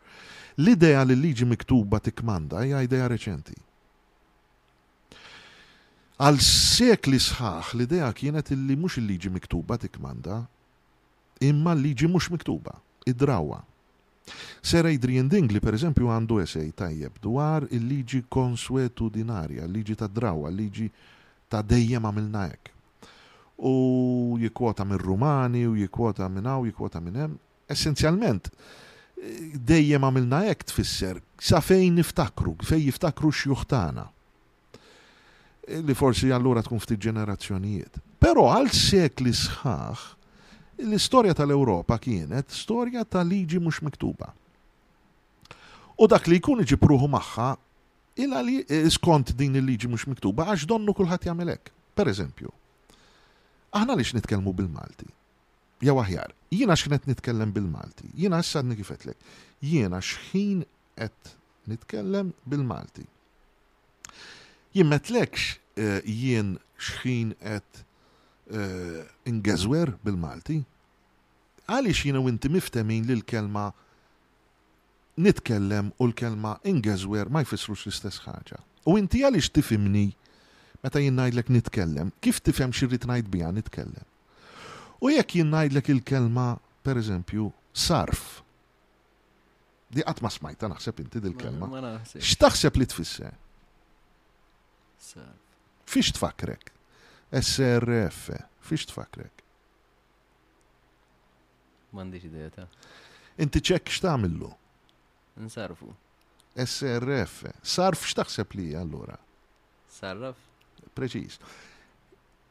[0.59, 3.55] L-idea li l-liġi miktuba tikmanda hija idea reċenti.
[6.23, 10.43] Għal sekli sħaħ l-idea kienet li mhux il-liġi miktuba tikmanda,
[11.43, 12.75] imma l-liġi mhux miktuba,
[13.09, 13.63] id-drawa.
[14.61, 20.87] Sera Idrien Dingli, per eżempju, għandu esej tajjeb dwar il-liġi konsuetudinarja, liġi ta' drawa, liġi
[21.51, 22.71] ta' dejjem għamilna hekk.
[23.67, 23.75] U
[24.43, 27.35] jikwota minn Rumani, u jikwota minn hawn, jikwota minn hemm.
[27.71, 28.49] Essenzjalment,
[29.69, 34.07] dejjem għamilna hekk tfisser sa fejn niftakru, fejn jiftakru xjuħtana.
[35.77, 37.99] E li forsi allura tkun ftit ġenerazzjonijiet.
[38.23, 40.09] Però għal sekli sħaħ,
[40.81, 44.31] l-istorja tal-Ewropa kienet storja ta' liġi mhux miktuba.
[46.01, 47.53] U dak li jkun pruħu magħha
[48.17, 51.73] il li e, skont din il-liġi mhux miktuba għax donnu kulħadd jagħmel hekk.
[51.93, 52.49] Pereżempju,
[53.77, 55.05] aħna li nitkellmu bil-Malti.
[55.85, 58.09] Ja aħjar, jiena xnet nitkellem bil-Malti.
[58.17, 59.17] Jiena s-sad nikifetlek,
[59.61, 60.65] Jiena x'ħin
[60.97, 61.35] qed
[61.69, 63.05] nitkellem bil-Malti.
[64.73, 67.85] Jien metlekx e, jien xħin qed
[68.51, 70.59] Eh, ingezwer bil-Malti.
[71.71, 73.69] Għaliex jiena u inti miftemin li l-kelma
[75.23, 78.59] nitkellem u l-kelma ingezwer ma jfissrux l-istess ħaġa.
[78.91, 80.09] U inti għaliex tifimni
[80.83, 84.03] meta jien nitkellem, kif tifhem xirrit ngħid biha nitkellem.
[84.99, 86.49] U jekk jien il-kelma
[86.83, 88.43] per eżempju sarf.
[89.89, 91.95] Di qatt ma smajta naħseb inti dil-kelma.
[92.19, 93.33] X'taħseb li tfisser?
[94.99, 95.39] Sarf.
[95.87, 96.75] Fiex tfakrek?
[97.33, 98.27] SRF,
[98.69, 99.39] fiex tfakrek?
[101.97, 102.67] Mandiċi ideja ta'
[103.45, 104.49] inti ċek xtamillu?
[105.41, 105.89] Nsarfu.
[106.61, 107.39] SRF.
[107.65, 109.17] Sarf xtaħseb li allura?
[109.89, 110.37] Sarraf.
[110.93, 111.39] Preċis.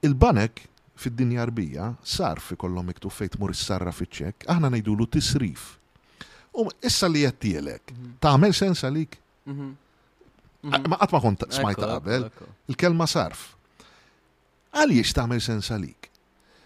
[0.10, 0.64] Il-banek
[0.98, 5.76] fid-dinja arbija, sarf ikollhom miktub fejt mur sarraf iċ aħna ngħidulu tisrif.
[6.58, 8.16] U issa li jattielek, mhm.
[8.26, 9.22] tagħmel sens għalik?
[9.46, 9.70] Mhm.
[10.90, 12.32] Ma qatt ma kont smajta qabel,
[12.74, 13.52] il-kelma sarf
[14.76, 16.08] għaliex tagħmel sens għalik.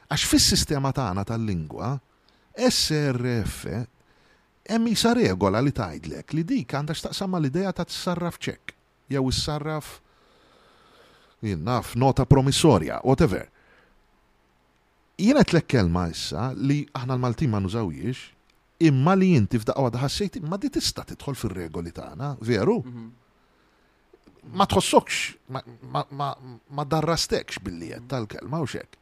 [0.10, 1.94] Għax fis-sistema tagħna tal-lingwa,
[2.56, 3.64] SRF
[4.70, 8.72] hemm isa regola li tgħidlek li dik għandha x'taqsam l-idea ta' tsarraf ċek
[9.14, 9.96] jew issarraf
[11.66, 13.44] naf nota promissorja, whatever.
[15.22, 18.24] Jiena tlek kelma issa li aħna l-Maltin ma nużawiex,
[18.90, 22.80] imma li jinti f'daqqa ħassejt imma di tista' tidħol fir-regoli tagħna, veru?
[22.82, 23.14] Mm -hmm
[24.54, 29.00] ma tħossokx, ma darrastekx billi tal-kelma u xek.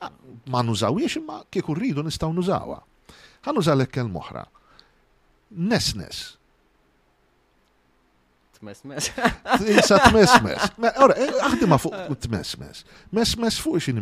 [0.00, 0.10] Ah,
[0.52, 2.82] ma nużawiex imma kieku rridu nistaw nużawa.
[3.44, 4.42] Għan użalek kelma oħra.
[5.70, 6.22] Nesnes.
[8.58, 9.08] Tmesmes.
[9.72, 10.64] Isa tmesmes.
[11.04, 12.84] Ora, eh, ma fuq tmesmes.
[13.12, 14.00] Mesmes fuq xin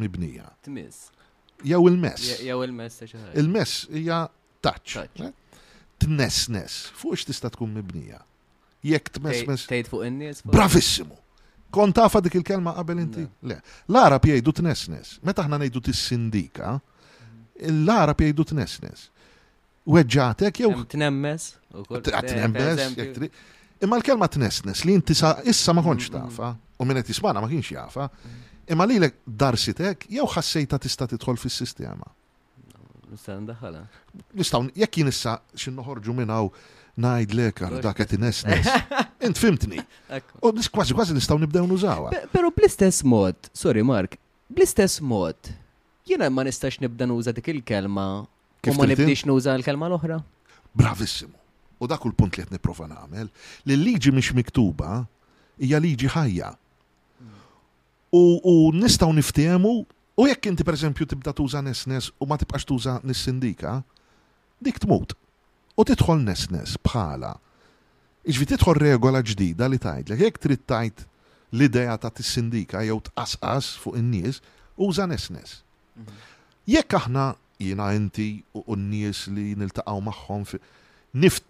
[0.00, 0.50] mibnija.
[0.66, 1.08] Tmes.
[1.64, 2.96] Jew il mes Jaw il mes
[3.42, 4.26] il mes hija
[4.62, 4.96] taċ.
[6.04, 6.80] Tnesnes.
[6.98, 8.22] Fuq x tista' tkun mibnija
[8.92, 9.66] jekk tmesmes.
[9.70, 10.42] Tejt fuq in-nies.
[10.52, 11.16] Bravissimu.
[11.74, 13.24] Kon tafa dik il-kelma qabel inti?
[13.50, 13.58] Le.
[13.90, 15.16] L-Arab jgħidu tnesnes.
[15.26, 16.76] Meta aħna ngħidu tis-sindika,
[17.72, 19.06] l-Arab jgħidu tnesnes.
[19.96, 20.70] Weġġatek jew.
[20.96, 21.50] Tnemmes.
[21.70, 22.84] Tnemmes.
[22.96, 23.30] Eh,
[23.84, 28.06] imma l-kelma tnesnes li inti issa ma konċ tafa, u qed tismana ma kienx jafa,
[28.72, 32.08] imma li l darsitek jew ħassejta tista tidħol fis-sistema.
[33.12, 33.84] Nistaw ndaħala.
[34.38, 36.48] Nistgħu jekk jien issa xinnoħorġu minnaw
[36.96, 38.68] najd lekar, dak qed inesnes.
[39.26, 39.82] Int fimtni.
[40.40, 42.12] U kważi kważi nistgħu nibdew nużawha.
[42.32, 44.16] Però bl-istess mod, sorry Mark,
[44.52, 45.50] bl-istess mod,
[46.08, 48.04] jiena ma nistax nibda nuża dik il-kelma
[48.66, 50.20] u ma nibdix nuża l-kelma l-oħra.
[50.76, 51.36] Bravissimo!
[51.80, 53.28] U dak il-punt li qed nipprova nagħmel,
[53.68, 55.02] li liġi mhix miktuba
[55.60, 56.54] hija liġi ħajja.
[58.16, 59.74] U nistgħu niftiemu
[60.16, 63.80] u jekk inti pereżempju tibda tuża nesnes u ma tibqax tuża nis-sindika,
[64.64, 65.12] dik tmut
[65.76, 67.34] u titħol nesnes bħala.
[68.26, 71.02] Iġvi titħol regola ġdida li tajt, jek trid tajt
[71.54, 74.40] l-ideja ta' t-sindika jew tqasqas fuq in-nies,
[74.82, 75.60] uża nesnes.
[75.94, 76.22] Mhm.
[76.74, 77.26] Jekk aħna
[77.60, 80.46] jiena inti u n-nies li niltaqgħu magħhom
[81.22, 81.44] nift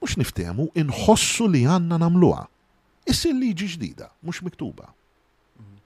[0.00, 2.44] mhux niftehmu inħossu li għandna nagħmluha.
[3.08, 4.92] Issir liġi ġdida, mhux miktuba.
[5.58, 5.76] Mhm.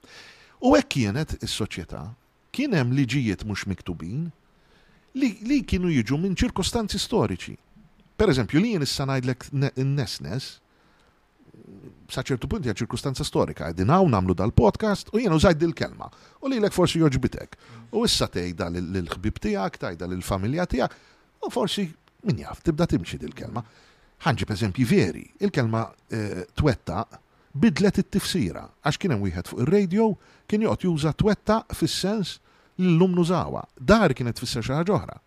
[0.67, 2.03] U hekk kienet is-soċjetà
[2.51, 4.29] kien hemm liġijiet mhux miktubin
[5.17, 7.55] li, li kienu jiġu minn ċirkostanzi storiċi.
[8.19, 9.47] Per eżempju, li jien issa ngħidlek
[9.81, 10.49] n-nesnes,
[12.11, 16.09] saċertu punti għal ċirkustanza storika, għedin għaw namlu dal-podcast u jien zaħid dil-kelma.
[16.43, 17.57] U li l-ek forsi joġbitek.
[17.95, 20.95] U issa tejda l-ħbib tijak, tajda l-familja tijak,
[21.41, 21.87] u forsi
[22.27, 23.63] min jaf, tibda timxi dil-kelma.
[24.21, 25.79] ħanġi per eżempju veri, il-kelma
[26.13, 27.07] eh, twetta
[27.57, 30.11] bidlet it-tifsira, għax kienem wieħed fuq il-radio,
[30.47, 32.35] kien joqgħod juża twetta fis-sens
[32.87, 33.61] l-lum nużawa.
[33.91, 35.17] Dar kienet tfisser xi ħaġa oħra.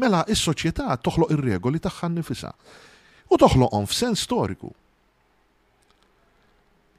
[0.00, 2.50] Mela is-soċjetà toħloq ir-regoli tagħha nifisha
[3.30, 4.70] u toħloqhom f'sens storiku.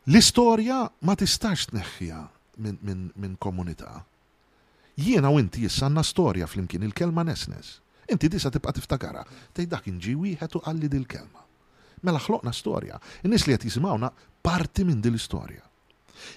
[0.08, 2.22] L-istorja ma tistax tneħħiha
[2.64, 3.92] minn min, min komunità.
[4.96, 7.80] Jiena u inti jissanna storja flimkien il-kelma nesnes.
[8.12, 11.42] Inti disa tibqa tiftakara, tej dak inġi wieħed u qalli dil-kelma.
[12.06, 14.12] Mela ħloqna storja, in-nies li qed jisimgħuna
[14.46, 15.64] parti minn dil-istorja.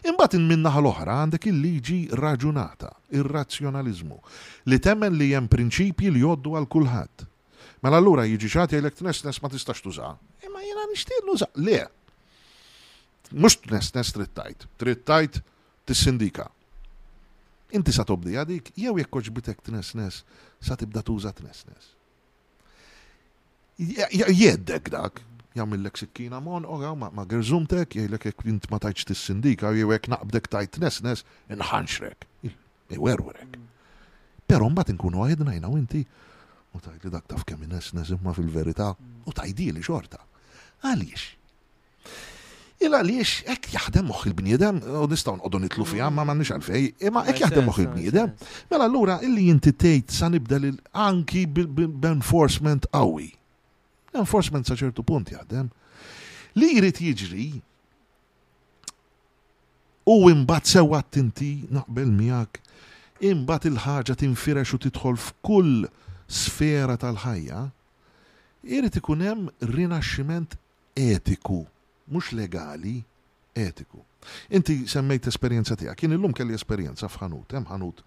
[0.09, 4.19] Imbagħad in-minnaħa l-oħra għandek il-liġi raġunata, ir razzjonalizmu
[4.73, 7.27] li temmen li hemm prinċipji li joddu għal kulħadd.
[7.85, 10.11] Mela allura jiġi xagħti jgħidlek tnesnes ma tistax tuża.
[10.49, 11.51] Imma jiena nixtieq nuża.
[11.63, 11.83] Le.
[13.31, 14.67] Mhux tnesnes trittajt.
[14.83, 15.43] Trittajt
[15.89, 16.49] t sindika
[17.77, 20.23] Inti sa tobdi għadik, jew jekk koġbitek tnesnes,
[20.57, 21.91] sa tibda tuża tnesnes.
[23.79, 25.21] Jeddek dak,
[25.57, 30.11] jagħmillek sikkina mon ora ma, ma gerżumtek jgħidlek jekk int ma tajtx tis-sindika jew jekk
[30.13, 31.25] naqbdek tajt nes
[31.57, 32.27] inħanxrek.
[32.97, 33.57] Iwerwerek.
[34.49, 36.03] Però mbagħad inkunu għajedna jina u inti
[36.77, 38.91] u tajt li dak taf kemm nesnes imma fil-verità
[39.29, 40.21] u tajdili xorta.
[40.85, 41.27] Għaliex?
[42.85, 47.25] Il għaliex hekk jaħdem moħħ il-bniedem, u nistgħu nqogħdu nitlu fiha ma m'għandniex għalfej, imma
[47.27, 48.33] hekk jaħdem moħħ il-bniedem.
[48.71, 50.61] Mela allura illi jinti tgħid sa nibda
[50.93, 53.33] anki b'enforcement qawwi
[54.23, 55.71] enforcement sa ċertu punt jaħdem.
[56.59, 57.49] Li jrid jiġri
[60.09, 62.63] u sewa sewwa tinti naqbel miegħek
[63.29, 65.87] imbagħad il-ħaġa tinfirex u tidħol f'kull
[66.31, 67.61] sfera tal-ħajja,
[68.65, 70.55] jrid ikun hemm rinaxximent
[70.95, 71.65] etiku,
[72.09, 73.03] mhux legali,
[73.59, 74.01] etiku.
[74.55, 78.03] Inti semmejt esperjenza tiegħek, kien illum kelli esperjenza f'ħanut, hemm ħanut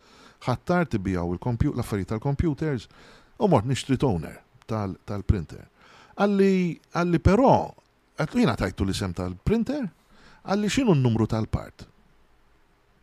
[0.47, 2.87] ħattar tibijaw l-affarijiet tal-computers
[3.37, 5.67] u mort nixtri toner tal-printer.
[6.21, 6.55] Għalli,
[6.93, 7.47] għalli però,
[8.21, 9.87] għatlu jina tajtu li sem tal-printer,
[10.45, 11.85] għalli xinu n-numru tal-part.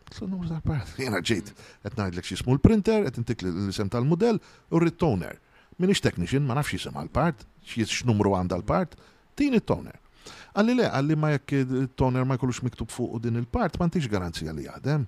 [0.07, 1.51] Għatlu n-numru tal-part, jina ġejt,
[1.83, 5.35] għet najdlek xismu l-printer, għet intik l sem tal-model u r-toner.
[5.79, 8.95] Minix teknixin, ma nafx jisem għal-part, xis numru għanda l-part,
[9.39, 9.99] tin il-toner.
[10.55, 14.53] Għalli le, għalli ma jekk toner ma jkollux miktub fuq din il-part, ma ntix garanzija
[14.55, 15.03] li għadem.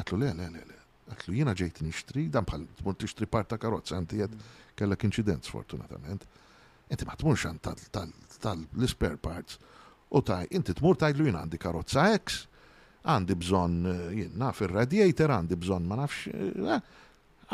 [0.00, 0.78] Għatlu le, le, le, le.
[1.12, 4.44] Għatlu jina ġejt nishtri, dan bħal, tmur tixtri part ta' karozza, għanti għed
[4.78, 6.24] kellek incident sfortunatament
[6.92, 7.48] inti ma tmurx
[8.42, 9.58] tal-spare parts
[10.12, 12.42] u ta' inti tmur l-lujn għandi karozza X,
[13.08, 16.90] għandi bżon, eh, jenna naf radiator għandi bżon ma nafx, għaj, eh,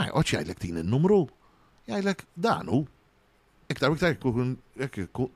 [0.02, 1.20] eh, oċi għajlek tin il-numru,
[1.86, 2.80] għajlek danu,
[3.70, 4.18] iktar iktar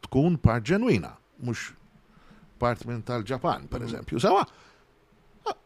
[0.08, 1.12] tkun part ġenwina,
[1.46, 1.70] mux
[2.58, 3.92] part minn tal-ġapan, per mm.
[3.92, 4.42] eżempju, sawa,
[5.46, 5.56] ah,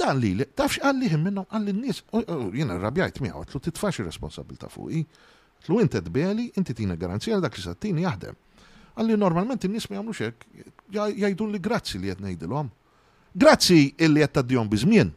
[0.00, 2.02] dan li li, tafx għalli minnom, għalli n-nis,
[2.58, 5.06] jenna rabjajt mi għatlu, titfax il-responsabilta fuqi,
[5.62, 8.36] Tlu inti tbeli, inti tina garanzija dak li sattini jaħdem.
[8.98, 10.46] Għalli normalment n-nis ma jagħmlux xek,
[10.92, 12.68] jgħidu li grazzi li qed ngħidilhom.
[13.38, 15.12] Grazzi illi qed tgħaddihom bizmien.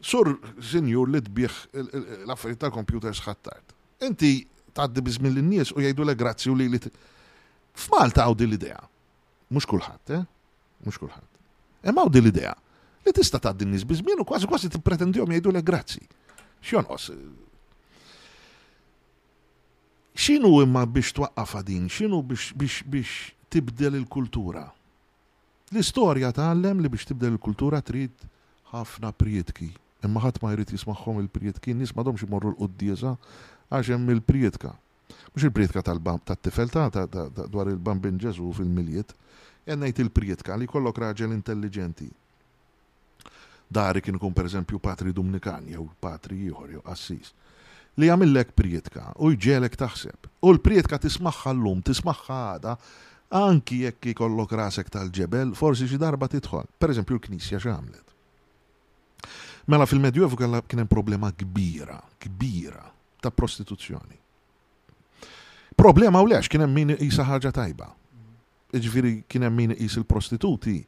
[0.00, 0.30] Sur
[0.62, 3.74] sinjur li tbieħ l affarita kompjuter computer sħattart.
[4.06, 4.30] Inti
[4.70, 6.80] tgħaddi bizmien l-nis u jgħidu lek grazzi u li li
[7.78, 8.78] F'Malta għaw l-idea.
[9.50, 10.22] Mhux kulħadd, eh?
[10.86, 11.28] Mhux kulħadd.
[11.90, 12.54] Imma għaw l-idea
[13.06, 16.06] li tista' tgħaddi n nis bizmien u kważi kważi tippretendihom jgħidu lek grazzi.
[16.86, 17.14] os, eh,
[20.24, 23.06] xinu imma biex twaqqafa din, x'inhu biex
[23.48, 24.66] tibdel il-kultura?
[25.70, 28.26] L-istorja tgħallem li biex tibdel il-kultura trid
[28.72, 29.70] ħafna prijetki.
[30.02, 33.14] Imma ħadd ma jrid jismaħħom il-prijetki, ma domx morru l-quddiesa
[33.70, 34.74] għax hemm il prietka
[35.32, 37.06] Mhux il-prijetka tat-tifel ta'
[37.48, 39.14] dwar il-bambin Ġesu fil miliet
[39.64, 42.08] jennajt il prietka li kollok raġel intelligenti.
[43.70, 47.32] Dari kien kun per eżempju patri Dominikani, jew patri jħor, jew Assis
[47.98, 50.28] li għamillek prietka u jġelek taħseb.
[50.46, 52.74] U l-prietka tismaħħa llum, tismaħħa għada,
[53.34, 56.70] anki jekk ikollok rasek tal-ġebel, forsi xi darba tidħol.
[56.78, 58.04] Pereżempju l-Knisja x'għamlet.
[59.68, 62.86] Mela fil-Medjuevu kien hemm problema kbira, kbira
[63.20, 64.16] ta' prostituzzjoni.
[65.78, 67.90] Problema u lex kien hemm min qisha ħaġa tajba.
[68.78, 70.78] Iġviri kien hemm min qis il-prostituti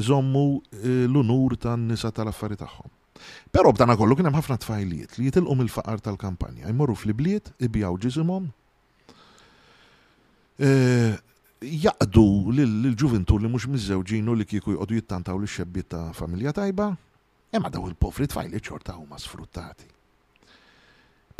[0.00, 0.46] iżommu
[0.82, 2.92] eh, l-unur tan-nisa tal-affari tagħhom.
[3.52, 8.48] Pero b'dana kollu kien hemm ħafna tfajliet li jitilqu mill-faqar tal-kampanja, jmorru fl-bliet, ibjaw ġisimhom.
[10.56, 10.68] E,
[11.84, 12.24] jaqdu
[12.58, 16.88] lill-ġuventu li mhux miżewġinu li kieku jqogħdu jittantaw li xebbiet ta' familja tajba,
[17.56, 19.90] imma daw il-pofri tfajli xorta huma sfruttati.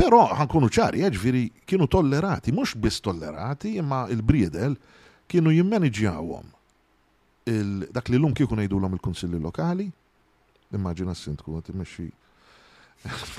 [0.02, 4.76] Però ħankunu ċari, eh, ġviri kienu tollerati, mhux biss tollerati, imma il-briedel
[5.30, 6.50] kienu jimmanġjawhom
[7.92, 9.88] dak li l-lum kieku ngħidulhom il-kunsilli lokali,
[10.78, 12.08] immaġina s-sintku għat imexxi.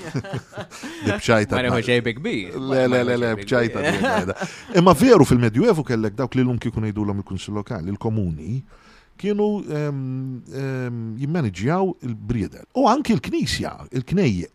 [1.08, 1.56] Bċajta.
[1.56, 2.34] Ma neħu ġej bi.
[2.52, 3.94] Le, le, le, le, bċajta.
[4.76, 8.58] Imma veru fil-Medjuevu kellek dawk li l-lum kikun jgħidulhom il-Kunsil Lokali, il-Komuni,
[9.20, 9.48] kienu
[11.20, 12.68] jimmanġjaw il-briedel.
[12.76, 14.50] U anki il-Knisja, il-Knejje,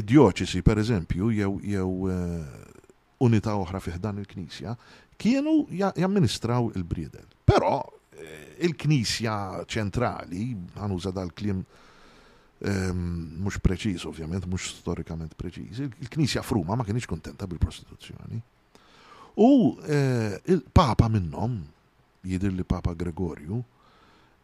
[0.00, 2.74] id-dioċesi per eżempju, jew eh,
[3.26, 4.74] unità oħra fiħdan il-Knisja,
[5.20, 7.26] kienu jamministraw il-briedel.
[7.46, 7.76] Però
[8.18, 9.34] eh, il-Knisja
[9.70, 11.62] ċentrali, għanuża dal-klim
[13.40, 18.40] mux ehm, preċiż, ovvjament, mux storikament preċiż, il-Knisja fruma ma kienx kontenta bil-prostituzzjoni.
[19.40, 19.48] U
[19.88, 21.60] eh, il-Papa minnom,
[22.26, 23.62] jidir li Papa Gregorju,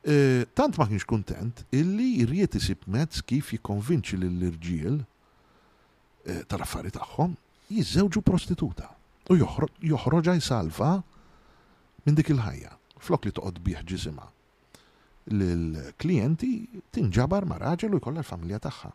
[0.07, 7.37] eh, tant ma kienx kontent illi jirriet isib mezz kif jikonvinċi l-irġiel eh, tal-affari tagħhom
[7.75, 8.89] jizzewġu prostituta
[9.27, 10.95] u joħroġa jsalva
[12.07, 12.73] minn dik il-ħajja
[13.03, 14.27] flok li toqgħod bih ġisimha.
[15.29, 16.53] l klienti
[16.95, 18.93] tinġabar ma' raġel u jkollha l-familja tagħha.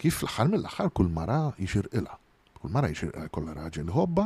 [0.00, 2.16] Kif l-aħħar mill-aħħar kull mara ila.
[2.56, 4.24] Kull mara ila jkollha eh, raġel ħobba,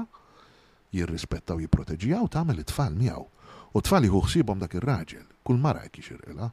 [0.95, 3.27] jirrispetta u jipproteġija u tagħmel it-tfal miaw.
[3.75, 6.51] U tfal jħu dak ir-raġel, kull mara jekk ila.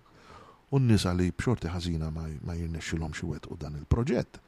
[0.72, 4.42] U n-nisa li bxorti ħażina ma jirnexilom xiwet u dan il-proġett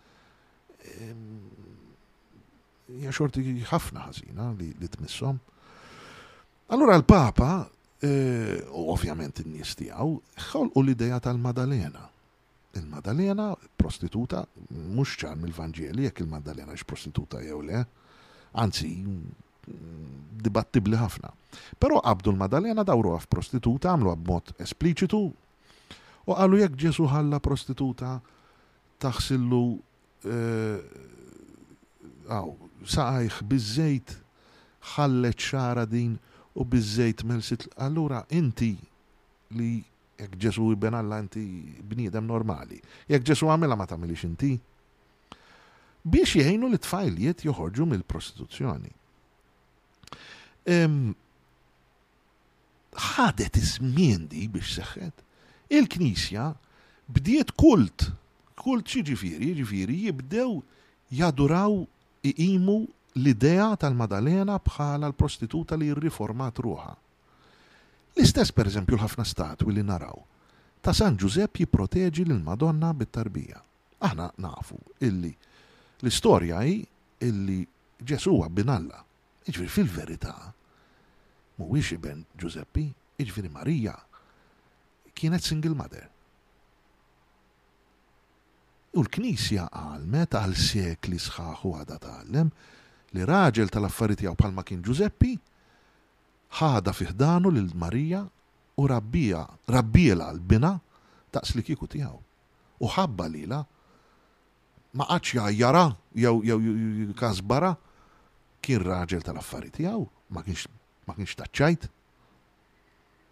[3.03, 5.38] Ja xorti ħafna ħażina li, li tmissom.
[6.72, 10.10] Allura l-Papa, u eh, ovvjament in-nies tiegħu,
[10.54, 12.04] ħolqu l-idea tal-Madalena.
[12.78, 17.82] Il-Madalena prostituta mhux ċar mill-Vanġeli jekk il-Madalena x-prostituta jew le,
[18.62, 18.91] anzi
[20.46, 21.32] dibattibli ħafna.
[21.82, 25.24] Però qabdu l-Madalena dawru għaf prostituta għamlu b'mod espliċitu
[26.30, 28.14] u għallu jekk ġesu ħalla prostituta
[29.02, 29.64] taħsillu
[32.30, 34.20] għaw, eh, saħiħ bizzejt
[34.94, 36.20] ħallet xara din
[36.55, 38.73] u bizzejt melsit, allura inti
[39.57, 39.80] li
[40.19, 41.43] jekk ġesu ibben alla inti
[41.85, 44.53] bniedem normali, jekk ġesu għamela ma tamilix inti.
[46.09, 48.91] Biex jgħinu li tfajliet joħorġu mill-prostituzzjoni.
[52.99, 55.23] ħadet iż-żmien di biex seħħet.
[55.69, 56.47] Il-Knisja
[57.13, 58.09] bdiet kult,
[58.59, 60.59] kult xi ġifieri, ġifieri jibdew
[61.13, 61.84] jaduraw
[62.26, 62.80] iqimu
[63.20, 66.91] l-idea tal-Madalena bħala l-prostituta li jirriformat ruħa.
[68.20, 70.20] L-istess per eżempju l-ħafna statwi li naraw.
[70.84, 73.60] Ta' San Giuseppe jipproteġi l-Madonna bit-tarbija.
[74.06, 75.34] Aħna nafu illi
[76.02, 76.80] l-istorja hi
[77.28, 77.60] illi
[78.00, 79.00] Ġesu Alla
[79.50, 80.34] Iġviri fil-verità,
[81.58, 82.86] mhuwiex ben Giuseppi,
[83.20, 83.94] iġviri Marija,
[85.16, 86.06] kienet single mother.
[88.96, 92.52] U l-Knisja għalmet għal sekli sħaħu għada tgħallem
[93.15, 95.34] li raġel tal-affarijiet tiegħu bħalma kien Giuseppi
[96.60, 98.23] ħada fiħdanu lil Marija
[98.80, 99.41] u rabbija,
[99.73, 100.72] rabbiela l-bina
[101.34, 102.18] ta' li kieku tiegħu.
[102.80, 103.60] U ħabba lila
[104.98, 107.73] ma qatx jara, jew jew kasbara
[108.61, 111.90] kien raġel tal-affarijiet tiegħu ma kienx taċċajt.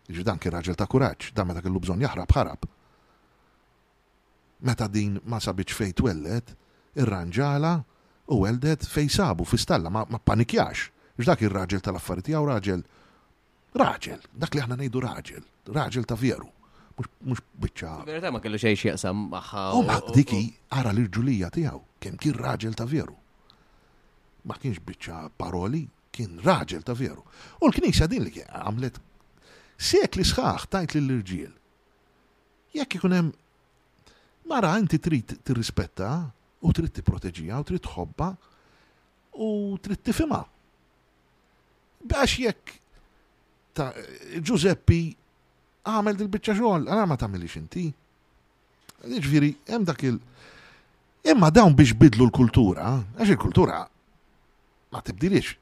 [0.07, 2.67] Iġi dan kien raġel ta' kuraġġ, da' meta kellu bżonn jaħrab ħarab.
[4.63, 6.53] Meta din ma sabiċ fejn wellet,
[6.97, 7.75] irranġala
[8.33, 10.89] u għeldet fej sabu fi stalla ma, ma panikjax.
[11.17, 12.81] Ġdak il-raġel tal-affariti għaw raġel.
[13.77, 15.43] Raġel, dak li aħna nejdu raġel,
[15.73, 16.47] raġel ta' veru.
[16.97, 17.91] Mux bicċa.
[18.09, 19.63] Verita ma kellu xejx jaqsam maħħa.
[19.77, 20.39] U ma diki
[20.73, 23.13] għara l-irġulija tijaw, kem kien raġel ta' veru.
[24.49, 25.83] Ma kienx bicċa paroli,
[26.13, 27.21] kien raġel ta' veru.
[27.61, 28.97] U l-knisja din li għamlet
[29.77, 31.53] sekli sħaħ tajt l-irġiel.
[32.81, 33.29] Jekk ikunem
[34.49, 36.09] mara inti trid tirrispetta,
[36.61, 38.31] u trid tipproteġija u trid tħobba
[39.43, 39.49] u
[39.83, 40.39] trid tifhimha.
[42.07, 42.77] Għax jekk
[43.77, 43.91] ta'
[44.41, 45.01] Giuseppi
[45.87, 47.85] għamel dil-bicċa xogħol, għara ma tagħmilix inti.
[49.05, 50.21] Jiġifieri hemm dak il-
[51.27, 53.81] Imma dawn biex bidlu l-kultura, għax il-kultura
[54.91, 55.55] ma tibdilix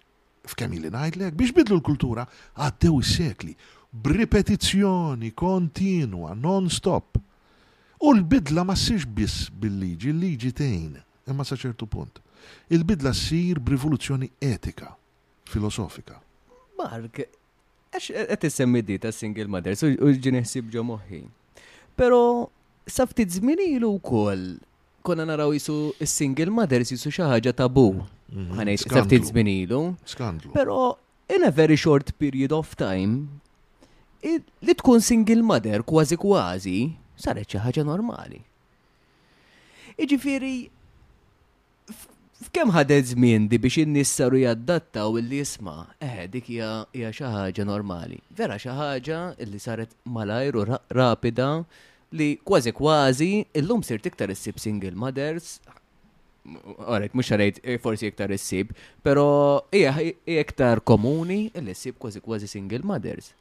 [0.45, 3.55] f'kemm li ngħidlek, biex bidlu l-kultura għaddew is-sekli
[4.03, 7.24] b'ripetizzjoni kontinwa non-stop.
[8.05, 10.91] U l-bidla ma s biss bil-liġi, l-liġi tejn,
[11.29, 12.19] imma sa ċertu punt.
[12.69, 14.91] Il-bidla ssir b'rivoluzzjoni etika,
[15.49, 16.19] filosofika.
[16.77, 17.23] Mark,
[17.89, 21.21] għax qed semmi di ta' single mothers u ġineħsib ġo moħħi.
[21.97, 22.19] Però
[22.95, 24.51] sa ftit żmien ilu wkoll
[25.05, 25.77] konna naraw jisu
[26.11, 27.87] single mothers jisu xi ħaġa tabu.
[28.29, 29.79] Mhm, Ħanejt sa ftit żmien ilu.
[30.05, 30.51] Skandlu.
[30.53, 30.91] Però
[31.33, 33.41] in a very short period of time
[34.25, 36.77] li tkun single mother kważi kważi
[37.17, 38.41] saret xi ħaġa normali.
[39.95, 40.53] Iġifieri
[42.45, 46.71] f'kemm ħadet żmien di biex in-nissaru jaddatta u li jisma' eh dik hija
[47.15, 48.19] xi ħaġa normali.
[48.35, 50.65] Vera xi ħaġa li saret malajru
[50.97, 51.49] rapida
[52.15, 53.31] li kważi kważi
[53.61, 55.57] illum sirt iktar issib single mothers
[56.45, 58.69] Għarek, mux għarajt, eh, forsi iktar issib,
[59.01, 59.95] pero hija
[60.29, 63.31] iktar komuni l issib kważi kważi single mothers.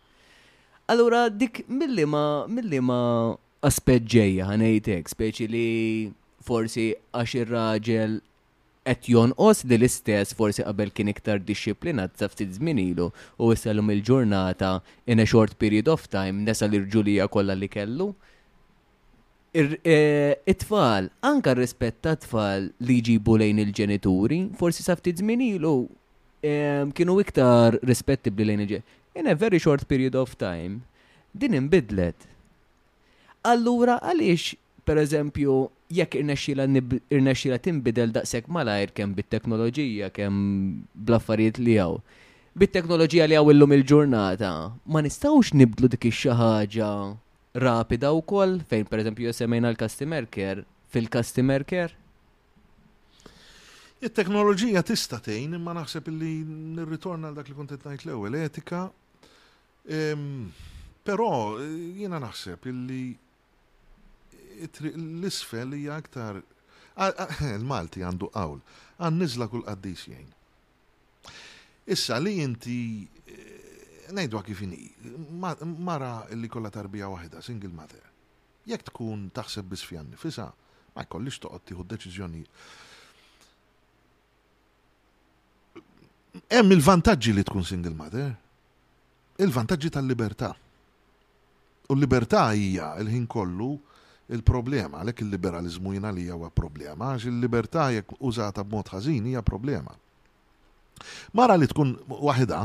[0.88, 3.00] Allura dik mill-li ma, mill-li ma
[3.64, 5.66] aspet ġeja ħanejtek, speċi li
[6.44, 6.82] forsi
[7.16, 8.18] għax ir-raġel
[8.84, 13.06] qed jonqos di l-istess forsi qabel kien iktar disciplinat sa ftit żmien ilu
[13.40, 14.74] u issalhom il-ġurnata
[15.08, 18.10] in a short period of time l irġulija kollha li kellu.
[19.56, 19.64] E,
[20.52, 25.74] it-tfal, anka rispett ta' tfal li jġibu lejn il-ġenituri, forsi sa ftit żmien ilu
[26.42, 26.52] e,
[26.92, 29.00] kienu iktar rispettibli lejn il-ġenituri.
[29.14, 30.82] In a very short period of time,
[31.32, 32.33] din inbidlet
[33.44, 35.54] allura għaliex per eżempju,
[35.96, 42.02] jekk irnexxila timbidel daqshekk malajr kemm bit-teknoloġija, kemm blaffarijiet li hawn.
[42.58, 44.50] Bit-teknoloġija li hawn illum il-ġurnata,
[44.92, 46.90] ma nistgħux nibdlu dik ix ħaġa
[47.64, 51.94] rapida wkoll fejn pereżempju semmejna l-customer care fil-customer care.
[54.04, 56.34] Il-teknoloġija tista' tgħin imma naħseb illi
[56.76, 58.84] nirritorna għal dak li kontet ngħid l-ewwel etika.
[59.88, 60.50] Ehm,
[61.04, 63.04] però jiena naħseb illi
[64.62, 66.42] l-isfel hija aktar.
[66.94, 68.60] Il-Malti għandu qawl,
[69.02, 70.30] għan nizla kull qaddis jgħin.
[71.90, 72.80] Issa li inti
[73.34, 74.92] eh, kif inhi
[75.40, 78.02] mara li kollha tarbija waħda, single mother.
[78.64, 80.46] Jekk tkun taħseb bis f'jan nifisa,
[80.94, 82.44] ma jkollix toqgħod tieħu deċiżjoni.
[86.50, 88.30] Hemm il-vantaġġi li tkun single mother,
[89.44, 90.52] il-vantaġġi tal-libertà.
[91.90, 93.74] U l-libertà hija l-ħin kollu
[94.34, 99.94] il-problema, għalek il-liberalizmu jina li jawa problema, għax il-libertà jekk użata b'mod ħażin hija problema.
[101.36, 102.62] Mara li tkun wahida,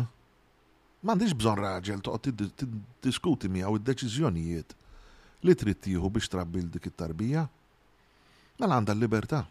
[1.04, 4.76] m'għandix bżonn raġel toqgħod mi miegħu id-deċiżjonijiet
[5.48, 7.46] li trid tieħu biex trabbil dik it-tarbija.
[8.60, 9.46] Mela għandha l-libertà.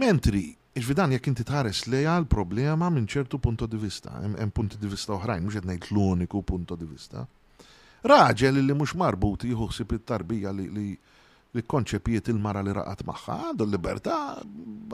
[0.00, 0.48] Mentri
[0.80, 5.12] Iġvidan jekk inti tħares leja l-problema minn ċertu punto di vista, hemm punti di vista
[5.12, 7.26] oħrajn, mhux qed ngħid l-uniku punto di vista.
[8.02, 10.88] Raġel li mhux marbut jħuħsib it-tarbija li
[11.52, 14.14] li konċepiet il-mara li raqat magħha, għandu l-libertà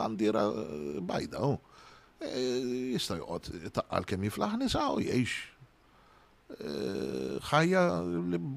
[0.00, 1.52] bandira eh, bajda, u.
[1.54, 1.82] Oh.
[2.18, 7.82] Eh, jista' juqot, taqqal kemm jiflaħ nisa u jgħix eh, ħajja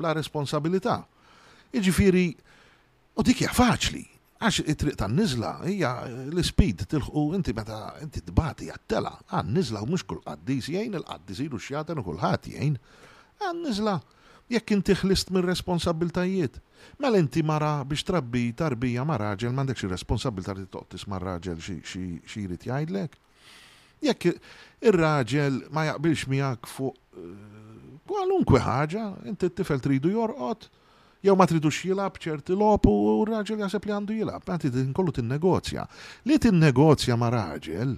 [0.02, 0.96] bla responsabilità.
[1.78, 2.24] Jiġifieri
[3.22, 4.02] u dik hija faċli
[4.42, 5.94] għax it-triq ta' nizla hija
[6.34, 11.06] l-speed tilħu inti meta inti tbati għattela għan nizla u mux kull qaddis jgħin il
[11.06, 12.82] għaddis jiru xjatan u kullħat jgħin
[13.46, 13.96] għan nizla
[14.56, 16.60] jekk inti ħlist minn responsabiltajiet.
[17.00, 22.44] Mela inti mara biex trabbi tarbija ma' raġel m'għandekx ir-responsabilità li toqtis ma' raġel xi
[22.44, 23.18] jrid jgħidlek.
[24.02, 24.34] Jekk
[24.90, 27.34] ir-raġel ma jaqbilx miegħek fuq eh,
[28.10, 30.68] kwalunkwe ħaġa, inti t-tifel tridu jorqot,
[31.22, 35.86] jew ma tridux jilab ċerti lopu u r-raġel jaseb li għandu jilab, għanti kollu tin-negozja.
[36.26, 37.94] Li t negozja ma' raġel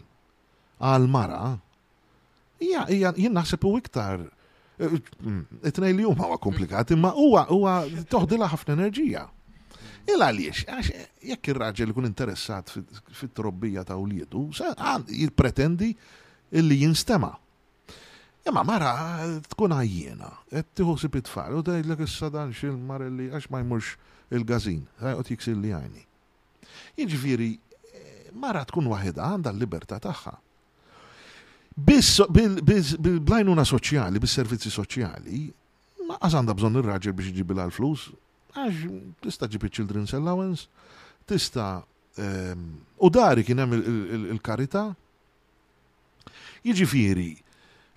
[0.84, 1.54] għal mara,
[2.60, 2.84] hija
[3.16, 4.26] jien naħseb u iktar
[4.78, 7.76] it li huwa komplikat, imma huwa huwa
[8.10, 9.26] toħdilha ħafna enerġija.
[10.10, 10.90] Illa għaliex, għax
[11.32, 12.74] jekk ir-raġel ikun interessat
[13.16, 14.50] fit-trobbija ta' uliedu,
[15.08, 15.94] jippretendi
[16.52, 17.30] illi jinstema.
[18.44, 18.92] Imma mara
[19.54, 23.94] tkun għajjena, qed tiħosib it-tfal, u tgħidlek issa dan xil mara li għax ma jmurx
[24.36, 26.04] il-gażin, qed jiksil li għajni.
[27.00, 27.52] Jiġifieri,
[27.94, 30.36] eh, mara tkun waħedha għandha l-libertà tagħha.
[31.74, 35.40] Bil-blajnuna soċjali, bil-servizzi soċjali,
[36.06, 38.04] ma għazanda bżon il-raġel biex ġibil għal-flus,
[38.54, 38.84] għax
[39.26, 40.68] tista ġibi children's allowance,
[41.26, 41.80] tista
[42.22, 42.68] ehm,
[43.02, 44.84] u dari kienem il-karita.
[46.70, 47.32] Jiġifiri,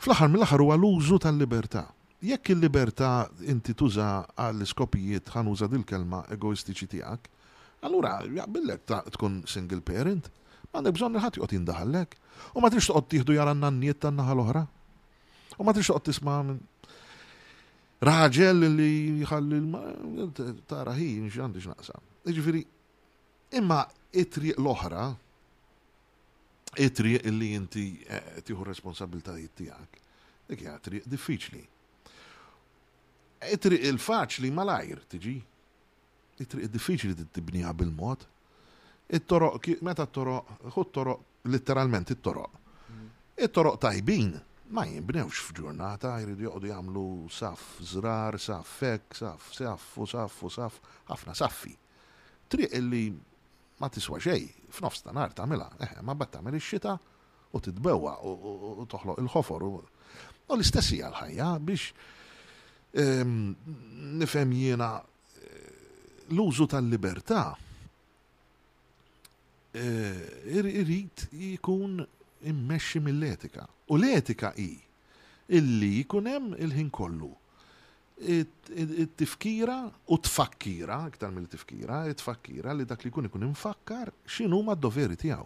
[0.01, 1.85] fl-axar mill-axar huwa l-użu tal-libertà.
[2.25, 3.11] Jekk il-libertà
[3.53, 7.29] inti tuża għall-iskopijiet ħanuża dil-kelma egoistiċi tiegħek,
[7.85, 8.89] allura jaqbillek
[9.19, 10.33] tkun single parent
[10.77, 12.17] għandek bżonn li ħadd joqgħod daħallek.
[12.57, 14.65] U ma trix toqgħod tieħdu jara n-nannijiet tan-naħa l-oħra.
[15.57, 16.41] U ma trix toqgħod tisma'
[18.07, 18.93] raġel li
[19.23, 22.01] jħalli tara hi nix għandix naqsa.
[22.29, 22.63] Iġifiri,
[23.61, 23.81] imma
[24.13, 25.07] itri triq l-oħra
[26.77, 30.01] it-triq li inti eh, tieħu responsabiltajiet tiegħek.
[30.51, 31.65] Dik hija triq diffiċli.
[33.53, 35.37] Itri il-faċli malajr tiġi.
[36.43, 38.27] It-triq diffiċli tibnija bil-mod
[39.13, 42.51] it-toroq, meta t-toroq, t-toroq letteralment it-toroq.
[43.39, 44.33] It-toroq tajbin,
[44.75, 50.79] ma jimbnewx f'ġurnata, jridu joqdu jagħmlu saf zrar, saf fek, saf, saf, saf, saf,
[51.11, 51.75] ħafna saffi.
[52.51, 53.05] Triq illi
[53.81, 56.97] ma tiswa xej, f'nofs ta' nar mela, eh, ma batta tagħmel ix-xita
[57.55, 59.67] u titbewwa u toħloq il-ħofor.
[59.71, 59.83] U
[60.55, 61.93] l istessi għal l-ħajja biex
[62.95, 63.55] ehm,
[64.23, 65.71] nifhem jiena eh,
[66.33, 67.53] l-użu tal-libertà
[69.77, 72.01] Eh, irrit jikun
[72.49, 73.67] immexxi mill-etika.
[73.93, 74.71] U l-etika hi
[75.59, 77.29] illi jkun hemm il-ħin kollu.
[78.17, 79.77] It-tifkira
[80.15, 85.45] u tfakkira, iktar mill-tifkira, it-tfakkira li dak li jkun ikun infakkar x'inhu ma d-doveri tiegħu.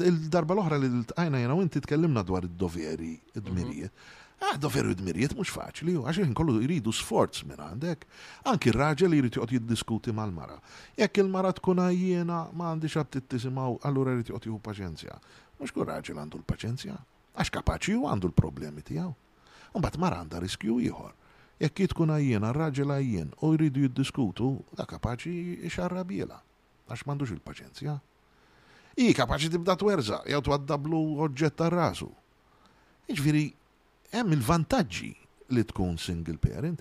[0.00, 3.92] Il-darba l-oħra li l-tqajna jena u inti tkellimna dwar id-doveri, id-dmirijiet.
[3.92, 4.26] Mhm.
[4.38, 8.04] Ah, veru id-mirijiet mux faċli, għaxin kollu jridu sforz minn għandek,
[8.46, 10.60] anki raġel jrid joqt jiddiskuti mal-mara.
[10.96, 15.18] Jekk il-mara tkun jiena ma għandix għab tittisimaw, allura jrid joqt juhu paċenzja.
[15.58, 16.94] Mux kur raġel għandu l-paċenzja,
[17.34, 19.10] għax kapaċi ju għandu l-problemi tijaw.
[19.74, 21.16] Umbat mara għanda riskju ieħor.
[21.58, 26.38] Jekk tkun għajjena, raġel għajjen, u jridu jiddiskutu, da kapaċi xarrabiela,
[26.86, 27.98] għax mandux il-paċenzja.
[29.02, 32.12] I kapaċi tibda twerza, jew twaddablu oġġett oġġetta rasu
[33.08, 33.46] Iġviri,
[34.12, 35.10] hemm il-vantaġġi
[35.54, 36.80] li tkun single parent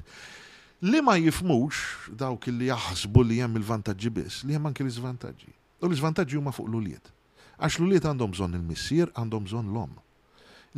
[0.84, 1.80] li ma jifmux
[2.20, 5.52] dawk li jaħsbu li hemm il-vantaġġi biss, li hemm anke l-iżvantaġġi.
[5.82, 7.10] U l-iżvantaġġi huma fuq l-uliet.
[7.58, 9.96] Għax l-uliet għandhom bżonn il-missier, għandhom bżonn l-om.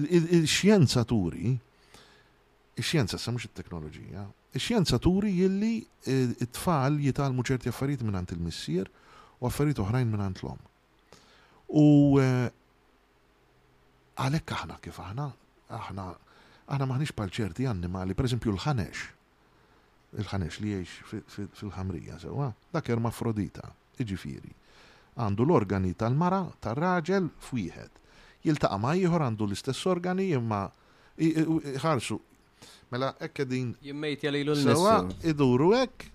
[0.07, 1.51] Il-xjenza turi,
[2.79, 4.23] ix-xjenza sa mhux it-teknoloġija,
[4.55, 5.73] ix-xjenza turi jilli
[6.05, 8.87] e, it-tfal jitalmu ċerti affarijiet minn il-missier
[9.41, 10.63] u affarijiet oħrajn minn l-om.
[11.69, 11.85] U
[12.23, 12.29] e,
[14.19, 15.27] għalhekk aħna kif aħna,
[15.75, 16.07] aħna
[16.69, 19.05] aħna maħniex palċerti ċerti annimali, per esempio l-ħanex.
[20.21, 21.21] Il-ħanex li jiex
[21.57, 23.65] fil-ħamrija, sewa, dak ermafrodita,
[24.01, 24.51] iġifiri.
[25.19, 27.97] Għandu l-organi tal-mara, tal-raġel, fujħed.
[28.45, 30.63] Jiltaqa ma jieħor għandu l-istess organi, imma
[31.83, 32.19] ħarsu.
[32.93, 33.73] Mela, ekkedin.
[33.85, 34.77] Jimmejt jali l-nissu.
[34.77, 36.07] Sewa, iduru ek,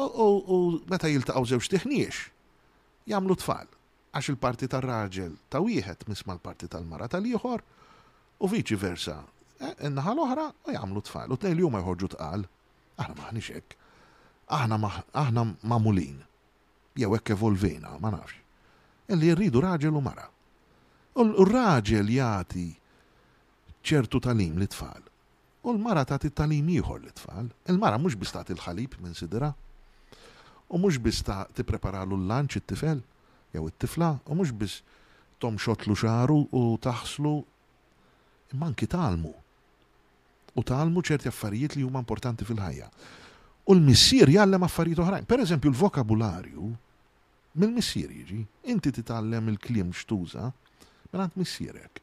[0.00, 0.58] u
[0.90, 1.10] meta
[1.40, 2.24] u zewġ tiħniex,
[3.12, 3.68] jamlu tfal.
[4.12, 7.62] Għax il-parti tal-raġel ta' wieħed misma l-parti tal-mara tal-ieħor,
[8.42, 9.20] u viċi versa.
[9.62, 12.42] Eh, Innaħal oħra ma jagħmlu tfal, u tnejn li jħorġu tqal.
[12.98, 13.76] Aħna maħniex hekk.
[14.56, 14.78] Aħna
[15.22, 16.16] aħna mamulin.
[16.98, 18.38] Jew hekk evolvejna, ma nafx.
[19.12, 20.26] Illi rridu raġel u mara.
[21.14, 22.64] U raġel jagħti
[23.86, 25.06] ċertu talim li tfal.
[25.62, 27.52] U l-mara tagħti talim ieħor li tfal.
[27.70, 29.52] Il-mara mhux biss tagħti il ħalib minn sidra.
[30.74, 33.02] U mhux biss ta' prepararlu l-lanċ it-tifel
[33.52, 34.80] jew it-tifla, u mhux biss
[35.38, 37.34] tom xotlu xaru u taħslu
[38.54, 39.34] imma anki talmu
[40.56, 42.88] u talmu ċerti affarijiet li huma importanti fil-ħajja.
[43.70, 45.26] U l-missier jallem affarijiet oħrajn.
[45.28, 46.70] Per eżempju, l-vokabularju
[47.62, 48.40] mill-missier jiġi.
[48.74, 50.48] Inti titgħallem il-kliem xtuża
[51.12, 52.00] għand missierek.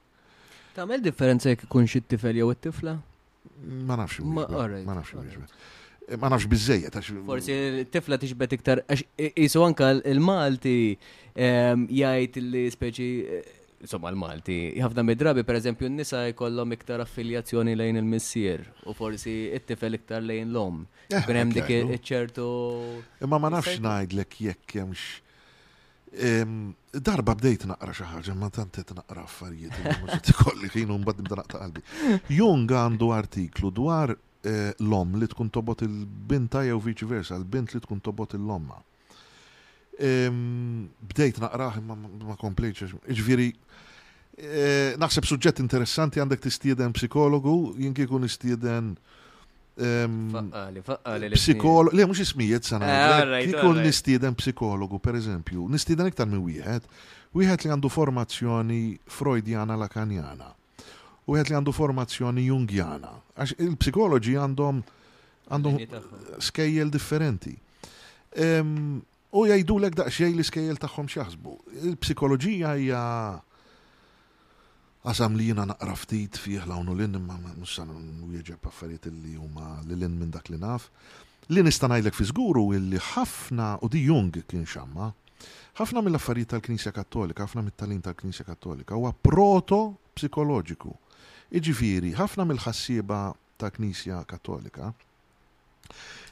[0.76, 2.94] Tagħmel differenza jekk ikun xi tifel jew it-tifla?
[3.90, 4.22] Ma nafx.
[4.22, 4.46] Ma
[4.94, 5.16] nafx
[6.10, 6.94] eh, ma nafx bizzejet.
[7.28, 7.56] Forsi
[7.94, 9.04] tifla tixbet iktar, għax
[9.38, 10.76] jisu anka l-Malti
[11.36, 13.10] ehm, jgħid li speċi
[13.82, 19.96] insomma l-Malti, ħafna midrabi per eżempju n-nisa jkollhom iktar affiljazzjoni lejn il-missier u forsi it-tifel
[20.00, 20.82] iktar lejn l-om.
[21.08, 22.48] Eh, Kien hemm dik iċ-ċertu.
[23.24, 25.08] Imma ma nafx ngħidlek jekk hemmx.
[27.06, 31.22] Darba bdejt naqra xi ħaġa, ma tant qed naqra affarijiet, mhux ikolli ħin u mbagħad
[31.24, 31.84] nibda naqta' qalbi.
[32.36, 37.84] Jung għandu artiklu dwar eh, l-om li tkun tobot il-binta jew viċi versa, l-bint li
[37.86, 38.82] tkun tobot il-lomma.
[40.00, 42.88] Bdejt naqraħ ma komplejċ.
[43.20, 43.48] Ġviri,
[44.38, 44.62] e,
[45.00, 48.96] naħseb suġġett interessanti għandek t-istieden psikologu, jinki kun istieden
[51.34, 52.88] Psikologu, le mux ismijiet sana.
[52.90, 56.84] Ah, Kikun nistieden psikologu, per eżempju, nistieden iktar minn wieħed,
[57.32, 60.50] wieħed li għandu formazzjoni freudjana lakanjana,
[61.32, 63.14] wieħed li għandu formazzjoni jungjana.
[63.40, 64.84] Għax il-psikologi għandhom
[65.48, 65.80] għandhom
[66.44, 67.56] skejjel differenti
[69.32, 71.54] u jgħidulek daqsxejn l-iskejjel tagħhom x'jaħsbu.
[71.90, 73.02] Il-psikoloġija hija
[75.06, 80.18] qasam li jiena naqra ftit fih unu l-in ma mussan sa affarijiet li huma lil-in
[80.20, 80.90] minn dak li naf.
[81.50, 85.12] Li nista' ngħidlek fi żguru illi ħafna u di Jung kien xamma,
[85.80, 90.92] ħafna mill-affarijiet tal-Knisja Kattolika, ħafna mill talin tal-Knisja Kattolika huwa proto psikoloġiku.
[91.50, 93.22] Iġifiri, ħafna mill ħassiba
[93.58, 94.92] ta' Knisja Kattolika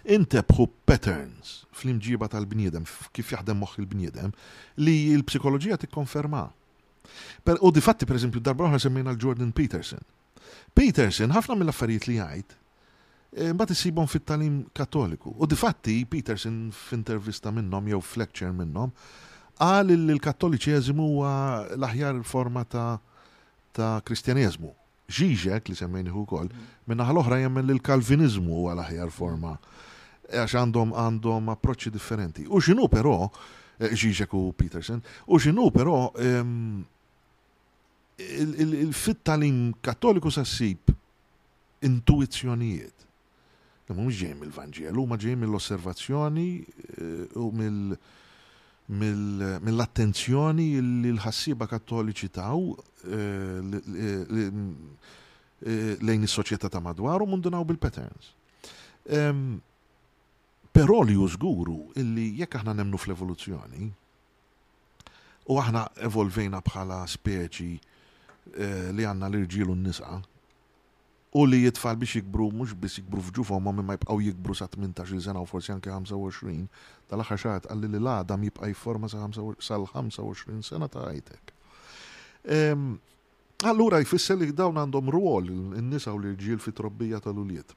[0.08, 4.32] intebħu patterns fl-imġiba tal-bniedem, kif jaħdem moħħ il-bniedem,
[4.82, 6.44] li l-psikologija tikkonferma.
[7.46, 10.02] Per, u difatti, per eżempju, darba oħra l-Jordan Peterson.
[10.74, 12.56] Peterson, ħafna mill-affarijiet li jgħid,
[13.38, 15.36] eh, mbagħad isibhom fit-talim Katoliku.
[15.38, 18.92] U difatti Peterson f'intervista minnhom jew f'lecture minnhom
[19.58, 21.32] qal li l-Kattoliċi jazimu huwa
[21.78, 22.98] l-aħjar forma ta'
[23.74, 24.74] ta' Kristjaneżmu.
[25.08, 26.50] Žižek li semmejniħu wkoll,
[26.92, 29.54] minnaħa l-oħra jemmen li l-Kalvinizmu huwa l-aħjar forma.
[29.62, 29.77] Mm
[30.32, 32.46] għax għandhom għandhom approċċi differenti.
[32.50, 33.30] U xinu però,
[33.80, 35.02] eh, Zizek u Peterson,
[35.32, 36.84] u xinu però ehm,
[38.58, 40.92] il-fit tal-im kattoliku sassib
[41.82, 42.94] intuizjonijiet.
[43.88, 47.96] mhux ġejm il-Vangelu, ma ġejm mill-osservazzjoni eh, u mill-
[48.92, 50.66] mill-attenzjoni
[51.04, 52.74] li l-ħassiba kattoliċi taw
[53.08, 54.44] eh,
[56.04, 58.34] lejn is-soċjetà ta' madwar u mundunaw bil-patterns.
[59.08, 59.62] Ehm,
[60.78, 63.88] Però li jużguru illi jekk aħna nemnu fl-evoluzzjoni
[65.50, 70.20] u aħna evolvejna bħala speċi eh, li għanna l-irġilu n-nisa
[71.42, 75.18] u li jitfall biex jikbru mux biex jikbru fġufom ma ma jibqaw jikbru sa' 18
[75.30, 76.70] sena u forsi anke 25
[77.10, 81.54] tal-axar għalli li l-adam jibqaj forma sa' 25 sena ta' għajtek.
[82.54, 82.92] Ehm,
[83.66, 85.50] allura jfisser li dawn għandhom ruol
[85.82, 87.72] n-nisa u l-irġil fit trobbija tal-uliet.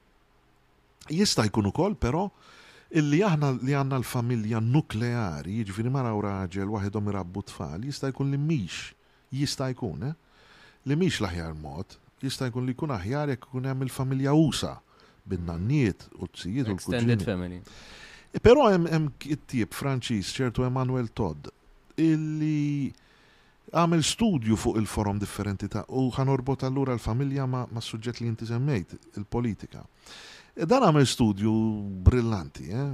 [1.11, 2.49] Jista' jkun ukoll, pero però
[2.91, 8.39] illi aħna li għanna l-familja nukleari, jiġifieri ma raġel waħedhom irabbu tfal, jista' jkun li
[8.41, 8.91] miex
[9.31, 10.47] jista' jkun, eh?
[10.89, 11.95] Li mhix l-aħjar mod,
[12.25, 14.73] jista' jkun li jkun aħjar jekk ikun hemm il-familja usa
[15.29, 17.61] bin-nannijiet u t-sijiet u l family.
[18.43, 21.49] Però hemm it-tieb Franċiż ċertu Emanuel Todd
[22.01, 22.91] illi
[23.71, 28.49] għamil studju fuq il-forum differenti ta' u ħanorbot allura l-familja ma', ma suġġett li jinti
[28.51, 29.85] semmejt, il-politika.
[30.55, 31.53] Eh, dan għamil studju
[32.03, 32.91] brillanti, eh?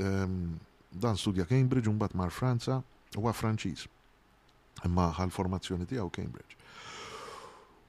[0.00, 2.78] dan studja Cambridge, bat mar Franza,
[3.18, 3.86] u Franċiż.
[4.86, 6.56] Imma għal-formazzjoni tiegħu Cambridge.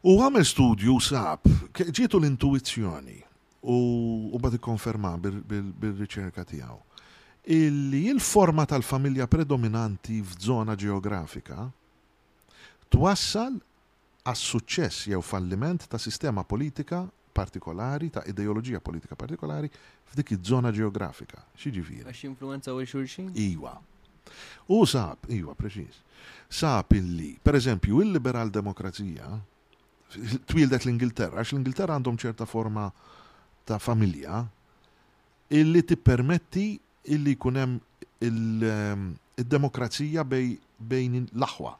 [0.03, 3.15] U għamil studju sab, ġietu l-intuizjoni
[3.69, 6.79] u bat ikkonferma bil-riċerka tiegħu.
[7.55, 11.63] Illi il-forma tal-familja predominanti f'żona ġeografika
[12.91, 13.55] twassal
[14.27, 19.69] għas suċċess jew falliment ta' sistema politika partikolari, ta' ideologija politika partikolari
[20.11, 21.41] f'dik iż-żona ġeografika.
[21.57, 22.05] Xiġifieri.
[22.09, 23.31] Għax influenza u xulxin?
[23.39, 23.77] Iwa.
[24.71, 25.95] U sab, iwa, preċiż.
[26.51, 29.31] Sab illi, per eżempju, il-liberal demokrazija
[30.51, 32.89] twildet l-Ingilterra, għax l-Ingilterra għandhom ċerta forma
[33.65, 34.43] ta' familja
[35.55, 36.67] illi permetti
[37.15, 37.77] illi kunem
[38.23, 40.57] il-demokrazija ehm,
[40.91, 41.75] bejn l-aħwa.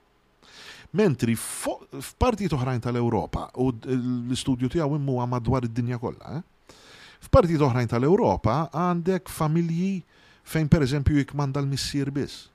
[0.91, 6.75] Mentri f'partijiet oħrajn tal-Ewropa, u l-istudju tiegħu immuha madwar id-dinja kollha, eh?
[7.23, 10.01] f'partijiet oħrajn tal-Ewropa għandek familji
[10.43, 12.49] fejn pereżempju jikmanda l-missier biss.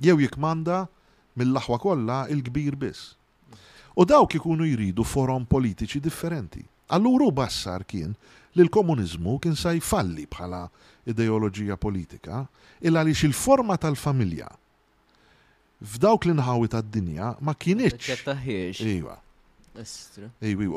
[0.00, 0.78] Jew jikmanda
[1.36, 3.12] mill-aħwa kollha il-kbir biss.
[4.00, 6.64] U dawk ikunu jridu forom politiċi differenti.
[6.96, 8.16] Allura bassar kien
[8.56, 10.64] li l-komunizmu kien sa jfalli bħala
[11.12, 12.46] ideoloġija politika,
[12.80, 14.48] illa għaliex il-forma tal-familja
[15.82, 18.28] f'dawk l-inħawi ta' dinja ma kienieċ.
[18.94, 19.16] Iwa.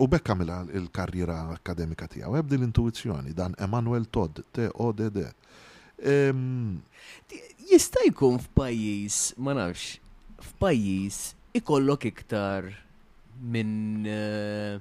[0.01, 5.25] u bekka mela il-karriera akademika tiegħu, ebdi l-intuizjoni dan Emanuel Todd, T-O-D-D.
[7.67, 9.99] Jista' jkun f'pajjiż, ma nafx,
[10.53, 11.19] f'pajjiż
[11.59, 12.67] ikollok iktar
[13.37, 14.79] minn eh,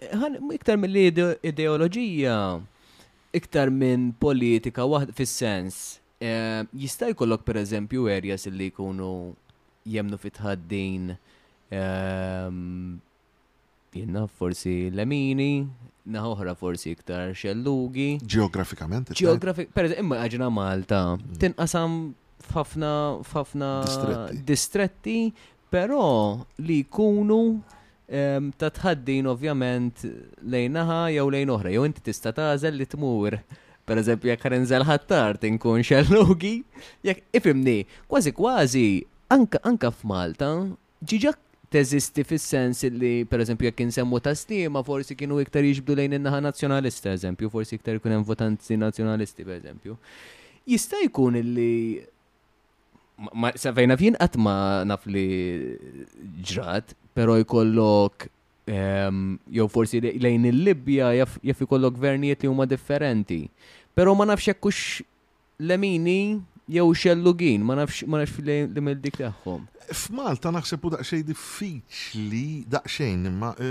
[0.00, 2.36] eh, iktar mill-ideoloġija,
[3.36, 9.34] iktar minn politika waħda fis-sens Eh, jista' jkollok pereżempju areas li jkunu
[9.86, 11.10] jemnu fitħaddin
[11.70, 12.70] ehm,
[13.92, 15.66] jenna forsi lemini,
[16.08, 18.08] naħa oħra forsi iktar xellugi.
[18.24, 19.12] Geograficamente.
[19.20, 21.36] Ġeografik, per imma għagġina Malta, mm.
[21.44, 21.98] tinqasam
[22.48, 23.70] fafna, fafna
[24.48, 25.28] distretti,
[25.68, 27.38] però li jkunu
[28.08, 30.08] ehm, ta' tħaddin ovvjament
[30.48, 33.40] lejnaħa jew lejn oħra, jew inti tista' tażel li tmur
[33.86, 36.54] per eżempju, jek għarenżel ħattar tinkun xellugi,
[37.06, 38.86] jek ifimni, kważi kważi,
[39.34, 40.48] anka, anka f'Malta,
[41.06, 41.32] ġiġa
[41.72, 46.40] teżisti fis-sens li per eżempju jekk insemmu ta' stima forsi kienu iktar jiġbdu lejn in-naħa
[46.48, 49.96] nazzjonalista eżempju, forsi iktar ikun hemm votanti nazzjonalisti per eżempju.
[50.66, 51.72] Jista' jkun illi
[53.22, 55.26] ma, ma, fejna fjien qatt ma naf li
[56.46, 58.32] ġrat, però jkollok
[58.66, 63.46] jew forsi lejn il-Libja jaf ikollok gvernijiet li huma differenti.
[63.94, 64.78] Però ma nafx jekkux
[65.58, 69.66] lemini jew xellugin, ma nafx ma nafx li dik tagħhom.
[69.94, 73.70] F'Malta naħseb u daqsxejn diffiċli daqsxejn imma e,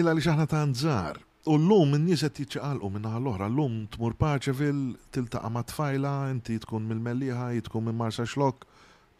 [0.00, 1.20] illa li xaħna ta' nżar.
[1.48, 4.80] U l-lum n nizet qed jiċċaqalqu minn naħa l-oħra, l-lum tmur Paċevil,
[5.14, 8.66] tiltaqa' ma' tfajla, inti tkun mill-Melliħa, tkun minn Marsa Xlok,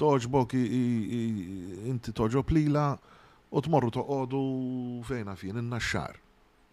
[0.02, 2.88] toġbok inti toġob lila
[3.50, 4.40] u tmorru toqodu
[5.08, 6.16] fejna fien in-naxxar.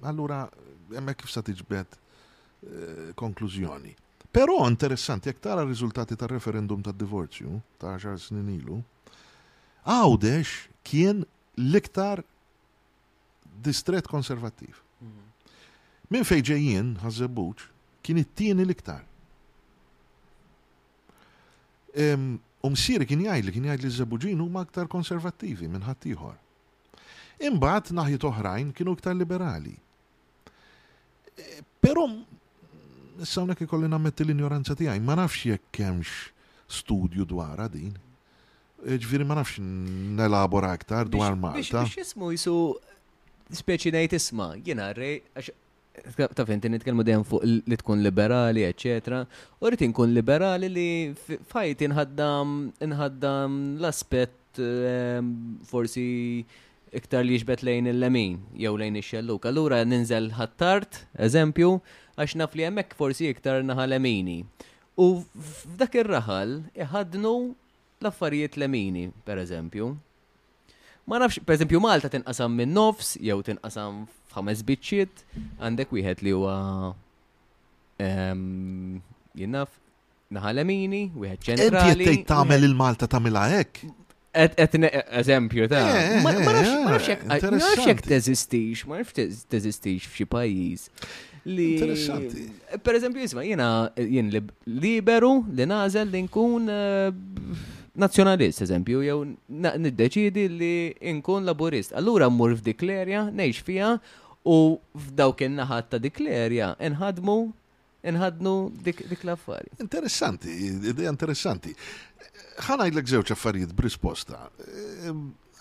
[0.03, 0.43] Allura
[0.91, 3.93] hemmhekk kif sa tiġbed eh, konklużjoni.
[4.35, 8.81] Però interessanti jekk tara rizultati riżultati tar-referendum tad-divorzju ta' 10 snin ilu,
[9.85, 10.51] għawdex
[10.83, 11.23] kien
[11.55, 12.23] l-iktar
[13.63, 14.81] distret konservativ.
[16.11, 16.27] Min mhm.
[16.31, 17.69] fejġejjien, għazzebuċ,
[18.03, 19.05] kien it-tieni l-iktar.
[22.65, 26.43] Umsiri kien jgħid li kien jgħid li z huma aktar konservattivi minn ħaddieħor.
[27.41, 29.73] Imbagħad naħjit oħrajn kienu iktar liberali.
[31.35, 32.05] E, però
[33.19, 36.31] issa ikolli nammetti l-injoranza tiegħi, ma nafx jekk hemmx
[36.79, 37.91] studju dwar din.
[38.85, 41.83] E, Ġviri, ma nafx nelabora aktar dwar Malta.
[41.83, 42.55] Biex jismu jisu
[43.51, 45.51] speċi ngħid isma' jiena għax
[46.35, 49.21] ta' fenti nitkellmu dejjem fuq li tkun liberali, eccetera.
[49.59, 50.87] U rrid inkun liberali li
[51.51, 55.29] fajt inħaddam l-aspett ehm,
[55.63, 56.07] forsi
[56.95, 59.45] iktar li jiġbet lejn il-lemin, jew lejn ix-xelluk.
[59.49, 61.73] Allura ninżel ħattart, eżempju,
[62.15, 64.37] għax naf li hemmhekk forsi iktar naħa lemini.
[64.99, 65.09] U
[65.49, 66.53] f'dak ir-raħal
[66.85, 67.33] iħadnu
[68.01, 69.89] l-affarijiet lemini, per eżempju.
[71.11, 75.25] Ma nafx, per eżempju, Malta tinqasam minn nofs, jew tinqasam f'ħames biċċiet,
[75.61, 76.55] għandek wieħed li huwa
[78.03, 79.01] ehm,
[79.37, 79.75] jinnaf
[80.39, 81.99] naħa lemini, wieħed ċentrali.
[81.99, 83.85] Inti tgħid tagħmel il-Malta tagħmilha hekk?
[85.19, 86.31] eżempju ta' ma
[87.53, 89.15] nafx jek teżistix, ma nafx
[89.51, 90.81] teżistix f'xi pajjiż.
[91.45, 91.71] Li.
[92.83, 94.31] Per eżempju, jisma, jena jien
[94.67, 97.17] liberu li nażel li nkun eh,
[97.95, 100.71] nazjonalist, eżempju, jew niddeċidi li
[101.19, 101.93] nkun laburist.
[101.95, 103.91] Allura mmur f'diklerja, nejx fija,
[104.45, 104.57] u
[105.07, 107.37] f'dawk in-naħat ta' dikleria nħadmu
[108.05, 108.51] nħadnu
[108.85, 109.69] dik l-affari.
[109.81, 110.49] Interessanti,
[110.91, 111.71] idea interessanti
[112.63, 114.45] ħanajdlek żewġ affarijiet b'risposta.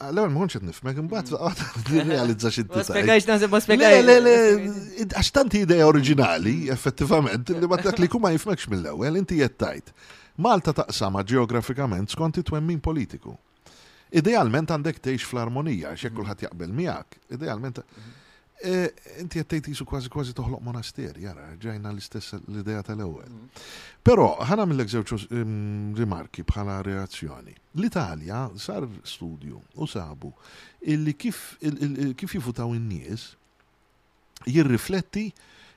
[0.05, 2.03] L-ewwel ma konċet nifmek imbagħad mm.
[2.09, 4.03] realizza xi Ma spjegajx naħseb ma spjegajx.
[4.03, 4.35] Le le
[5.07, 9.93] għax tanti idea oriġinali effettivament li ma dak li kuma jifmekx mill-ewwel inti qed tajt.
[10.43, 13.37] Malta taqsama ġeografikament skont it-twemmin politiku.
[14.15, 16.21] Idealment għandek tgħix fl-armonija x'hekk mm.
[16.21, 17.21] kulħadd jaqbel miegħek.
[17.39, 17.83] Idealment.
[17.83, 18.21] Mm -hmm.
[18.65, 23.29] Eh, inti jattejt su kważi kważi toħloq monasteri, jara, ġajna l-istess l-ideja tal-ewel.
[23.29, 23.51] Mm.
[24.01, 25.25] Pero, ħana mill żewġ
[25.99, 27.53] rimarki bħala reazzjoni.
[27.77, 30.31] L-Italja sar studju u sabu
[30.81, 33.27] illi kif, jifutaw in-nies
[34.49, 35.27] jirrifletti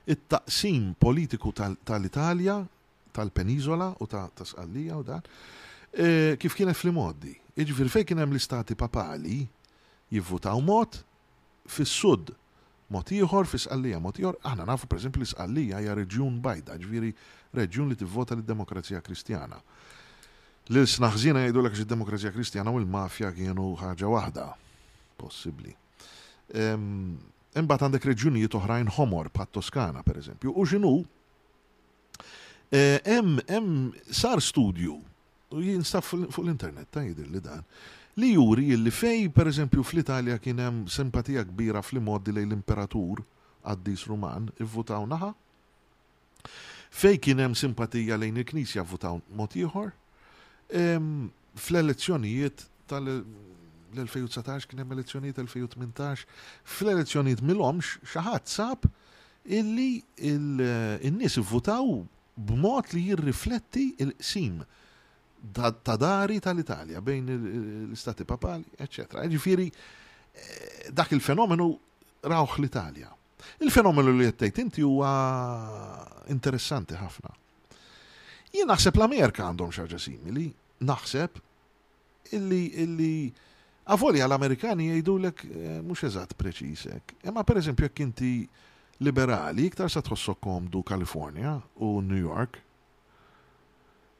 [0.08, 2.56] it-taqsim politiku tal-Italja,
[3.12, 5.20] tal-Penizola u tal-Tasqallija u dan,
[5.92, 7.36] eh, kif kienet fl-moddi.
[7.52, 9.42] Iġifir fej kien hemm l-istati papali
[10.08, 11.02] jivvutaw mod
[11.68, 12.32] fis-sud
[12.94, 17.10] motiħor fi sqallija, motiħor, aħna nafu per esempio li sqallija hija reġjun bajda, ġviri
[17.56, 19.58] reġjun li tivvota l-demokrazija kristjana.
[20.68, 24.46] L-snaħżina jgħidu l-ek demokrazija kristjana u l-mafja kienu ħaġa wahda,
[25.20, 25.74] possibli.
[26.56, 30.94] Imbat għandek reġjunijiet oħrajn homor, pat Toskana per eżempju, u ġinu,
[32.72, 34.98] e, em, em, sar studju,
[35.52, 37.64] u jinstaf fuq l-internet ta' jidir li dan,
[38.18, 43.22] li juri illi fej, per eżempju, fl-Italja kien hemm simpatija kbira fl-modi li l-imperatur
[43.68, 45.28] għaddis Ruman, ivvutaw naħa.
[46.98, 49.92] Fej kien hemm simpatija lejn il-Knisja votaw mod ieħor.
[51.58, 56.26] Fl-elezzjonijiet tal-2019 kien hemm elezzjonijiet 2018,
[56.74, 58.88] fl-elezzjonijiet mill-omx xaħat sab
[59.58, 59.92] illi
[60.28, 61.92] il-nies eh, ivvutaw
[62.36, 64.10] b'mod li jirrifletti il-qsim.
[64.10, 64.76] il sim il
[65.52, 67.30] ta' dari tal-Italja bejn
[67.88, 69.06] l-istati papali, ecc.
[69.30, 69.70] Ġifiri,
[70.34, 71.66] eh, dak il-fenomenu
[72.26, 73.10] rawħ l-Italja.
[73.62, 75.10] Il-fenomenu li jettejt inti huwa
[76.28, 77.30] interessanti ħafna.
[78.52, 80.50] Jien naħseb l-Amerika għandhom xaġa simili,
[80.82, 81.38] naħseb
[82.34, 83.12] illi illi
[83.88, 87.14] għavolja l-Amerikani jgħidulek eh, mhux eżatt preċisek.
[87.30, 88.32] Imma per eżempju jekk inti
[88.98, 92.58] liberali, iktar sa tħossok komdu Kalifornja u New York,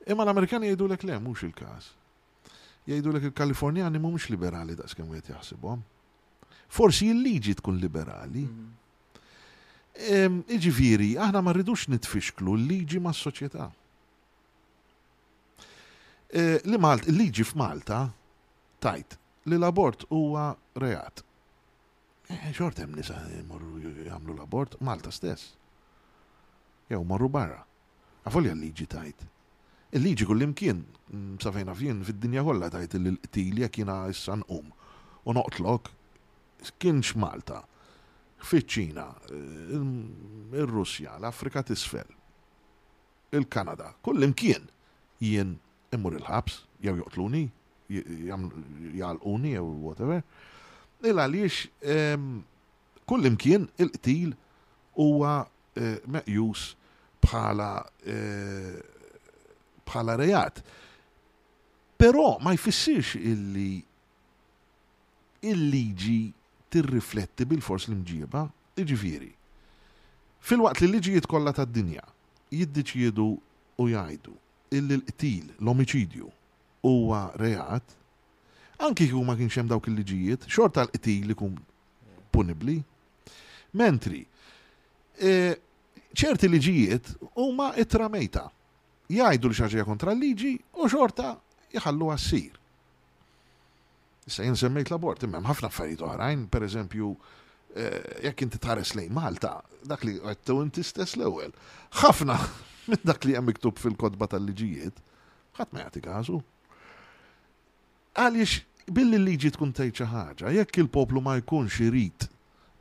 [0.09, 1.91] Imma l-Amerikani jgħidu l le, mux il-kas.
[2.89, 5.83] Jgħidu l il-Kaliforniani mux liberali da' skem għet jaxsibom.
[6.73, 8.47] Forsi il-liġi tkun liberali.
[8.47, 10.39] Mhm.
[10.57, 13.67] Iġifiri, aħna ma rridux nitfixklu l-liġi ma' s-soċieta.
[16.31, 18.01] E, l liġi f'Malta,
[18.81, 21.21] tajt, li l-abort huwa reat.
[22.33, 25.53] E, Xort hemm nisa jmorru jagħmlu l-abort Malta stess.
[26.89, 27.61] Jew morru barra.
[28.25, 29.29] Għafolja l-liġi tajt
[29.93, 34.67] il-liġi kullimkien, mm, safajna fien fid-dinja kollha tajt il tilja jekk jissan um.
[35.29, 35.89] u noqtlok
[36.83, 37.61] kienx Malta,
[38.49, 39.05] fiċ-Ċina,
[40.67, 42.09] russja l-Afrika t'isfel,
[43.37, 44.67] il-Kanada, kullimkien
[45.23, 45.55] jien
[45.95, 47.45] immur il-ħabs, jew joqtluni,
[47.93, 50.23] jgħalquni, jew whatever.
[51.05, 54.33] Il għaliex kullimkien il-qtil
[54.99, 55.35] huwa
[55.79, 56.67] eh, meqjus
[57.23, 57.71] bħala
[58.03, 58.81] eh,
[59.89, 60.63] bħala rejat.
[61.99, 63.77] Però ma jfissirx illi
[65.49, 66.19] il-liġi
[66.73, 68.41] tirrifletti bil-fors l-imġiba,
[68.83, 69.31] iġifiri.
[70.43, 72.03] Fil-waqt li liġijiet kollha tad-dinja
[72.55, 73.27] jiddiċiedu
[73.83, 74.35] u jgħidu
[74.79, 76.27] illi l-qtil, l omicidju
[76.87, 77.85] huwa reat,
[78.83, 81.55] anki kieku ma kienx hemm dawk il-liġijiet, xorta l-qtil li kum
[82.35, 82.79] punibli.
[83.79, 84.23] Mentri,
[85.23, 85.55] eh,
[86.15, 88.47] ċerti liġijiet huma itramejta
[89.09, 90.51] jgħidu li xaġija kontra l-liġi
[90.85, 91.31] u xorta
[91.73, 92.55] jħallu għassir.
[94.29, 97.11] Issa jinsemmejt l-abort, imma ħafna affarijiet oħrajn, per eżempju,
[97.75, 99.55] eh, jekk inti tħares lejn Malta,
[99.89, 101.55] dak li għattu inti stess l-ewwel.
[102.03, 102.37] Ħafna
[102.93, 105.01] minn dak li hemm miktub fil-kodba tal-liġijiet,
[105.57, 106.43] ħadd ma jagħti każu.
[108.19, 112.29] Għaliex billi liġi tkun tgħid xi ħaġa, jekk il-poplu ma jkunx irid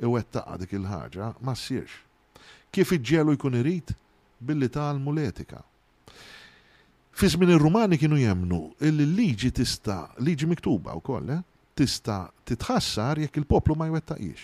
[0.04, 2.04] iwettaqa dik il-ħaġa, ma ssirx.
[2.72, 3.96] Kif iġġelu jkun irid?
[4.44, 5.64] Billi tagħmlu l-etika.
[7.18, 11.40] Fiż minn ir-Rumani kienu jemnu il-liġi tista' liġi miktuba wkoll, eh?
[11.78, 14.44] tista' titħassar jekk il-poplu ma jwettaqiex.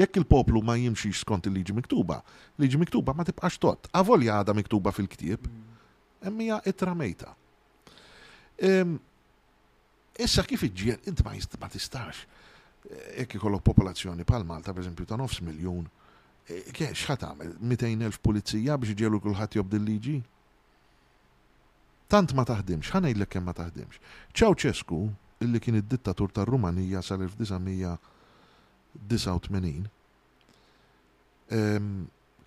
[0.00, 2.22] Jekk il-poplu ma jimxix skont il-liġi miktuba,
[2.64, 3.90] liġi miktuba ma tibqax tot.
[4.00, 5.82] Avolja għada miktuba fil-ktieb, mm.
[6.30, 7.34] emmija itra mejta.
[8.64, 8.96] Ehm,
[10.16, 12.24] issa kif iġġiel, inti ma ma tistax.
[13.20, 15.84] Jekk ikollok popolazzjoni pal Malta, per esempio, ta' nofs miljon,
[16.48, 20.18] eh, kiex għamil, 200.000 pulizija biex iġielu kullħat jobdil liġi?
[22.12, 23.92] tant ma taħdimx, ħanajdlek kemm ma taħdimx.
[24.32, 24.98] Ceausescu,
[25.44, 29.82] illi kien id-dittatur tar-Rumanija sal-1989,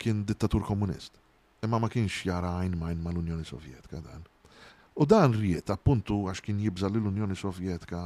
[0.02, 1.12] kien dittatur komunist.
[1.62, 4.22] Imma ma kienx jara għajn majn mal-Unjoni Sovjetika dan.
[4.98, 8.02] U dan riet appuntu għax kien jibża li l-Unjoni Sovjetika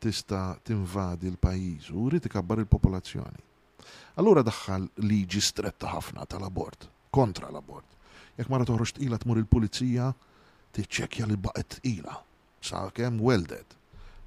[0.00, 3.40] tista' tinvadi l-pajjiż u rrid ikabbar il-popolazzjoni.
[4.22, 6.80] Allura daħħal liġi stretta ħafna tal-abort,
[7.14, 7.88] kontra l-abort.
[8.38, 10.26] Jekk mara toħroġ ila tmur il-pulizija, il pulizija
[10.78, 12.14] tiċċekja li baqet ila
[12.62, 13.66] sa' kem welded.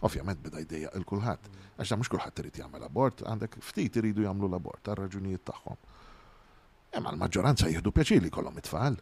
[0.07, 1.47] Ovvjament bida ideja il-kulħadd.
[1.79, 5.79] Għax mhux kulħadd irid jagħmel abort, għandek ftit iridu jagħmlu l-abort għar raġunijiet tagħhom.
[6.99, 8.97] Imma l-maġġoranza jieħdu pjaċili kollhom it-tfal.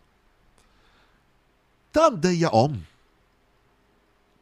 [1.96, 2.76] Tan dejja om.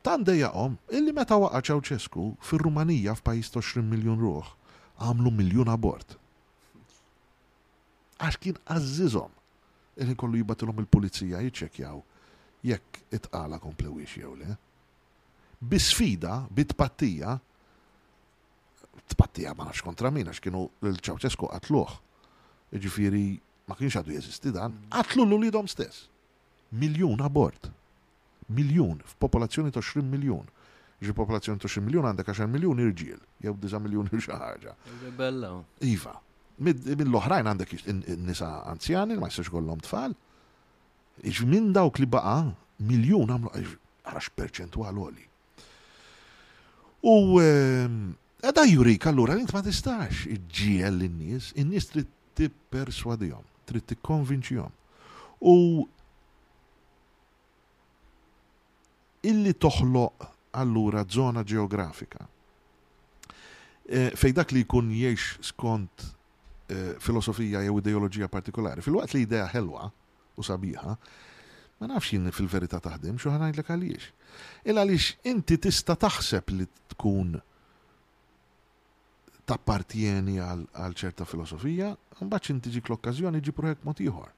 [0.04, 4.52] Tan dejja om illi meta waqa' Ċawċesku fir-Rumanija f'pajjiż 20 miljun ruħ
[5.08, 6.16] għamlu miljun abort.
[8.24, 9.34] Għax kien għażizhom
[10.04, 12.04] illi kollu jibatilhom il-pulizija jiċċekjaw
[12.72, 14.56] jekk itqala komplewix jew le.
[15.58, 17.38] Bisfida, bitpattija,
[19.14, 21.96] tpattija ma nafx kontra min, għax kienu l-ċawċesku għatluħ.
[22.84, 23.24] Ġifiri,
[23.70, 24.92] ma kienx għadu jeżisti dan, mm.
[25.00, 26.04] għatlu l-ulidhom stess.
[26.78, 27.72] Miljun abort.
[28.54, 30.46] Miljun, f'popolazzjoni ta' 20 miljun
[31.04, 34.72] ġi popolazzjoni ta' 20 miljon għandek 10 miljon irġiel, jew 10 miljon xi ħaġa.
[35.88, 36.14] Iva.
[36.64, 37.76] Mill-oħrajn għandek
[38.26, 40.16] nisa anzjani, ma jistax kollhom tfal,
[41.26, 42.52] Iġ minn dawk li baqa,
[42.86, 45.26] miljon għamlu għarax għal għoli.
[47.08, 54.74] U għada ehm, jurik allura int ma tistax iġġiel l-nies, n-nies trid tipperswadihom, trid tikkonvinċihom.
[55.42, 55.56] U
[59.26, 62.26] illi toħloq allura zona ġeografika.
[63.88, 66.04] E, fej dak li jkun jiex skont
[66.70, 69.90] e, filosofija jew ideologija partikolari, fil-waqt li idea ħelwa,
[70.38, 70.94] u sabiħa,
[71.82, 74.10] ma nafx jien fil-verità taħdim xo ħanajdlek għaliex.
[74.70, 77.36] Illa għaliex inti tista taħseb li tkun
[79.48, 81.92] tappartieni għal ċerta filosofija,
[82.22, 84.34] mbagħad inti ġik l-okkażjoni ġi proħek mod ieħor.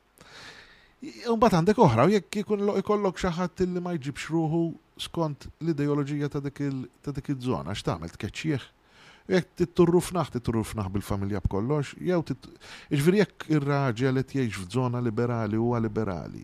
[1.09, 2.41] Mbagħad għandek oħra u jekk
[2.81, 4.63] ikollok xi ħadd li ma jġibx ruħu
[4.99, 8.73] skont l-ideoloġija ta' dik il-żona, x'tagħmel tkeċċieħ
[9.29, 12.19] jek titturru fnaħ, titturru fnaħ bil-familja b'kollox, jew
[12.97, 16.43] iġviri jekk ir-raġel qed jgħix f'żona liberali huwa liberali,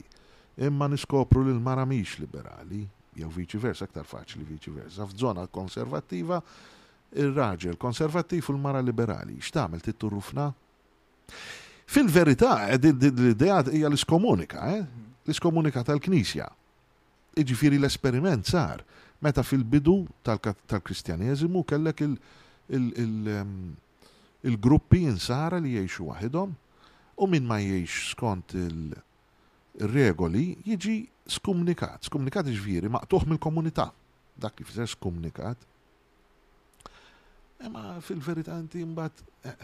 [0.63, 2.83] imma niskopru li l-mara miex liberali,
[3.17, 6.39] jew viċi versa, aktar faċli viċi versa, f'żona konservattiva
[7.21, 9.39] ir-raġel konservattiv u l-mara liberali,
[9.81, 10.53] titturru fnaħ?
[11.89, 14.81] Fil-verità, eh, l-idea hija l-iskomunika, eh?
[15.25, 16.47] l-iskomunika tal-Knisja.
[17.37, 18.81] Iġifieri l-esperiment sar
[19.21, 22.17] meta fil-bidu tal-Kristjaneżimu kellek il-
[22.69, 26.49] il-gruppi jinsara li jiexu waħedhom
[27.21, 30.95] u min ma jiex skont il-regoli jiġi
[31.37, 31.99] skumnikat.
[32.09, 33.87] Skumnikat ġviri maqtuħ mill-komunità.
[34.41, 35.57] Dak kif se skumnikat.
[37.65, 39.15] Ema fil-verità inti mbagħad
[39.45, 39.57] eh, eh.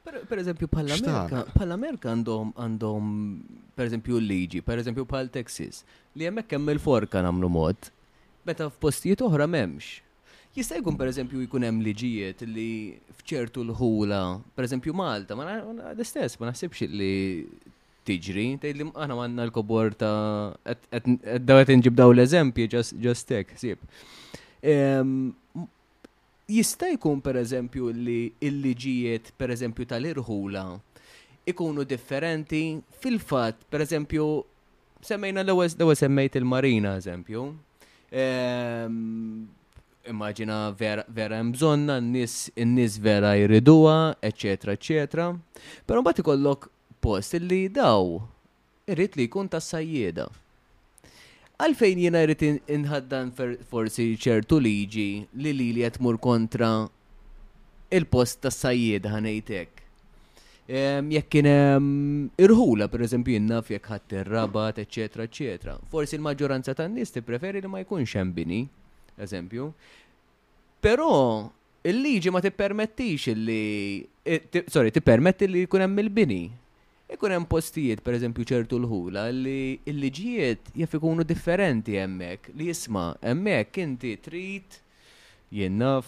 [0.00, 3.04] Per eżempju, pal-Amerika għandhom għandhom
[3.76, 5.76] per eżempju l-liġi, per eżempju pal-Texas,
[6.16, 7.76] li hemmhekk hemm il-forka nagħmlu mod,
[8.48, 9.86] meta f'postijiet oħra m'hemmx.
[10.56, 14.22] Jista' jkun pereżempju jkun hemm liġijiet li fċertu l-ħula,
[14.58, 17.10] pereżempju Malta, ma l-istess, ma naħsibx li
[18.08, 22.66] tiġri, tgħid li aħna għandna l-kobor ta' qed dawet inġib daw l-eżempji
[23.04, 23.84] just hekk, sib.
[24.66, 25.36] Ehm,
[26.50, 28.18] jista' jkun pereżempju li
[28.50, 30.64] l-liġijiet pereżempju tal-irħula
[31.54, 32.64] ikunu differenti
[32.98, 34.26] fil-fatt, pereżempju,
[35.06, 37.46] semmejna l-ewwel semmejt il-Marina eżempju
[38.10, 39.08] ehm,
[40.08, 45.26] immaġina vera hemm bżonna, n-nies vera jriduha, eċetera, eċetera.
[45.86, 46.68] Però mbagħad ikollok
[47.04, 48.18] post li daw
[48.90, 50.28] irrit li jkun ta' sajjeda.
[51.60, 53.34] Għalfejn jiena irrit inħaddan
[53.68, 56.88] forsi ċertu liġi li li li jatmur kontra
[57.92, 59.76] il-post tas sajjeda ħanejtek.
[60.70, 61.48] Jekk kien
[62.40, 65.74] irħula, per eżempju, jinnaf jekk ħadd irrabat, eċetera, eċetera.
[65.92, 68.62] Forsi l-maġġoranza tan-nies tippreferi li ma jkunx hemm bini
[69.16, 69.72] eżempju.
[70.80, 71.50] Però
[71.82, 76.42] il-liġi ma tippermettix li eh, sorry, tippermetti li jkun hemm il-bini.
[77.10, 82.52] Ikun hemm postijiet, eżempju, ċertu l-ħula, li l-liġijiet jaf ikunu differenti hemmhekk.
[82.54, 84.76] Li jisma' hemmhekk inti trid
[85.50, 86.06] jinnaf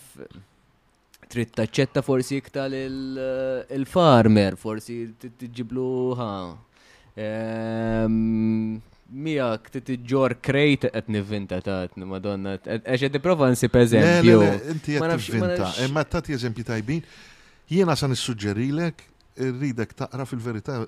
[1.32, 6.30] trid taċċetta forsi iktar eh, il-farmer, forsi tiġiblu ħa
[7.18, 8.18] ehm,
[9.12, 14.38] Mija, ktit ġor krejt qed nivvinta tatni, madonna, ti prova nsi per eżempju.
[14.72, 17.02] Inti qed nivvinta, imma tagħti eżempju tajbin.
[17.68, 19.04] Jiena sa nissuġġerilek
[19.50, 20.78] rridek taqra fil-verità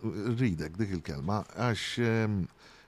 [0.40, 2.38] ridek dik il-kelma għax ehm,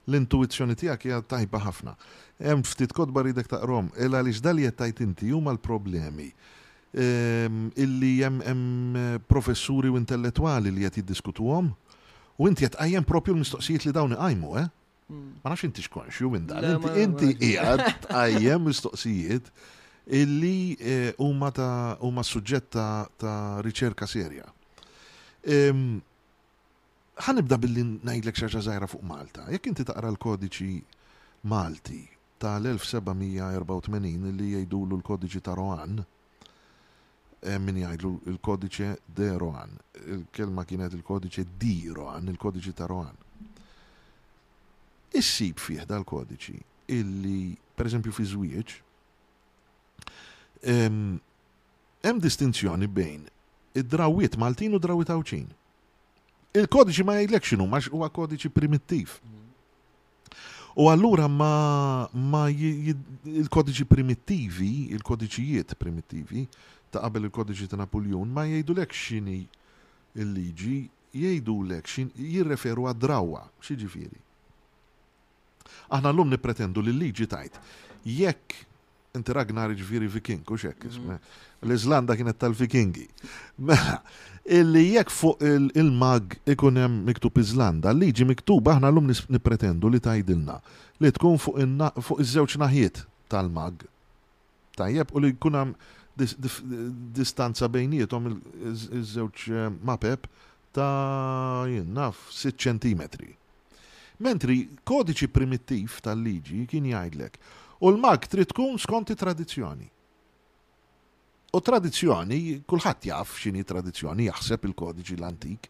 [0.08, 1.94] l-intuizzjoni tiegħek hija tajba ħafna.
[2.40, 6.30] Hemm ftit kodba rridek taqrom, illa li dal qed tajt inti huma l-problemi
[6.96, 11.70] ehm, illi jem eh, professuri u intellettwali li qed jiddiskutuhom
[12.38, 14.68] u inti qed qajjem propju l-mistoqsijiet li dawn għajmu, eh?
[15.12, 15.39] Mm.
[15.43, 16.65] Ma nafx inti xkonxju minn dan,
[16.99, 19.49] inti qiegħed għajjem mistoqsijiet
[20.19, 21.95] illi eh, huma ta'
[22.31, 22.78] suġġett
[23.23, 24.49] ta' riċerka serja.
[25.47, 26.01] Ehm,
[27.23, 29.47] ħanibda billi ngħidlek xi żgħira fuq Malta.
[29.55, 30.83] Jekk inti taqra l-kodiċi
[31.53, 32.03] Malti
[32.43, 36.01] tal-1784 li jgħidulu l-kodiċi ta' Roan,
[37.47, 43.15] eh, min jgħidu l-kodiċe de Roan, il-kelma kienet il kodiċi di Roan, il-kodiċi ta' Roan
[45.15, 46.57] issib fih dal-kodiċi
[46.97, 48.74] illi, per eżempju, fi żwieġ,
[52.07, 53.24] hemm distinzjoni bejn
[53.77, 55.49] id-drawiet Maltin u drawiet Awċin.
[56.57, 59.19] Il-kodiċi ma jgħidlek x'inhu ma huwa kodiċi primittiv.
[60.77, 66.45] U allura ma, ma il-kodiċi primittivi, il-kodiċijiet primittivi,
[66.93, 69.41] ta' qabel il-kodiċi ta' Napoljon, ma jgħidu x'inhi
[70.23, 70.78] il-liġi,
[71.16, 74.24] jgħidulek xin jirreferu għad-drawa, xieġifiri.
[75.90, 77.59] Aħna l-lum nipretendu li liġi tajt.
[78.16, 78.62] Jekk
[79.16, 81.36] inti Ragnar ġviri viking, u xek, mm-hmm.
[81.64, 83.06] l-Izlanda kienet tal-vikingi.
[83.68, 83.97] Mela,
[84.59, 85.40] illi jekk fuq
[85.80, 90.59] il-mag ikunem miktub Izlanda, liġi miktub aħna l-lum nipretendu li tajdilna
[91.05, 93.02] li tkun fuq iż-żewġ naħiet
[93.32, 93.86] tal-mag.
[94.76, 95.72] Tajjeb, u li kunam
[96.16, 100.28] distanza bejnietom iż-żewġ eh, mapep
[100.76, 103.32] ta' jinnaf 6 centimetri
[104.22, 107.36] mentri kodiċi primittiv tal-liġi kien jgħidlek
[107.84, 109.88] u l-mag trid tkun skonti tradizzjoni.
[111.56, 112.38] U tradizzjoni,
[112.68, 115.68] kulħadd jaf x'inhi tradizzjoni jaħseb il-kodiċi l-antik.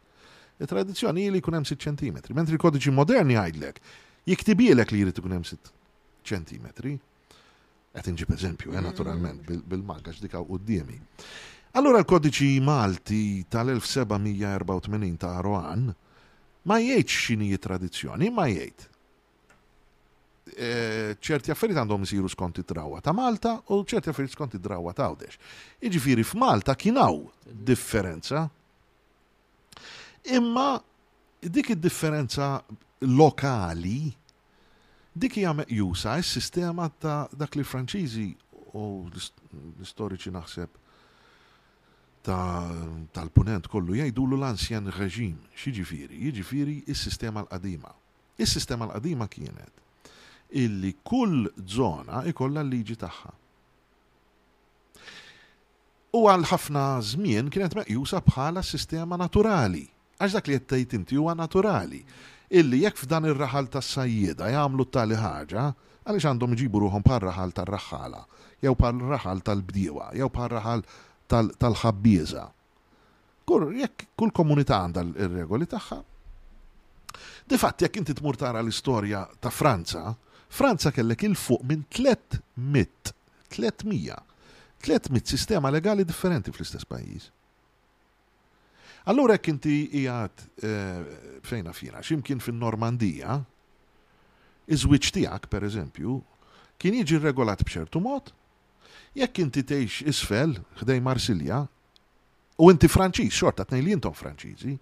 [0.63, 3.81] Il-tradizzjoni li jkun hemm 6 cm, mentri kodiċi moderni jgħidlek
[4.31, 5.75] jiktibielek li jrid ikun hemm 6
[6.27, 6.73] cm.
[7.97, 10.99] Qed inġib eżempju, eh, naturalment, bil-mag għax dikaw qudiemi.
[11.77, 15.91] Allura l-kodiċi Malti tal-1784 ta' Roan
[16.67, 18.87] ma jgħid x'inhi tradizzjoni, ma jgħid.
[20.57, 20.69] E,
[21.21, 25.41] ċerti affarijiet għandhom isiru skont id-drawa ta' Malta u ċerti affarijiet skont id-drawa ta' Għawdex.
[25.85, 27.27] Jiġifieri f'Malta kien hawn
[27.71, 28.47] differenza.
[30.39, 30.75] Imma
[31.41, 32.49] dik id-differenza
[33.07, 34.07] lokali
[35.17, 38.27] dik hija meqjusa s-sistema ta' dak li Franċiżi
[38.77, 40.83] u l-istoriċi naħseb
[42.27, 47.93] tal-punent kollu jgħidulu l-ansjan reġim, xieġifiri, jieġifiri il-sistema l-qadima.
[48.39, 49.75] Il-sistema l-qadima kienet
[50.57, 53.33] illi kull zona ikolla l-liġi tagħha.
[56.17, 56.83] U għal ħafna
[57.15, 59.83] żmien kienet meqjusa bħala sistema naturali,
[60.17, 61.99] għax dak li qed inti huwa naturali,
[62.57, 65.67] illi jekk f'dan ir-raħal tas-sajjieda jagħmlu tali ħaġa,
[66.07, 68.23] għaliex għandhom iġibu ruhom par raħal tar-raħala,
[68.63, 70.87] jew par raħal tal-bdiewa, jew par raħal
[71.29, 72.45] tal-ħabbiża.
[73.47, 75.99] Kur jekk kull komunità għandha ir-regoli tagħha.
[77.51, 80.09] Difatt jekk inti tmur tara l-istorja ta' Franza,
[80.51, 83.15] Franza kellek il fuq minn 300
[83.55, 87.31] 300 sistema legali differenti fl-istess pajjiż.
[89.07, 91.03] Allura jekk inti jgħat eh,
[91.47, 93.39] fejna fina, x'imkien fin-Normandija,
[94.75, 96.15] iż-żwieġ tiegħek pereżempju
[96.83, 98.33] kien jiġi regolat b'ċertu mod
[99.17, 100.53] jekk inti teħx isfel
[100.83, 101.63] ħdej Marsilja
[102.61, 104.75] u inti Franċiż, xorta tnej li intom Franċiżi,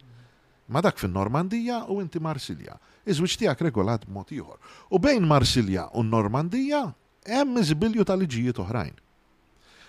[0.75, 2.75] ma dak fin-Normandija u inti Marsilja.
[3.07, 4.59] Iżwiċ tiegħek regolat mot ieħor.
[4.95, 6.83] U bejn Marsilja u Normandija
[7.29, 8.95] hemm zbilju tal liġijiet oħrajn.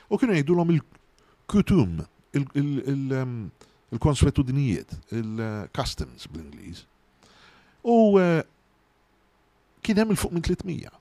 [0.09, 1.91] U kienu jgħidulhom il-kutum,
[2.37, 4.89] il-konswetudinijiet,
[5.21, 6.79] il-customs bl-Ingliż.
[7.85, 8.41] U eh,
[9.85, 10.99] kien hemm il-fuq minn 300.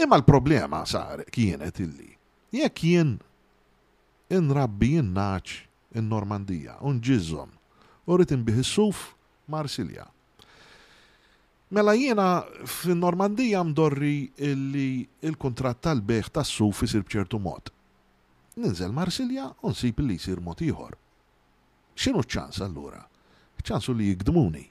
[0.00, 2.08] Imma l-problema sar kienet illi.
[2.56, 3.10] Jekk jien
[4.32, 5.58] inrabbi jinnaċ
[6.00, 7.50] in-Normandija, unġizzom,
[8.08, 9.02] u rrit biħissuf
[9.52, 10.06] Marsilja.
[11.76, 12.28] Mela jiena
[12.80, 14.14] fin-Normandija mdorri
[14.48, 14.88] illi
[15.28, 17.68] il-kontrat tal-beħ tas-suf isir bċertu mod.
[18.56, 20.96] Ninżel Marsilja u nsib li jisir mod ieħor.
[22.00, 23.04] X'inhu ċans allura?
[23.60, 24.64] ċansu li jikdmuni.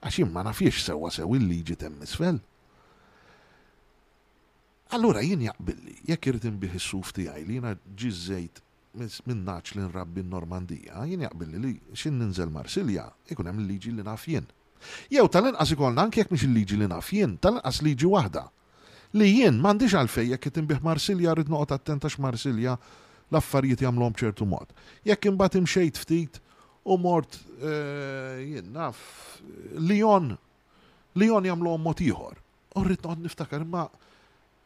[0.00, 2.40] Għax ma nafiex sewa sew il-liġi temmisfel.
[4.92, 7.70] Allura jien jaqbilli, jekk irrid inbih is-suf tiegħi li jiena
[8.00, 8.58] ġiżejt
[9.30, 14.04] minn naċ li nrabbi n-Normandija, jien jaqbilli li xin ninżel Marsilja, ikun hemm liġi li
[14.04, 14.44] naf jien.
[15.08, 18.42] Jew tal-inqas ikollna anke jekk mhix il-liġi li naf jien, tal-inqas liġi waħda.
[19.16, 22.76] Li jien m'għandix għalfejn jekk inbih Marsilja rrid noqgħod attent Marsilja
[23.32, 24.76] l-affarijiet jagħmluhom ċertu mod.
[25.08, 26.36] Jekk imbagħad imxejt ftit
[26.84, 29.00] u mort eh, jien naf
[29.88, 30.34] Lyon
[31.16, 32.36] Lyon jagħmluhom mod ieħor.
[32.76, 33.88] U rrid noqgħod niftakar ma'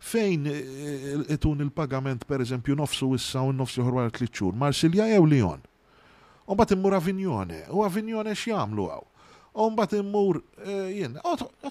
[0.02, 5.26] fejn itun eh, eh, il-pagament per eżempju nofsu issa u nofsu ħorwar klitxur, Marsilja jew
[5.26, 5.62] Lyon.
[6.46, 9.06] Umbat immur Avignone, u Avignone x'jamlu għaw.
[9.66, 11.16] Umbat immur eh, jien,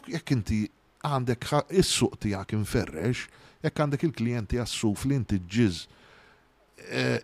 [0.09, 0.65] jekk inti
[1.05, 1.47] għandek
[1.77, 3.27] is-suq tiegħek inferrex,
[3.63, 5.83] jekk għandek il-klijenti għassuf li inti ġiz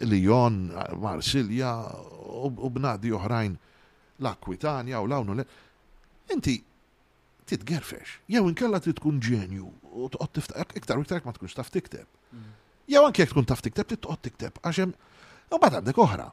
[0.08, 0.70] Lyon,
[1.02, 1.74] Marsilja
[2.48, 3.58] u bnadi oħrajn
[4.22, 5.36] l-Akwitanja u l-Awnu.
[6.32, 6.56] Inti
[7.52, 8.18] titgerfex.
[8.32, 12.08] Jew inkella trid tkun ġenju u tqod tiftaq iktar u iktar ma tkunx taf tikteb.
[12.32, 12.48] Mm.
[12.94, 14.96] Jew anke jekk tkun taf tikteb trid tikteb għax hemm
[15.52, 16.30] u bad għandek oħra.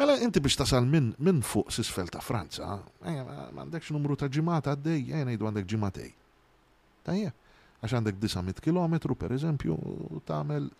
[0.00, 3.18] Mela inti biex tasal minn min fuq s'isfel ta' Franza, eh,
[3.52, 6.08] m'għandekx numru ta' ġimata għaddej, ejja eh, ngħidu għandek ġimatej.
[7.04, 7.32] Tajje,
[7.84, 9.76] għax għandek 900 km per eżempju
[10.30, 10.70] tagħmel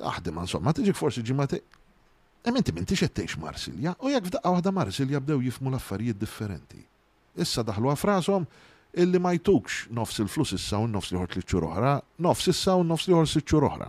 [0.00, 1.64] taħdem insomma tiġik forsi ġimatej.
[2.44, 6.84] Hemm inti m'intix qed tgħix Marsilja u jekk f'daqqa waħda Marsilja bdew jifmu l-affarijiet differenti
[7.42, 8.46] issa daħlu għafrasom
[9.02, 11.94] illi ma jtukx nofs il-flus issa u nofs liħor tliċċur oħra,
[12.26, 13.88] nofs issa u nofs liħor siċċur oħra.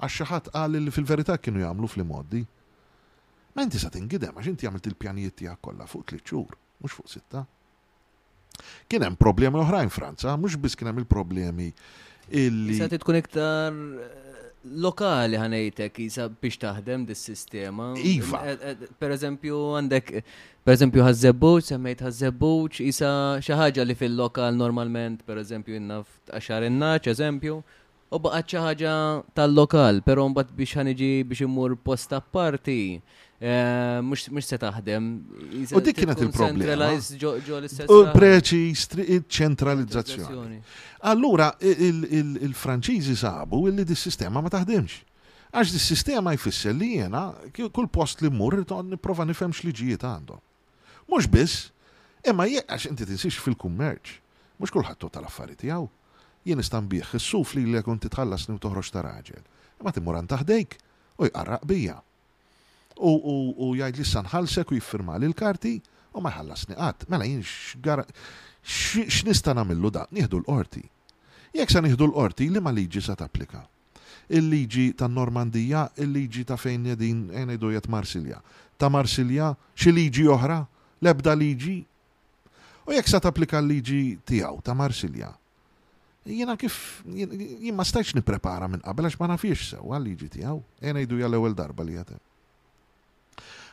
[0.00, 2.42] Għax ħadd qal li fil-verità kienu jagħmlu fil modi
[3.56, 7.40] Ma inti sa tingidem għax inti għamilt il-pjanijiet tiegħek kollha fuq tliċċur, mhux fuq sitta.
[8.84, 11.70] Kien hemm problemi oħrajn Franza, mhux biss kien hemm il-problemi
[12.42, 12.76] illi.
[12.76, 13.72] Sa tkun iktar
[14.74, 18.40] lokali ħanejtek jisa biex taħdem dis sistema Iva.
[18.50, 20.10] Eh, eh, per eżempju, għandek,
[20.64, 23.10] per eżempju, għazzebuċ, semmejt għazzebuċ, jisa
[23.46, 27.60] xaħġa li fil-lokal normalment, per eżempju, innaf għaxar innaċ, eżempju
[28.10, 28.92] u baqat xi ħaġa
[29.34, 32.98] tal-lokal, però mbagħad biex ħaniġi biex immur post apparti.
[33.36, 35.08] Eh, Mux se taħdem.
[35.76, 36.92] U dik kienet il-problema.
[37.92, 40.60] U preċi, ċentralizzazzjoni.
[41.10, 45.02] Allura, il-Franċiżi sabu illi dis-sistema ma taħdemx.
[45.56, 47.26] Għax dis-sistema jfisser li jena,
[47.72, 48.58] kull post li mmur,
[48.94, 50.40] niprofa nifhem x'liġijiet għandhom.
[51.10, 51.68] Mhux biss,
[52.26, 54.16] imma għax inti tinsix fil-kummerċ,
[54.60, 55.86] mhux kulħadd tal-affarijiet jgħu
[56.46, 59.42] jien istanbih, s-suf li li kun titħallasni u toħroġ ta' raġel.
[59.82, 60.76] Ma timmuran taħdejk
[61.20, 61.96] u jqarraq bija.
[63.02, 65.74] U jgħajt li sanħalsek u jiffirma li l-karti
[66.16, 67.42] u ma jħallasni għat, Mela jien
[68.66, 70.84] x'nista' nagħmillu da, nieħdu l-qorti.
[71.56, 73.64] Jekk sa nieħdu l-qorti li ma liġi se tapplika.
[74.34, 78.38] Il-liġi ta' Normandija, il-liġi ta' fejn jedin għenidu jett Marsilja.
[78.78, 80.60] Ta' Marsilja, xi liġi oħra,
[81.06, 81.76] lebda liġi.
[82.86, 85.30] U jekk sa tapplika l-liġi tiegħu ta' Marsilja,
[86.26, 86.76] Jena kif,
[87.14, 91.20] jien ma stajċ niprepara minn qabel għax ma nafiex sew għalli ġiti għaw, jena jdu
[91.20, 92.18] jgħal ewel darba li jatem.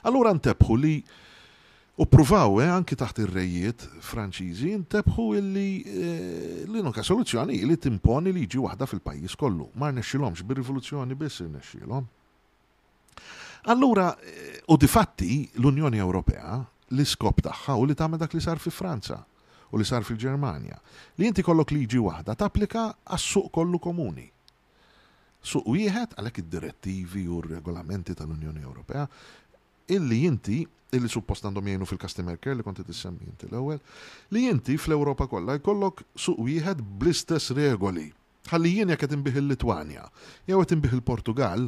[0.06, 0.94] Allura ntebħu li
[2.04, 8.34] u provaw eh, anki taħt ir rejiet Franċiżi ntebħu illi eh, l-inuka soluzzjoni li timponi
[8.38, 9.72] li waħda fil-pajjiż kollu.
[9.76, 12.06] Ma rnexxilhomx bir-rivoluzzjoni biss irnexxilhom.
[13.74, 16.62] Allura, eh, u difatti l-Unjoni Ewropea
[16.94, 19.24] l-iskop tagħha u li tagħmel dak li sar fi Franza
[19.74, 20.78] u li sar fil-Ġermanja
[21.18, 24.28] li inti kollok liġi waħda tapplika għas-suq kollu komuni.
[25.44, 29.04] Suq wieħed għalhekk id-direttivi u r-regolamenti tal-Unjoni Ewropea
[29.98, 30.62] illi inti
[30.94, 33.80] illi suppost għandhom jgħinu fil-customer care li konti tissemmi inti l-ewwel,
[34.38, 38.12] li inti fl-Ewropa kollha jkollok suq wieħed bl-istess regoli.
[38.54, 40.04] Ħalli jien jekk qed inbih il-Litwanja,
[40.46, 41.66] jew qed inbih il-Portugal,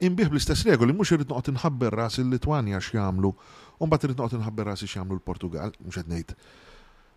[0.00, 3.32] inbih bl-istess regoli mhux irid noqgħod inħabber ras il-Litwanja x'jagħmlu,
[3.76, 6.36] u mbagħad irid noqgħod inħabber ras x'jagħmlu l-Portugal, mhux qed ngħid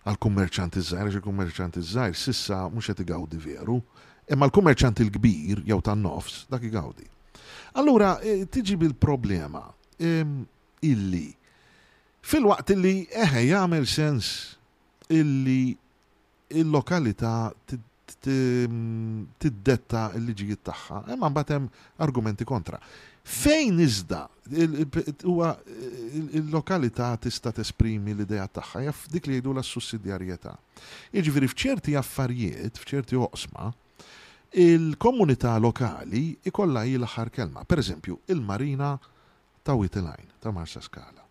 [0.07, 3.77] għal-kummerċanti zzajr, għax kummerċanti zzajr sissa mux għet għawdi veru,
[4.31, 7.07] imma l-kummerċanti l-kbir jew tan nofs dak i għawdi.
[7.79, 9.65] Allura, e, tiġi bil-problema
[10.01, 11.27] illi
[12.27, 12.93] fil-waqt illi
[13.23, 14.29] eħe jagħmel sens
[15.09, 15.73] illi
[16.53, 21.71] il-lokalità mm, tiddetta il-liġijiet tagħha, imma mbagħad hemm
[22.07, 22.79] argumenti kontra.
[23.27, 24.27] Fejn iżda
[25.25, 25.49] huwa
[26.33, 30.53] il-lokalità tista' tesprimi l-idea tagħha jaf dik li jgħidu l sussidjarjetà.
[31.17, 33.67] Jiġifieri f'ċerti affarijiet, f'ċerti oqsma,
[34.63, 37.65] il-komunità lokali ikolla hi l-aħħar kelma.
[37.67, 38.93] Pereżempju, il-marina
[39.67, 41.25] ta' Witilajn, ta' Marsa Skala.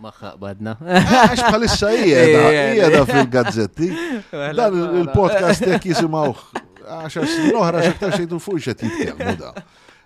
[0.00, 0.76] Maħħa badna.
[0.80, 3.90] Ah, għax bħalissa hija fil-gazzetti.
[4.32, 6.44] Dan il-podcast jek jisimawħ,
[6.88, 9.54] ah, għax għax noħra xaktar xejtu fuq xet jitkelmu da.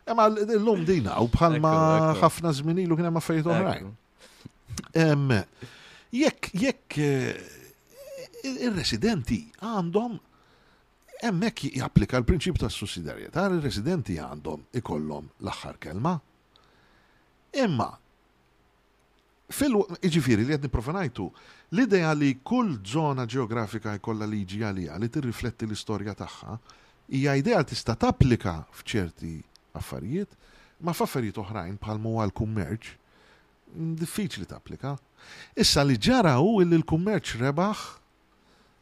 [0.06, 1.70] Ema l-lum dina, u bħalma
[2.22, 3.88] ħafna zminilu kien hemm affarijiet oħrajn.
[6.14, 10.14] Jekk, jekk eh, ir-residenti għandhom
[11.24, 16.14] hemmhekk japplika l-prinċip tas sussidarieta, ir-residenti għandhom ikollhom l-aħħar kelma.
[17.64, 17.88] Imma
[19.58, 19.74] fil
[20.06, 21.26] iġifiri li għedni profanajtu,
[21.74, 26.56] l-ideja li kull zona ġeografika jkollha liġi għalija li tirrifletti l-istorja tagħha,
[27.10, 29.34] hija idea tista' tapplika f'ċerti
[29.80, 30.30] affarijiet,
[30.82, 32.90] ma f'affarijiet oħrajn bħal mu għal kummerċ,
[33.74, 34.94] mm, diffiċli tapplika.
[35.58, 37.84] Issa li ġara hu illi l-kummerċ rebaħ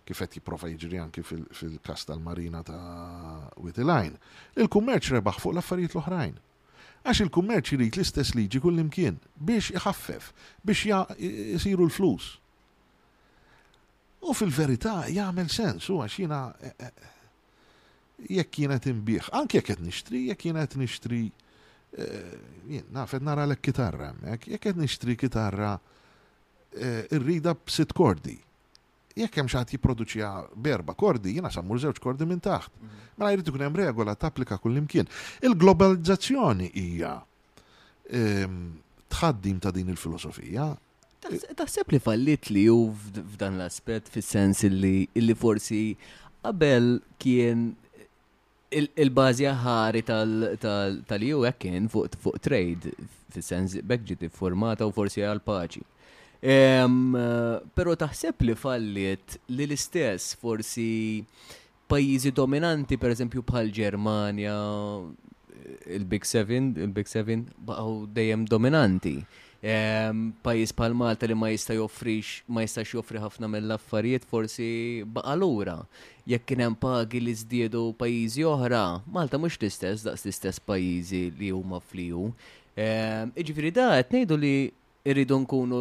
[0.05, 4.19] kif qed jipprova jiġri anki fil-kas tal-marina ta' Witilajn.
[4.61, 6.35] Il-kummerċ rebaħ fuq l-affarijiet l-oħrajn.
[7.05, 10.33] Għax il-kummerċ jrid l-istess liġi kull imkien biex jħaffef,
[10.65, 10.85] biex
[11.17, 12.35] jisiru l-flus.
[14.25, 17.14] U fil-verità jagħmel sens u għax e, e,
[18.29, 21.21] jekk kienet imbieħ, anke jekk qed nixtri, jekk kienet nixtri
[21.99, 25.77] eh, nafet nara l kitarra, jekk qed nixtri kitarra
[26.79, 28.39] eh, irrida b'sit kordi.
[29.15, 32.73] Jekk hemm xaħat jipproduċija berba kordi, jiena sammur żewġ kordi minn taħt.
[32.81, 33.03] Mhm.
[33.21, 35.07] Mela jrid ikun hemm regola tapplika kullimkien.
[35.47, 37.13] Il-globalizzazzjoni hija
[38.11, 38.57] ehm,
[39.15, 40.73] tħaddim ta' din il-filosofija,
[41.25, 45.95] Taħseb li fallit li ju f'dan l-aspet fis sens illi forsi
[46.45, 47.63] qabel kien
[48.77, 50.03] il-bazi ħari
[50.61, 52.95] tal-ju kien fuq trade,
[53.35, 55.85] fil-sens bekġi formata u forsi għal-paċi.
[57.79, 61.23] Pero taħseb li falliet li l-istess forsi
[61.89, 64.57] pajizi dominanti, per eżempju bħal Ġermania,
[65.97, 69.17] il-Big Seven, il-Big Seven baqgħu dejjem dominanti
[70.45, 75.79] pajis pal Malta li ma jista' joffrix, ma jistax joffri ħafna mill-affarijiet forsi baqalura.
[76.29, 81.49] Jekk kien hemm pagi li żdiedu pajjiżi oħra, Malta mhux l-istess daqs l-istess pajjiżi li
[81.53, 82.27] huma fliju.
[82.77, 84.55] Iġifieri da qed ngħidu li
[85.07, 85.81] irridu nkunu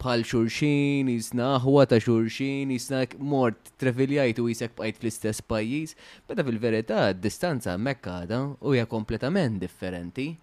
[0.00, 5.96] bħal xurxin, jisna ħwa ta' xurxin, jisna mort trefiljajt u jisek bqajt fl-istess pajjiż,
[6.28, 10.34] bada fil-verità distanza mekkada u hija kompletament differenti.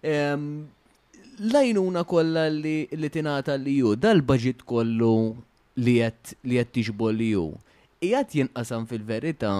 [0.00, 0.46] Um,
[1.40, 5.36] lajnuna kolla li, li tinata li ju, dal-budget kollu
[5.80, 6.76] li jett li jett
[7.16, 7.56] li ju.
[8.02, 9.50] Ijat jinqasam fil-verita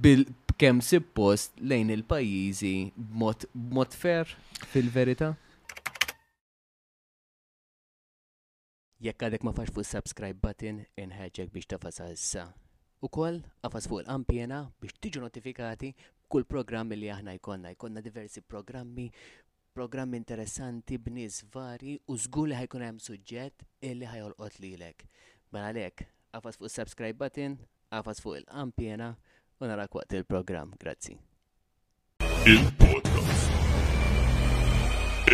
[0.00, 4.24] bil-kem sippost lejn il-pajizi b'mod fer
[4.72, 5.36] fil-verita?
[9.00, 12.48] Jekk għadek ma fax fuq subscribe button, inħeġek biex tafasa issa.
[13.04, 15.92] U koll, għafas fuq l-ampjena biex tiġu notifikati
[16.28, 17.72] kull programmi li aħna jkonna.
[17.76, 19.04] Jkonna diversi programmi
[19.76, 25.04] programm interessanti b'nies vari u żgur li ħajkun hemm suġġett illi ħajolqot lilek.
[25.52, 27.58] Mela lek, għafas fuq subscribe button,
[27.92, 29.10] għafas fuq il-qampjena
[29.60, 30.72] u narak waqt il-programm.
[30.80, 31.18] Grazzi.
[32.46, 33.52] Il-podcast.